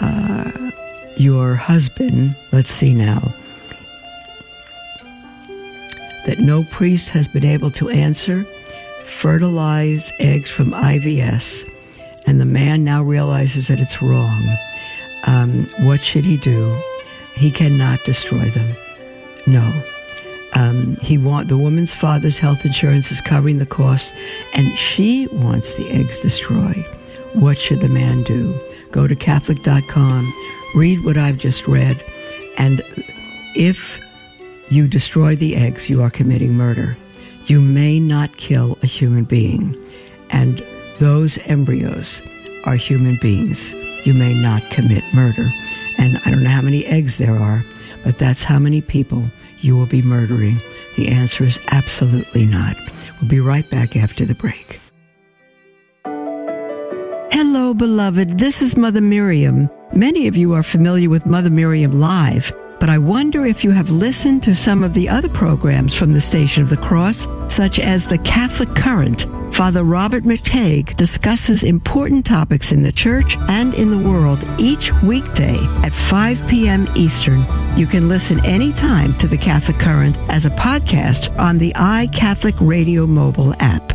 uh, 0.00 0.70
your 1.16 1.54
husband, 1.54 2.36
let's 2.52 2.72
see 2.72 2.92
now, 2.92 3.32
that 6.24 6.38
no 6.38 6.64
priest 6.64 7.08
has 7.10 7.28
been 7.28 7.44
able 7.44 7.70
to 7.72 7.88
answer, 7.88 8.44
fertilize 9.04 10.10
eggs 10.18 10.50
from 10.50 10.72
IVF, 10.72 11.68
and 12.26 12.40
the 12.40 12.46
man 12.46 12.84
now 12.84 13.02
realizes 13.02 13.68
that 13.68 13.80
it's 13.80 14.02
wrong. 14.02 14.42
Um, 15.26 15.66
what 15.80 16.00
should 16.00 16.24
he 16.24 16.36
do? 16.36 16.80
He 17.34 17.50
cannot 17.50 18.02
destroy 18.04 18.50
them. 18.50 18.74
No. 19.46 19.82
Um, 20.54 20.96
he 20.96 21.18
want 21.18 21.48
the 21.48 21.58
woman's 21.58 21.92
father's 21.92 22.38
health 22.38 22.64
insurance 22.64 23.10
is 23.10 23.20
covering 23.20 23.58
the 23.58 23.66
cost, 23.66 24.12
and 24.52 24.76
she 24.78 25.26
wants 25.28 25.74
the 25.74 25.90
eggs 25.90 26.20
destroyed. 26.20 26.84
What 27.32 27.58
should 27.58 27.80
the 27.80 27.88
man 27.88 28.22
do? 28.22 28.58
Go 28.92 29.08
to 29.08 29.16
Catholic.com, 29.16 30.32
read 30.76 31.04
what 31.04 31.16
I've 31.16 31.38
just 31.38 31.66
read, 31.66 32.02
and 32.56 32.80
if 33.56 34.00
you 34.70 34.88
destroy 34.88 35.36
the 35.36 35.56
eggs, 35.56 35.90
you 35.90 36.02
are 36.02 36.10
committing 36.10 36.54
murder. 36.54 36.96
You 37.46 37.60
may 37.60 38.00
not 38.00 38.36
kill 38.36 38.78
a 38.82 38.86
human 38.86 39.24
being, 39.24 39.76
and 40.30 40.64
those 40.98 41.38
embryos 41.44 42.22
are 42.64 42.76
human 42.76 43.18
beings. 43.20 43.74
You 44.04 44.14
may 44.14 44.34
not 44.34 44.62
commit 44.70 45.04
murder. 45.12 45.50
And 45.98 46.18
I 46.24 46.30
don't 46.30 46.42
know 46.42 46.50
how 46.50 46.62
many 46.62 46.84
eggs 46.86 47.18
there 47.18 47.36
are, 47.36 47.64
but 48.02 48.18
that's 48.18 48.44
how 48.44 48.58
many 48.58 48.80
people 48.80 49.24
you 49.60 49.76
will 49.76 49.86
be 49.86 50.02
murdering. 50.02 50.60
The 50.96 51.08
answer 51.08 51.44
is 51.44 51.58
absolutely 51.68 52.46
not. 52.46 52.76
We'll 53.20 53.30
be 53.30 53.40
right 53.40 53.68
back 53.70 53.96
after 53.96 54.24
the 54.24 54.34
break. 54.34 54.80
Hello, 57.32 57.74
beloved. 57.74 58.38
This 58.38 58.62
is 58.62 58.76
Mother 58.76 59.00
Miriam. 59.00 59.68
Many 59.92 60.26
of 60.26 60.36
you 60.36 60.52
are 60.54 60.62
familiar 60.62 61.08
with 61.08 61.26
Mother 61.26 61.50
Miriam 61.50 61.98
Live, 62.00 62.52
but 62.84 62.90
I 62.90 62.98
wonder 62.98 63.46
if 63.46 63.64
you 63.64 63.70
have 63.70 63.88
listened 63.88 64.42
to 64.42 64.54
some 64.54 64.84
of 64.84 64.92
the 64.92 65.08
other 65.08 65.30
programs 65.30 65.94
from 65.94 66.12
the 66.12 66.20
Station 66.20 66.62
of 66.62 66.68
the 66.68 66.76
Cross, 66.76 67.26
such 67.48 67.78
as 67.78 68.04
the 68.04 68.18
Catholic 68.18 68.68
Current. 68.76 69.24
Father 69.54 69.84
Robert 69.84 70.24
McTeigue 70.24 70.94
discusses 70.96 71.62
important 71.62 72.26
topics 72.26 72.72
in 72.72 72.82
the 72.82 72.92
church 72.92 73.38
and 73.48 73.72
in 73.72 73.88
the 73.88 73.96
world 73.96 74.46
each 74.58 74.92
weekday 75.02 75.56
at 75.82 75.94
5 75.94 76.46
p.m. 76.46 76.86
Eastern. 76.94 77.46
You 77.74 77.86
can 77.86 78.06
listen 78.10 78.44
anytime 78.44 79.16
to 79.16 79.26
the 79.26 79.38
Catholic 79.38 79.78
Current 79.78 80.18
as 80.28 80.44
a 80.44 80.50
podcast 80.50 81.34
on 81.38 81.56
the 81.56 81.72
iCatholic 81.76 82.56
Radio 82.60 83.06
mobile 83.06 83.54
app. 83.60 83.94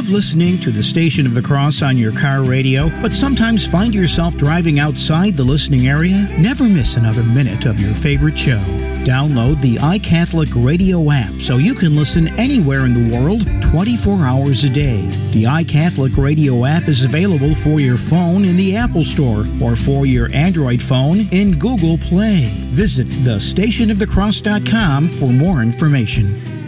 Love 0.00 0.08
listening 0.08 0.56
to 0.60 0.70
the 0.70 0.82
Station 0.82 1.26
of 1.26 1.34
the 1.34 1.42
Cross 1.42 1.82
on 1.82 1.98
your 1.98 2.12
car 2.12 2.42
radio, 2.42 2.88
but 3.02 3.12
sometimes 3.12 3.66
find 3.66 3.94
yourself 3.94 4.34
driving 4.34 4.78
outside 4.78 5.36
the 5.36 5.44
listening 5.44 5.88
area? 5.88 6.26
Never 6.38 6.64
miss 6.64 6.96
another 6.96 7.22
minute 7.22 7.66
of 7.66 7.78
your 7.78 7.92
favorite 7.96 8.38
show. 8.38 8.56
Download 9.04 9.60
the 9.60 9.76
iCatholic 9.76 10.64
Radio 10.64 11.10
app 11.10 11.30
so 11.42 11.58
you 11.58 11.74
can 11.74 11.94
listen 11.94 12.28
anywhere 12.38 12.86
in 12.86 12.94
the 12.94 13.14
world 13.14 13.44
24 13.60 14.24
hours 14.24 14.64
a 14.64 14.70
day. 14.70 15.02
The 15.32 15.44
iCatholic 15.44 16.16
Radio 16.16 16.64
app 16.64 16.88
is 16.88 17.04
available 17.04 17.54
for 17.54 17.78
your 17.78 17.98
phone 17.98 18.46
in 18.46 18.56
the 18.56 18.76
Apple 18.76 19.04
Store 19.04 19.44
or 19.62 19.76
for 19.76 20.06
your 20.06 20.32
Android 20.32 20.82
phone 20.82 21.28
in 21.30 21.58
Google 21.58 21.98
Play. 21.98 22.46
Visit 22.70 23.06
thestationofthecross.com 23.06 25.10
for 25.10 25.26
more 25.26 25.60
information. 25.60 26.59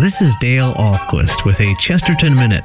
This 0.00 0.20
is 0.20 0.34
Dale 0.34 0.74
Ahlquist 0.74 1.44
with 1.44 1.60
a 1.60 1.72
Chesterton 1.76 2.34
Minute. 2.34 2.64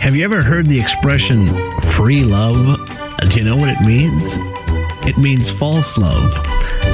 Have 0.00 0.16
you 0.16 0.24
ever 0.24 0.42
heard 0.42 0.64
the 0.64 0.80
expression 0.80 1.46
free 1.92 2.22
love? 2.24 2.88
Do 3.28 3.38
you 3.38 3.44
know 3.44 3.56
what 3.56 3.68
it 3.68 3.82
means? 3.82 4.38
It 5.06 5.18
means 5.18 5.50
false 5.50 5.98
love. 5.98 6.32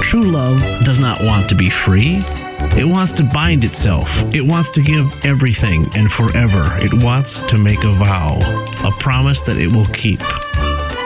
True 0.03 0.25
love 0.25 0.61
does 0.85 0.99
not 0.99 1.23
want 1.23 1.49
to 1.51 1.55
be 1.55 1.71
free. 1.71 2.21
It 2.77 2.89
wants 2.89 3.13
to 3.13 3.23
bind 3.23 3.65
itself. 3.65 4.11
It 4.35 4.43
wants 4.43 4.71
to 4.71 4.83
give 4.83 5.25
everything 5.25 5.87
and 5.95 6.11
forever. 6.11 6.65
It 6.83 6.93
wants 6.93 7.43
to 7.43 7.57
make 7.57 7.85
a 7.85 7.93
vow, 7.93 8.41
a 8.85 8.91
promise 8.91 9.45
that 9.45 9.57
it 9.57 9.71
will 9.71 9.87
keep. 9.87 10.21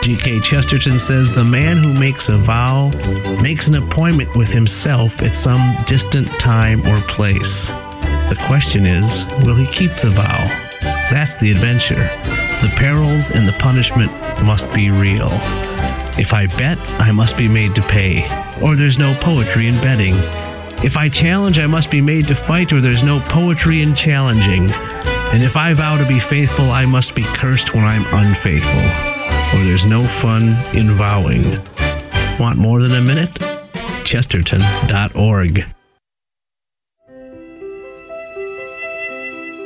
G.K. 0.03 0.41
Chesterton 0.41 0.99
says 0.99 1.33
the 1.33 1.45
man 1.45 1.79
who 1.79 1.93
makes 1.93 2.29
a 2.29 2.37
vow 2.39 2.91
makes 3.43 3.67
an 3.69 3.75
appointment 3.75 4.35
with 4.37 4.49
himself 4.49 5.21
at 5.23 5.37
some 5.37 5.77
distant 5.87 6.29
time 6.41 6.87
or 6.87 6.97
place. 7.03 7.69
The 8.29 8.43
question 8.47 8.87
is, 8.87 9.27
will 9.45 9.55
he 9.55 9.67
keep 9.67 9.91
the 9.97 10.11
vow? 10.11 10.47
That's 11.11 11.37
the 11.37 11.51
adventure. 11.51 12.09
The 12.63 12.73
perils 12.77 13.31
and 13.31 13.47
the 13.47 13.53
punishment 13.53 14.13
must 14.45 14.73
be 14.73 14.91
real. 14.91 15.29
If 16.19 16.33
I 16.33 16.47
bet, 16.47 16.79
I 17.01 17.13
must 17.13 17.37
be 17.37 17.49
made 17.49 17.75
to 17.75 17.83
pay, 17.83 18.25
or 18.63 18.77
there's 18.77 18.99
no 18.99 19.15
poetry 19.21 19.69
in 19.69 19.75
betting. 19.77 20.15
If 20.85 20.97
I 20.97 21.09
challenge, 21.09 21.59
I 21.59 21.67
must 21.67 21.91
be 21.91 22.01
made 22.01 22.27
to 22.29 22.35
fight, 22.35 22.73
or 22.73 22.81
there's 22.81 23.03
no 23.03 23.21
poetry 23.21 23.83
in 23.83 23.95
challenging. 23.95 24.71
And 24.71 25.43
if 25.43 25.57
I 25.57 25.75
vow 25.75 25.97
to 25.99 26.07
be 26.07 26.21
faithful, 26.21 26.71
I 26.71 26.87
must 26.87 27.15
be 27.15 27.23
cursed 27.23 27.75
when 27.75 27.85
I'm 27.85 28.07
unfaithful, 28.15 29.08
or 29.59 29.65
there's 29.65 29.87
no 29.87 30.05
fun 30.05 30.57
in 30.75 30.93
vowing. 30.93 31.59
Want 32.39 32.59
more 32.59 32.81
than 32.81 32.95
a 32.95 33.01
minute? 33.01 33.31
Chesterton.org. 34.05 35.78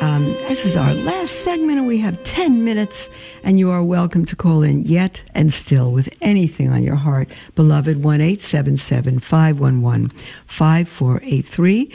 Um, 0.00 0.24
this 0.48 0.64
is 0.66 0.76
our 0.76 0.94
last 0.94 1.44
segment, 1.44 1.78
and 1.78 1.86
we 1.86 1.98
have 1.98 2.22
10 2.24 2.64
minutes, 2.64 3.10
and 3.42 3.58
you 3.58 3.70
are 3.70 3.82
welcome 3.82 4.24
to 4.26 4.36
call 4.36 4.62
in 4.62 4.82
yet 4.82 5.22
and 5.34 5.52
still 5.52 5.92
with 5.92 6.08
anything 6.20 6.70
on 6.70 6.82
your 6.82 6.96
heart. 6.96 7.28
Beloved, 7.54 8.02
1 8.02 8.20
877 8.20 9.20
511 9.20 10.10
5483. 10.46 11.92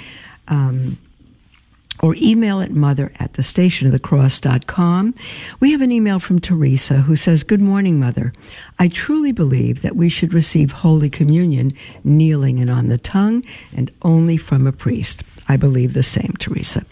Um, 0.48 0.98
or 2.02 2.16
email 2.16 2.62
at 2.62 2.72
mother 2.72 3.12
at 3.20 3.34
the 3.34 3.42
stationofthecross.com. 3.42 5.14
We 5.60 5.72
have 5.72 5.82
an 5.82 5.92
email 5.92 6.20
from 6.20 6.40
Teresa 6.40 7.02
who 7.02 7.16
says, 7.16 7.44
Good 7.44 7.62
morning, 7.62 8.00
Mother. 8.00 8.32
I 8.80 8.88
truly 8.88 9.34
believe 9.34 9.82
that 9.82 9.98
we 9.98 10.08
should 10.10 10.34
receive 10.34 10.72
Holy 10.72 11.10
Communion 11.10 11.74
kneeling 12.04 12.60
and 12.60 12.70
on 12.70 12.88
the 12.88 12.98
tongue 12.98 13.44
and 13.76 13.92
only 14.02 14.38
from 14.38 14.66
a 14.66 14.72
priest. 14.72 15.24
I 15.50 15.58
believe 15.58 15.94
the 15.94 16.04
same, 16.04 16.34
Teresa. 16.40 16.86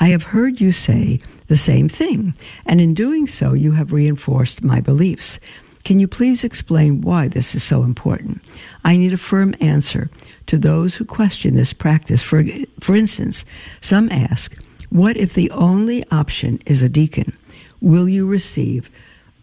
I 0.00 0.08
have 0.08 0.22
heard 0.24 0.60
you 0.60 0.72
say 0.72 1.20
the 1.48 1.56
same 1.56 1.88
thing, 1.88 2.34
and 2.66 2.80
in 2.80 2.94
doing 2.94 3.26
so, 3.26 3.52
you 3.52 3.72
have 3.72 3.92
reinforced 3.92 4.62
my 4.62 4.80
beliefs. 4.80 5.38
Can 5.84 5.98
you 5.98 6.06
please 6.06 6.44
explain 6.44 7.00
why 7.00 7.28
this 7.28 7.54
is 7.54 7.64
so 7.64 7.82
important? 7.82 8.40
I 8.84 8.96
need 8.96 9.12
a 9.12 9.18
firm 9.18 9.54
answer 9.60 10.10
to 10.46 10.58
those 10.58 10.94
who 10.94 11.04
question 11.04 11.56
this 11.56 11.72
practice. 11.72 12.22
For, 12.22 12.44
for 12.80 12.94
instance, 12.94 13.44
some 13.80 14.08
ask, 14.10 14.56
What 14.90 15.16
if 15.16 15.34
the 15.34 15.50
only 15.50 16.04
option 16.10 16.60
is 16.66 16.82
a 16.82 16.88
deacon? 16.88 17.36
Will 17.80 18.08
you 18.08 18.26
receive 18.26 18.90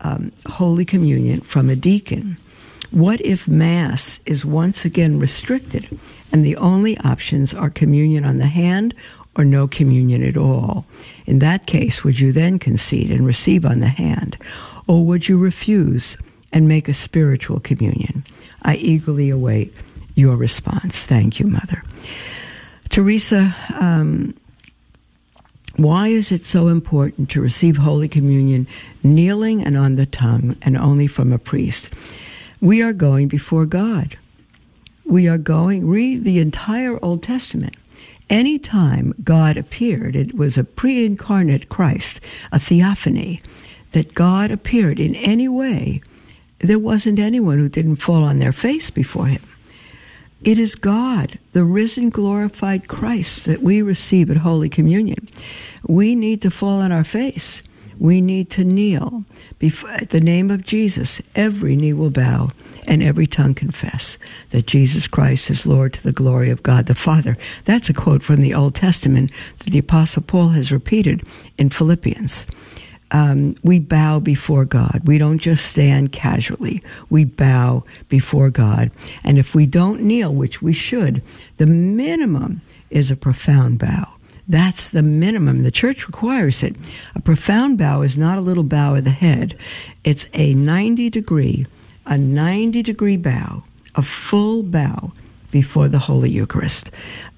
um, 0.02 0.32
Holy 0.46 0.86
Communion 0.86 1.42
from 1.42 1.70
a 1.70 1.76
deacon? 1.76 2.38
What 2.92 3.22
if 3.22 3.48
Mass 3.48 4.20
is 4.26 4.44
once 4.44 4.84
again 4.84 5.20
restricted 5.20 6.00
and 6.32 6.44
the 6.44 6.56
only 6.56 6.98
options 7.00 7.54
are 7.54 7.70
communion 7.70 8.26
on 8.26 8.38
the 8.38 8.48
hand 8.48 8.96
or 9.40 9.46
no 9.46 9.68
communion 9.68 10.22
at 10.22 10.36
all? 10.36 10.86
In 11.26 11.40
that 11.40 11.66
case, 11.66 12.04
would 12.04 12.20
you 12.20 12.34
then 12.34 12.60
concede 12.60 13.10
and 13.10 13.26
receive 13.26 13.66
on 13.66 13.80
the 13.80 13.88
hand? 13.88 14.38
Or 14.88 15.06
would 15.06 15.30
you 15.30 15.38
refuse 15.38 16.18
and 16.52 16.68
make 16.68 16.90
a 16.90 16.94
spiritual 16.94 17.62
communion? 17.62 18.26
I 18.64 18.76
eagerly 18.76 19.30
await 19.30 19.74
your 20.16 20.36
response. 20.36 21.06
Thank 21.06 21.40
you, 21.40 21.48
Mother. 21.48 21.82
Teresa, 22.90 23.56
um, 23.80 24.36
why 25.78 26.10
is 26.10 26.34
it 26.34 26.44
so 26.44 26.68
important 26.68 27.30
to 27.30 27.42
receive 27.42 27.78
Holy 27.78 28.10
Communion 28.10 28.68
kneeling 29.04 29.64
and 29.64 29.78
on 29.78 29.96
the 29.96 30.06
tongue 30.06 30.58
and 30.62 30.76
only 30.76 31.08
from 31.08 31.32
a 31.32 31.38
priest? 31.38 31.90
We 32.60 32.82
are 32.82 32.92
going 32.92 33.30
before 33.30 33.66
God. 33.66 34.18
We 35.06 35.30
are 35.30 35.38
going, 35.38 35.88
read 35.88 36.26
the 36.26 36.40
entire 36.40 37.00
Old 37.02 37.24
Testament. 37.24 37.76
Anytime 38.30 39.16
God 39.24 39.58
appeared, 39.58 40.16
it 40.16 40.36
was 40.36 40.58
a 40.58 40.64
pre 40.64 41.06
incarnate 41.06 41.70
Christ, 41.70 42.20
a 42.52 42.60
theophany, 42.60 43.42
that 43.92 44.14
God 44.14 44.52
appeared 44.52 45.00
in 45.00 45.16
any 45.16 45.48
way, 45.48 46.02
there 46.60 46.80
wasn't 46.80 47.20
anyone 47.20 47.58
who 47.58 47.70
didn't 47.70 47.98
fall 47.98 48.24
on 48.24 48.38
their 48.38 48.52
face 48.52 48.90
before 48.90 49.28
him. 49.28 49.42
It 50.44 50.60
is 50.60 50.76
God, 50.76 51.40
the 51.54 51.64
risen, 51.64 52.10
glorified 52.10 52.88
Christ, 52.88 53.46
that 53.46 53.62
we 53.62 53.82
receive 53.82 54.30
at 54.30 54.38
Holy 54.38 54.70
Communion. 54.70 55.28
We 55.88 56.16
need 56.16 56.42
to 56.44 56.52
fall 56.52 56.80
on 56.82 56.92
our 56.92 57.04
face. 57.04 57.62
We 58.00 58.22
need 58.22 58.50
to 58.52 58.64
kneel. 58.64 59.26
Before, 59.60 59.90
at 59.92 60.10
the 60.10 60.22
name 60.22 60.50
of 60.50 60.66
Jesus, 60.66 61.22
every 61.36 61.76
knee 61.76 61.94
will 61.94 62.10
bow 62.10 62.50
and 62.88 63.04
every 63.04 63.28
tongue 63.28 63.54
confess 63.54 64.18
that 64.50 64.66
Jesus 64.66 65.06
Christ 65.06 65.50
is 65.50 65.66
Lord 65.66 65.94
to 65.94 66.04
the 66.04 66.12
glory 66.12 66.50
of 66.50 66.64
God 66.64 66.86
the 66.86 66.96
Father. 66.96 67.38
That's 67.66 67.90
a 67.90 67.94
quote 67.94 68.24
from 68.24 68.42
the 68.42 68.54
Old 68.54 68.74
Testament 68.74 69.32
that 69.60 69.72
the 69.72 69.80
Apostle 69.80 70.24
Paul 70.24 70.50
has 70.50 70.72
repeated 70.72 71.22
in 71.58 71.70
Philippians. 71.70 72.48
Um, 73.12 73.56
we 73.64 73.80
bow 73.80 74.20
before 74.20 74.66
God. 74.66 75.02
We 75.06 75.18
don't 75.18 75.40
just 75.40 75.66
stand 75.66 76.12
casually. 76.12 76.84
We 77.10 77.26
bow 77.26 77.84
before 78.08 78.50
God. 78.50 78.92
And 79.24 79.38
if 79.38 79.56
we 79.56 79.66
don't 79.66 80.02
kneel, 80.02 80.34
which 80.34 80.62
we 80.62 80.74
should, 80.74 81.22
the 81.58 81.66
minimum 81.66 82.62
is 82.90 83.12
a 83.12 83.16
profound 83.16 83.80
bow. 83.80 84.08
That's 84.50 84.90
the 84.90 85.04
minimum. 85.04 85.62
The 85.62 85.70
church 85.70 86.08
requires 86.08 86.64
it. 86.64 86.76
A 87.14 87.22
profound 87.22 87.78
bow 87.78 88.02
is 88.02 88.18
not 88.18 88.40
a 88.40 88.42
little 88.42 88.64
bow 88.64 88.96
of 88.96 89.04
the 89.04 89.12
head. 89.12 89.56
It's 90.04 90.26
a 90.34 90.56
90 90.56 91.12
degree, 91.12 91.68
a 92.08 92.18
90 92.18 92.82
degree 92.82 93.16
bow, 93.16 93.64
a 93.94 94.02
full 94.02 94.64
bow 94.64 95.14
before 95.52 95.88
the 95.88 96.00
Holy 96.00 96.32
Eucharist. 96.32 96.90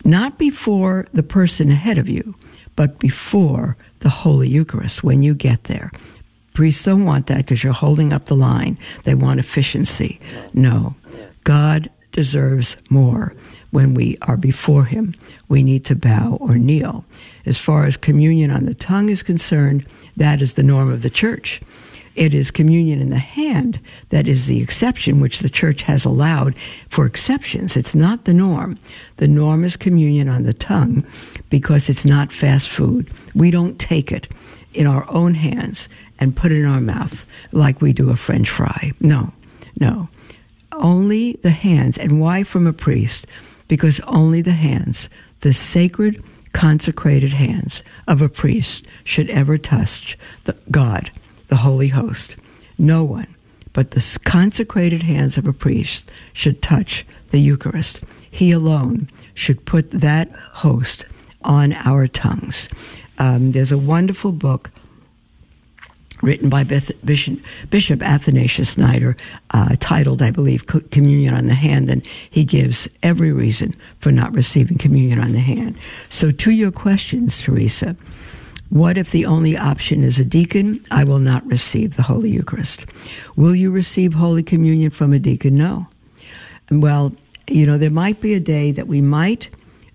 Not 0.06 0.38
before 0.38 1.06
the 1.14 1.24
person 1.24 1.70
ahead 1.70 1.98
of 1.98 2.08
you, 2.08 2.34
but 2.78 2.98
before 2.98 3.76
the 4.00 4.10
Holy 4.10 4.48
Eucharist 4.48 5.04
when 5.04 5.22
you 5.22 5.34
get 5.34 5.66
there. 5.66 5.92
Priests 6.54 6.86
don't 6.86 7.06
want 7.06 7.28
that 7.28 7.38
because 7.38 7.62
you're 7.62 7.74
holding 7.74 8.14
up 8.14 8.26
the 8.26 8.36
line. 8.36 8.78
They 9.04 9.16
want 9.16 9.40
efficiency. 9.42 10.20
No, 10.54 10.96
God 11.44 11.90
deserves 12.14 12.78
more 12.90 13.36
when 13.72 13.94
we 13.94 14.18
are 14.22 14.38
before 14.38 14.86
Him. 14.86 15.16
We 15.50 15.64
need 15.64 15.86
to 15.86 15.96
bow 15.96 16.38
or 16.40 16.58
kneel. 16.58 17.04
As 17.46 17.58
far 17.58 17.86
as 17.86 17.98
communion 17.98 18.52
on 18.52 18.66
the 18.66 18.74
tongue 18.74 19.10
is 19.10 19.24
concerned, 19.24 19.86
that 20.18 20.42
is 20.42 20.54
the 20.54 20.64
norm 20.64 20.92
of 20.92 21.02
the 21.02 21.10
church. 21.10 21.62
It 22.16 22.34
is 22.34 22.52
communion 22.52 23.00
in 23.00 23.10
the 23.10 23.20
hand 23.20 23.80
that 24.10 24.28
is 24.28 24.46
the 24.46 24.62
exception, 24.62 25.22
which 25.22 25.40
the 25.40 25.50
church 25.50 25.84
has 25.84 26.04
allowed 26.04 26.56
for 26.90 27.06
exceptions. 27.06 27.78
It's 27.78 27.96
not 27.96 28.26
the 28.26 28.34
norm. 28.34 28.78
The 29.18 29.30
norm 29.30 29.64
is 29.64 29.78
communion 29.78 30.28
on 30.28 30.44
the 30.44 30.54
tongue 30.54 31.06
because 31.50 31.88
it's 31.88 32.06
not 32.06 32.34
fast 32.34 32.70
food. 32.70 33.10
We 33.34 33.50
don't 33.50 33.80
take 33.80 34.12
it 34.12 34.28
in 34.74 34.88
our 34.88 35.10
own 35.10 35.36
hands 35.36 35.88
and 36.20 36.36
put 36.36 36.52
it 36.52 36.60
in 36.60 36.66
our 36.66 36.82
mouth 36.82 37.26
like 37.52 37.82
we 37.82 37.94
do 37.94 38.10
a 38.10 38.18
French 38.18 38.50
fry. 38.50 38.92
No, 39.00 39.32
no. 39.80 40.10
Only 40.74 41.34
the 41.44 41.52
hands. 41.52 41.98
And 41.98 42.20
why 42.20 42.44
from 42.44 42.68
a 42.68 42.74
priest? 42.74 43.26
Because 43.72 44.02
only 44.02 44.42
the 44.42 44.52
hands, 44.52 45.08
the 45.40 45.54
sacred, 45.54 46.22
consecrated 46.52 47.32
hands 47.32 47.84
of 48.06 48.22
a 48.22 48.28
priest, 48.28 48.86
should 49.06 49.30
ever 49.30 49.58
touch 49.58 50.18
the 50.44 50.58
God 50.70 51.10
the 51.48 51.56
holy 51.56 51.88
host. 51.88 52.36
No 52.78 53.06
one 53.06 53.28
but 53.74 53.92
the 53.92 54.20
consecrated 54.26 55.04
hands 55.04 55.38
of 55.38 55.48
a 55.48 55.54
priest 55.54 56.12
should 56.34 56.62
touch 56.62 57.06
the 57.30 57.40
Eucharist. 57.40 58.02
He 58.30 58.52
alone 58.52 59.10
should 59.34 59.66
put 59.66 59.90
that 59.92 60.30
host 60.52 61.06
on 61.44 61.74
our 61.74 62.08
tongues. 62.08 62.70
Um, 63.18 63.52
there's 63.52 63.72
a 63.72 63.78
wonderful 63.78 64.32
book 64.32 64.72
written 66.22 66.50
by 66.50 66.64
Bishop, 66.64 67.40
Athanasius 68.02 68.74
Schneider, 68.74 69.18
uh, 69.52 69.76
titled, 69.80 70.22
I 70.22 70.32
believe, 70.32 70.66
Communion 70.92 71.34
on 71.34 71.48
the 71.48 71.54
Hand, 71.54 71.90
and 71.90 72.06
he 72.30 72.44
gives 72.44 72.88
every 73.04 73.32
reason 73.32 73.76
for 74.00 74.12
not 74.12 74.34
receiving 74.34 74.78
communion 74.78 75.20
on 75.20 75.32
the 75.32 75.40
hand. 75.40 75.78
So, 76.10 76.32
to 76.32 76.52
your 76.52 76.72
questions, 76.72 77.40
Teresa, 77.40 77.96
what 78.70 78.98
if 78.98 79.12
the 79.12 79.26
only 79.26 79.58
option 79.58 80.04
is 80.04 80.18
a 80.18 80.24
deacon? 80.24 80.82
I 80.92 81.04
will 81.04 81.20
not 81.20 81.46
receive 81.46 81.98
the 81.98 82.04
Holy 82.04 82.30
Eucharist. 82.30 82.86
Will 83.36 83.54
you 83.54 83.70
receive 83.70 84.14
Holy 84.14 84.44
Communion 84.44 84.92
from 84.92 85.12
a 85.12 85.20
deacon? 85.20 85.56
No. 85.56 85.88
Well, 86.72 87.14
you 87.50 87.66
know, 87.66 87.78
there 87.78 87.90
might 87.92 88.22
be 88.22 88.34
a 88.34 88.40
day 88.40 88.72
that 88.72 88.88
we 88.88 89.02
might. 89.02 89.50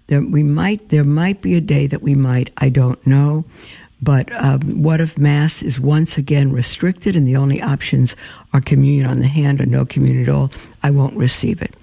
There, 0.08 0.20
we 0.20 0.42
might. 0.42 0.90
There 0.90 1.04
might 1.04 1.40
be 1.40 1.54
a 1.54 1.60
day 1.60 1.86
that 1.86 2.02
we 2.02 2.14
might. 2.14 2.52
I 2.58 2.68
don't 2.68 3.04
know. 3.06 3.46
But 4.02 4.30
um, 4.32 4.60
what 4.82 5.00
if 5.00 5.16
Mass 5.16 5.62
is 5.62 5.80
once 5.80 6.18
again 6.18 6.52
restricted 6.52 7.16
and 7.16 7.26
the 7.26 7.36
only 7.36 7.62
options 7.62 8.14
are 8.52 8.60
communion 8.60 9.06
on 9.06 9.20
the 9.20 9.28
hand 9.28 9.60
or 9.60 9.66
no 9.66 9.86
communion 9.86 10.22
at 10.22 10.28
all? 10.28 10.50
I 10.82 10.90
won't 10.90 11.16
receive 11.16 11.62
it. 11.62 11.74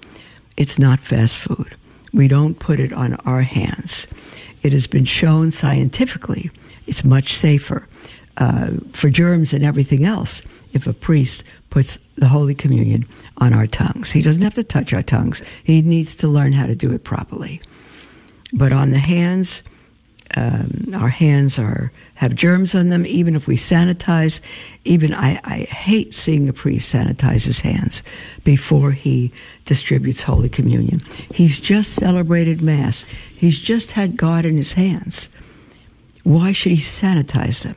It's 0.56 0.78
not 0.78 1.00
fast 1.00 1.36
food. 1.36 1.74
We 2.12 2.28
don't 2.28 2.58
put 2.58 2.78
it 2.78 2.92
on 2.92 3.14
our 3.26 3.42
hands. 3.42 4.06
It 4.62 4.72
has 4.72 4.86
been 4.86 5.04
shown 5.04 5.50
scientifically 5.50 6.50
it's 6.86 7.04
much 7.04 7.34
safer 7.34 7.86
uh, 8.36 8.70
for 8.92 9.08
germs 9.08 9.52
and 9.52 9.64
everything 9.64 10.04
else 10.04 10.42
if 10.72 10.86
a 10.86 10.92
priest 10.92 11.44
puts 11.70 11.98
the 12.16 12.28
Holy 12.28 12.54
Communion 12.54 13.06
on 13.38 13.52
our 13.52 13.66
tongues. 13.66 14.10
He 14.10 14.22
doesn't 14.22 14.42
have 14.42 14.54
to 14.54 14.64
touch 14.64 14.92
our 14.92 15.02
tongues, 15.02 15.42
he 15.64 15.82
needs 15.82 16.14
to 16.16 16.28
learn 16.28 16.52
how 16.52 16.66
to 16.66 16.74
do 16.74 16.92
it 16.92 17.04
properly. 17.04 17.60
But 18.52 18.72
on 18.72 18.90
the 18.90 18.98
hands, 18.98 19.62
um, 20.36 20.88
our 20.94 21.08
hands 21.08 21.58
are 21.58 21.92
have 22.14 22.34
germs 22.34 22.74
on 22.74 22.88
them. 22.88 23.06
Even 23.06 23.34
if 23.34 23.46
we 23.46 23.56
sanitize, 23.56 24.40
even 24.84 25.14
I, 25.14 25.40
I 25.44 25.58
hate 25.64 26.14
seeing 26.14 26.48
a 26.48 26.52
priest 26.52 26.92
sanitize 26.92 27.44
his 27.44 27.60
hands 27.60 28.02
before 28.42 28.92
he 28.92 29.32
distributes 29.64 30.22
Holy 30.22 30.48
Communion. 30.48 31.00
He's 31.32 31.60
just 31.60 31.94
celebrated 31.94 32.62
Mass. 32.62 33.04
He's 33.34 33.58
just 33.58 33.92
had 33.92 34.16
God 34.16 34.44
in 34.44 34.56
his 34.56 34.72
hands. 34.72 35.28
Why 36.22 36.52
should 36.52 36.72
he 36.72 36.78
sanitize 36.78 37.62
them? 37.62 37.76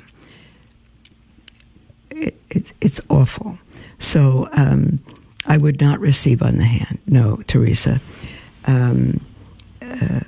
It, 2.12 2.40
it, 2.50 2.74
it's 2.82 3.02
awful. 3.10 3.60
So 4.00 4.48
um, 4.54 5.00
I 5.46 5.58
would 5.58 5.82
not 5.82 6.00
receive 6.00 6.42
on 6.42 6.58
the 6.58 6.66
hand. 6.66 7.00
No, 7.08 7.38
Teresa. 7.48 8.00
Um, 8.66 9.20
uh, 9.82 10.22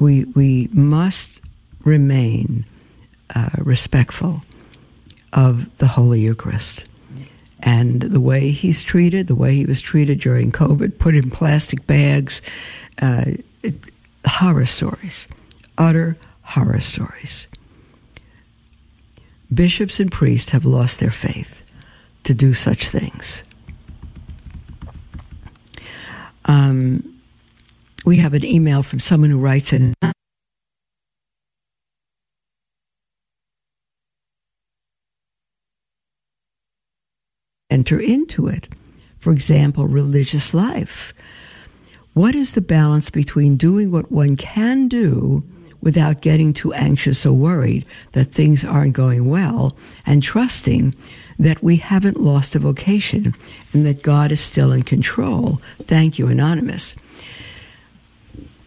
we 0.00 0.24
we 0.24 0.68
must 0.72 1.40
remain 1.84 2.64
uh, 3.34 3.50
respectful 3.58 4.42
of 5.32 5.66
the 5.78 5.86
Holy 5.86 6.20
Eucharist 6.20 6.84
and 7.60 8.02
the 8.02 8.20
way 8.20 8.50
he's 8.50 8.82
treated, 8.82 9.26
the 9.26 9.34
way 9.34 9.56
he 9.56 9.66
was 9.66 9.80
treated 9.80 10.20
during 10.20 10.52
COVID, 10.52 10.98
put 10.98 11.14
in 11.14 11.30
plastic 11.30 11.86
bags, 11.86 12.40
uh, 13.02 13.24
it, 13.62 13.74
horror 14.26 14.66
stories, 14.66 15.26
utter 15.76 16.16
horror 16.42 16.80
stories. 16.80 17.46
Bishops 19.52 19.98
and 19.98 20.12
priests 20.12 20.50
have 20.50 20.64
lost 20.64 21.00
their 21.00 21.10
faith 21.10 21.62
to 22.24 22.34
do 22.34 22.54
such 22.54 22.88
things. 22.88 23.42
Um, 26.44 27.17
we 28.08 28.16
have 28.16 28.32
an 28.32 28.44
email 28.44 28.82
from 28.82 28.98
someone 28.98 29.28
who 29.28 29.38
writes 29.38 29.70
in. 29.70 29.92
Enter 37.68 38.00
into 38.00 38.48
it. 38.48 38.66
For 39.18 39.30
example, 39.30 39.86
religious 39.86 40.54
life. 40.54 41.12
What 42.14 42.34
is 42.34 42.52
the 42.52 42.62
balance 42.62 43.10
between 43.10 43.58
doing 43.58 43.90
what 43.90 44.10
one 44.10 44.36
can 44.36 44.88
do 44.88 45.44
without 45.82 46.22
getting 46.22 46.54
too 46.54 46.72
anxious 46.72 47.26
or 47.26 47.34
worried 47.34 47.84
that 48.12 48.32
things 48.32 48.64
aren't 48.64 48.94
going 48.94 49.28
well 49.28 49.76
and 50.06 50.22
trusting 50.22 50.94
that 51.38 51.62
we 51.62 51.76
haven't 51.76 52.18
lost 52.18 52.54
a 52.54 52.58
vocation 52.58 53.34
and 53.74 53.84
that 53.84 54.02
God 54.02 54.32
is 54.32 54.40
still 54.40 54.72
in 54.72 54.82
control. 54.82 55.60
Thank 55.84 56.18
you, 56.18 56.28
Anonymous. 56.28 56.94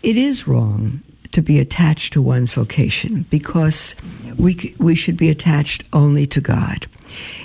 It 0.04 0.18
is 0.18 0.48
wrong 0.48 1.02
to 1.32 1.42
be 1.42 1.60
attached 1.60 2.14
to 2.14 2.22
one's 2.22 2.52
vocation 2.52 3.26
because 3.30 3.96
we, 4.38 4.76
we 4.80 4.96
should 4.96 5.18
be 5.18 5.30
attached 5.30 5.84
only 5.94 6.26
to 6.28 6.42
God. 6.42 6.88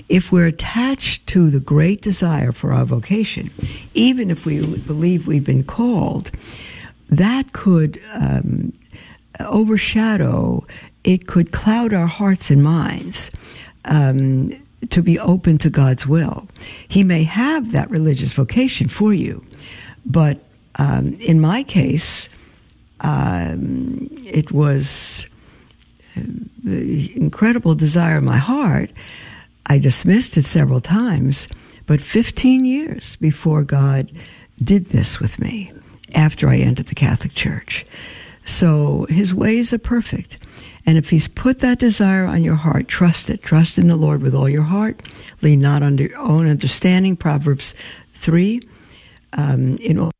If 0.08 0.32
we're 0.32 0.46
attached 0.46 1.26
to 1.28 1.50
the 1.50 1.60
great 1.60 2.00
desire 2.00 2.52
for 2.52 2.72
our 2.72 2.84
vocation, 2.84 3.50
even 3.94 4.30
if 4.30 4.46
we 4.46 4.76
believe 4.78 5.26
we've 5.26 5.44
been 5.44 5.64
called, 5.64 6.30
that 7.10 7.52
could 7.52 8.00
um, 8.14 8.72
overshadow, 9.40 10.66
it 11.04 11.26
could 11.26 11.52
cloud 11.52 11.92
our 11.92 12.06
hearts 12.06 12.50
and 12.50 12.62
minds. 12.62 13.30
Um, 13.84 14.52
to 14.90 15.02
be 15.02 15.18
open 15.18 15.58
to 15.58 15.70
God's 15.70 16.06
will. 16.06 16.46
He 16.86 17.02
may 17.02 17.22
have 17.24 17.72
that 17.72 17.90
religious 17.90 18.32
vocation 18.32 18.88
for 18.88 19.12
you, 19.12 19.44
but 20.04 20.38
um, 20.76 21.14
in 21.14 21.40
my 21.40 21.62
case, 21.62 22.28
um, 23.00 24.08
it 24.24 24.52
was 24.52 25.26
uh, 26.16 26.20
the 26.64 27.14
incredible 27.16 27.74
desire 27.74 28.18
of 28.18 28.24
my 28.24 28.38
heart. 28.38 28.90
I 29.66 29.78
dismissed 29.78 30.36
it 30.36 30.44
several 30.44 30.80
times, 30.80 31.48
but 31.86 32.00
15 32.00 32.64
years 32.64 33.16
before 33.16 33.62
God 33.62 34.10
did 34.62 34.86
this 34.86 35.20
with 35.20 35.38
me 35.38 35.72
after 36.14 36.48
I 36.48 36.56
entered 36.56 36.86
the 36.86 36.94
Catholic 36.94 37.34
Church. 37.34 37.84
So 38.44 39.06
his 39.08 39.34
ways 39.34 39.72
are 39.72 39.78
perfect. 39.78 40.38
And 40.86 40.96
if 40.96 41.10
he's 41.10 41.26
put 41.26 41.58
that 41.58 41.80
desire 41.80 42.26
on 42.26 42.44
your 42.44 42.54
heart, 42.54 42.86
trust 42.86 43.28
it. 43.28 43.42
Trust 43.42 43.76
in 43.76 43.88
the 43.88 43.96
Lord 43.96 44.22
with 44.22 44.34
all 44.34 44.48
your 44.48 44.62
heart. 44.62 45.02
Lean 45.42 45.60
not 45.60 45.82
on 45.82 45.98
your 45.98 46.16
own 46.16 46.46
understanding. 46.46 47.16
Proverbs 47.16 47.74
3. 48.14 48.66
Um, 49.32 49.76
in 49.78 49.98
all 49.98 50.12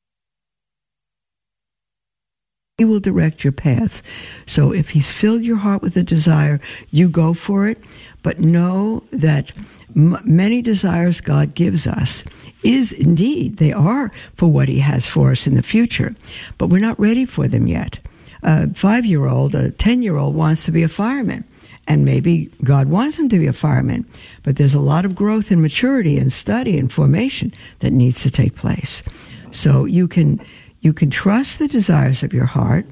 he 2.79 2.85
will 2.85 3.01
direct 3.01 3.43
your 3.43 3.55
paths. 3.55 4.03
So 4.45 4.71
if 4.71 4.91
he's 4.91 5.11
filled 5.11 5.43
your 5.43 5.57
heart 5.57 5.81
with 5.81 5.97
a 5.97 6.03
desire, 6.03 6.61
you 6.91 7.09
go 7.09 7.33
for 7.33 7.67
it. 7.67 7.79
But 8.23 8.39
know 8.39 9.03
that 9.13 9.51
m- 9.97 10.21
many 10.27 10.61
desires 10.61 11.23
God 11.23 11.55
gives 11.55 11.87
us 11.87 12.23
is 12.63 12.93
indeed, 12.93 13.57
they 13.57 13.73
are 13.73 14.13
for 14.35 14.49
what 14.53 14.69
he 14.69 14.81
has 14.81 15.07
for 15.07 15.31
us 15.31 15.47
in 15.47 15.55
the 15.55 15.63
future. 15.63 16.15
But 16.59 16.67
we're 16.67 16.83
not 16.83 17.01
ready 17.01 17.25
for 17.25 17.49
them 17.49 17.67
yet 17.67 17.99
a 18.43 18.69
five 18.75 19.07
year 19.07 19.27
old, 19.27 19.55
a 19.55 19.71
10 19.71 20.03
year 20.03 20.19
old 20.19 20.35
wants 20.35 20.67
to 20.67 20.71
be 20.71 20.83
a 20.83 20.89
fireman. 20.89 21.45
And 21.89 22.05
maybe 22.05 22.51
God 22.63 22.89
wants 22.89 23.19
him 23.19 23.31
to 23.31 23.39
be 23.39 23.47
a 23.47 23.55
fireman, 23.55 24.05
but 24.43 24.57
there's 24.57 24.75
a 24.75 24.81
lot 24.81 25.07
of 25.07 25.15
growth 25.15 25.51
and 25.51 25.63
maturity 25.63 26.19
and 26.19 26.31
study 26.31 26.77
and 26.77 26.93
formation 26.93 27.55
that 27.79 27.93
needs 27.93 28.23
to 28.23 28.31
take 28.31 28.55
place. 28.55 29.03
So 29.51 29.87
you 29.87 30.09
can 30.09 30.45
you 30.87 30.93
can 30.93 31.11
trust 31.11 31.59
the 31.59 31.67
desires 31.67 32.23
of 32.23 32.33
your 32.33 32.47
heart. 32.47 32.87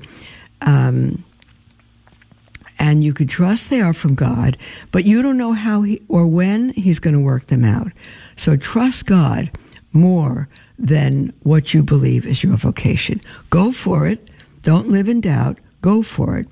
Um, 0.63 1.25
and 2.81 3.05
you 3.05 3.15
can 3.15 3.29
trust 3.29 3.71
they 3.71 3.81
are 3.81 3.95
from 3.95 4.17
God, 4.17 4.59
but 4.91 5.05
you 5.05 5.23
don't 5.23 5.39
know 5.39 5.53
how 5.53 5.83
he, 5.83 6.03
or 6.09 6.27
when 6.27 6.71
He's 6.71 6.99
going 6.99 7.15
to 7.15 7.21
work 7.21 7.47
them 7.47 7.65
out. 7.65 7.93
So 8.37 8.57
trust 8.57 9.07
God 9.07 9.49
more 9.93 10.49
than 10.77 11.33
what 11.45 11.73
you 11.73 11.85
believe 11.85 12.27
is 12.27 12.43
your 12.43 12.57
vocation. 12.57 13.21
Go 13.51 13.71
for 13.71 14.09
it. 14.09 14.29
Don't 14.63 14.89
live 14.89 15.09
in 15.09 15.21
doubt. 15.21 15.59
Go 15.83 16.03
for 16.03 16.37
it. 16.37 16.49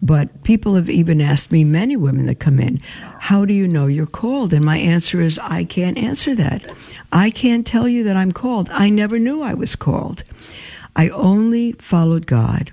But 0.00 0.44
people 0.44 0.76
have 0.76 0.88
even 0.88 1.20
asked 1.20 1.50
me, 1.50 1.64
many 1.64 1.96
women 1.96 2.26
that 2.26 2.38
come 2.38 2.60
in, 2.60 2.80
how 3.18 3.44
do 3.44 3.52
you 3.52 3.66
know 3.66 3.88
you're 3.88 4.06
called? 4.06 4.52
And 4.52 4.64
my 4.64 4.78
answer 4.78 5.20
is, 5.20 5.40
I 5.40 5.64
can't 5.64 5.98
answer 5.98 6.36
that. 6.36 6.62
I 7.10 7.30
can't 7.30 7.66
tell 7.66 7.88
you 7.88 8.04
that 8.04 8.16
I'm 8.16 8.30
called. 8.30 8.68
I 8.70 8.90
never 8.90 9.18
knew 9.18 9.42
I 9.42 9.54
was 9.54 9.74
called. 9.74 10.22
I 10.96 11.08
only 11.10 11.72
followed 11.72 12.26
God 12.26 12.72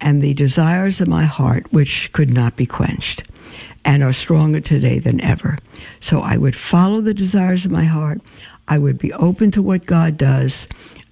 and 0.00 0.22
the 0.22 0.34
desires 0.34 1.00
of 1.00 1.08
my 1.08 1.24
heart, 1.24 1.72
which 1.72 2.10
could 2.12 2.32
not 2.32 2.56
be 2.56 2.66
quenched 2.66 3.24
and 3.84 4.02
are 4.02 4.12
stronger 4.12 4.60
today 4.60 4.98
than 4.98 5.20
ever. 5.20 5.58
So 6.00 6.20
I 6.20 6.36
would 6.36 6.56
follow 6.56 7.00
the 7.00 7.14
desires 7.14 7.64
of 7.64 7.70
my 7.70 7.84
heart. 7.84 8.20
I 8.68 8.78
would 8.78 8.98
be 8.98 9.12
open 9.12 9.50
to 9.52 9.62
what 9.62 9.86
God 9.86 10.16
does. 10.16 10.68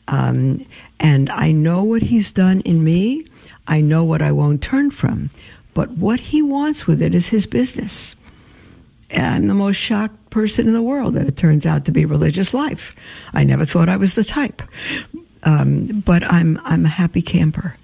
Um, 0.07 0.65
and 1.01 1.31
I 1.31 1.53
know 1.53 1.83
what 1.83 2.03
He's 2.03 2.33
done 2.33 2.61
in 2.63 2.85
me. 2.85 3.27
I 3.67 3.81
know 3.81 4.05
what 4.05 4.23
I 4.23 4.33
won't 4.33 4.63
turn 4.63 4.91
from. 4.91 5.31
But 5.75 5.91
what 5.93 6.21
He 6.21 6.43
wants 6.43 6.87
with 6.87 7.03
it 7.03 7.15
is 7.15 7.29
His 7.29 7.47
business. 7.47 8.15
I'm 9.11 9.47
the 9.47 9.55
most 9.55 9.77
shocked 9.77 10.31
person 10.31 10.67
in 10.67 10.75
the 10.75 10.83
world 10.83 11.15
that 11.15 11.27
it 11.27 11.37
turns 11.37 11.65
out 11.65 11.87
to 11.87 11.93
be 11.93 12.05
religious 12.05 12.53
life. 12.53 12.95
I 13.33 13.45
never 13.45 13.65
thought 13.65 13.89
I 13.89 13.97
was 13.97 14.15
the 14.15 14.25
type. 14.25 14.63
Um, 15.49 16.03
but 16.05 16.23
I'm, 16.25 16.61
I'm 16.65 16.85
a 16.85 16.91
happy 16.91 17.23
camper. 17.23 17.75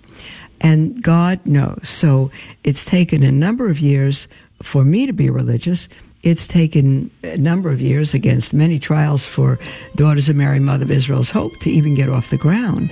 And 0.61 1.03
God 1.03 1.41
knows. 1.47 1.89
So 1.89 2.31
it's 2.63 2.85
taken 2.85 3.23
a 3.23 3.33
number 3.33 3.71
of 3.71 3.81
years 3.81 4.29
for 4.63 4.85
me 4.85 5.07
to 5.07 5.13
be 5.15 5.31
religious. 5.31 5.89
It's 6.23 6.47
taken 6.47 7.11
a 7.23 7.39
number 7.39 7.71
of 7.71 7.81
years 7.81 8.13
against 8.13 8.53
many 8.53 8.79
trials 8.79 9.25
for 9.25 9.59
Daughters 9.95 10.29
of 10.29 10.37
Mary, 10.37 10.61
Mother 10.61 10.85
of 10.85 10.91
Israel's 10.91 11.31
Hope 11.31 11.53
to 11.61 11.71
even 11.71 11.95
get 11.95 12.11
off 12.11 12.31
the 12.31 12.37
ground. 12.37 12.91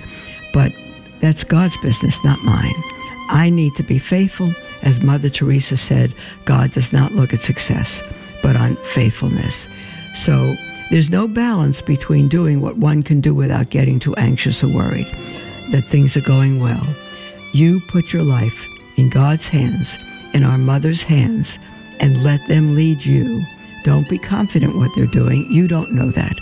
But 0.54 0.72
that's 1.20 1.44
God's 1.44 1.76
business, 1.78 2.24
not 2.24 2.42
mine. 2.42 2.74
I 3.28 3.50
need 3.50 3.74
to 3.76 3.82
be 3.82 3.98
faithful. 3.98 4.54
As 4.82 5.02
Mother 5.02 5.28
Teresa 5.28 5.76
said, 5.76 6.14
God 6.46 6.72
does 6.72 6.92
not 6.92 7.12
look 7.12 7.32
at 7.32 7.42
success, 7.42 8.02
but 8.42 8.56
on 8.56 8.76
faithfulness. 8.76 9.68
So 10.14 10.54
there's 10.92 11.08
no 11.08 11.26
balance 11.26 11.80
between 11.80 12.28
doing 12.28 12.60
what 12.60 12.76
one 12.76 13.02
can 13.02 13.22
do 13.22 13.34
without 13.34 13.70
getting 13.70 13.98
too 13.98 14.14
anxious 14.16 14.62
or 14.62 14.68
worried 14.68 15.06
that 15.70 15.86
things 15.86 16.18
are 16.18 16.20
going 16.20 16.60
well. 16.60 16.86
You 17.54 17.80
put 17.88 18.12
your 18.12 18.22
life 18.22 18.68
in 18.98 19.08
God's 19.08 19.48
hands, 19.48 19.96
in 20.34 20.44
our 20.44 20.58
mother's 20.58 21.02
hands, 21.02 21.58
and 21.98 22.22
let 22.22 22.46
them 22.46 22.76
lead 22.76 23.06
you. 23.06 23.42
Don't 23.84 24.06
be 24.06 24.18
confident 24.18 24.76
what 24.76 24.90
they're 24.94 25.06
doing. 25.06 25.50
You 25.50 25.66
don't 25.66 25.94
know 25.94 26.10
that. 26.10 26.36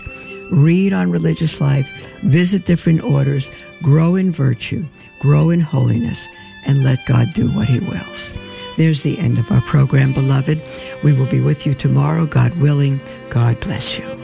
Read 0.50 0.92
on 0.92 1.12
religious 1.12 1.60
life, 1.60 1.88
visit 2.24 2.66
different 2.66 3.04
orders, 3.04 3.48
grow 3.84 4.16
in 4.16 4.32
virtue, 4.32 4.84
grow 5.20 5.50
in 5.50 5.60
holiness, 5.60 6.26
and 6.66 6.82
let 6.82 7.06
God 7.06 7.32
do 7.34 7.48
what 7.52 7.68
He 7.68 7.78
wills. 7.78 8.32
There's 8.76 9.04
the 9.04 9.16
end 9.16 9.38
of 9.38 9.48
our 9.52 9.62
program, 9.62 10.12
beloved. 10.12 10.60
We 11.04 11.12
will 11.12 11.26
be 11.26 11.40
with 11.40 11.66
you 11.66 11.74
tomorrow, 11.74 12.26
God 12.26 12.52
willing. 12.58 13.00
God 13.28 13.60
bless 13.60 13.96
you. 13.96 14.19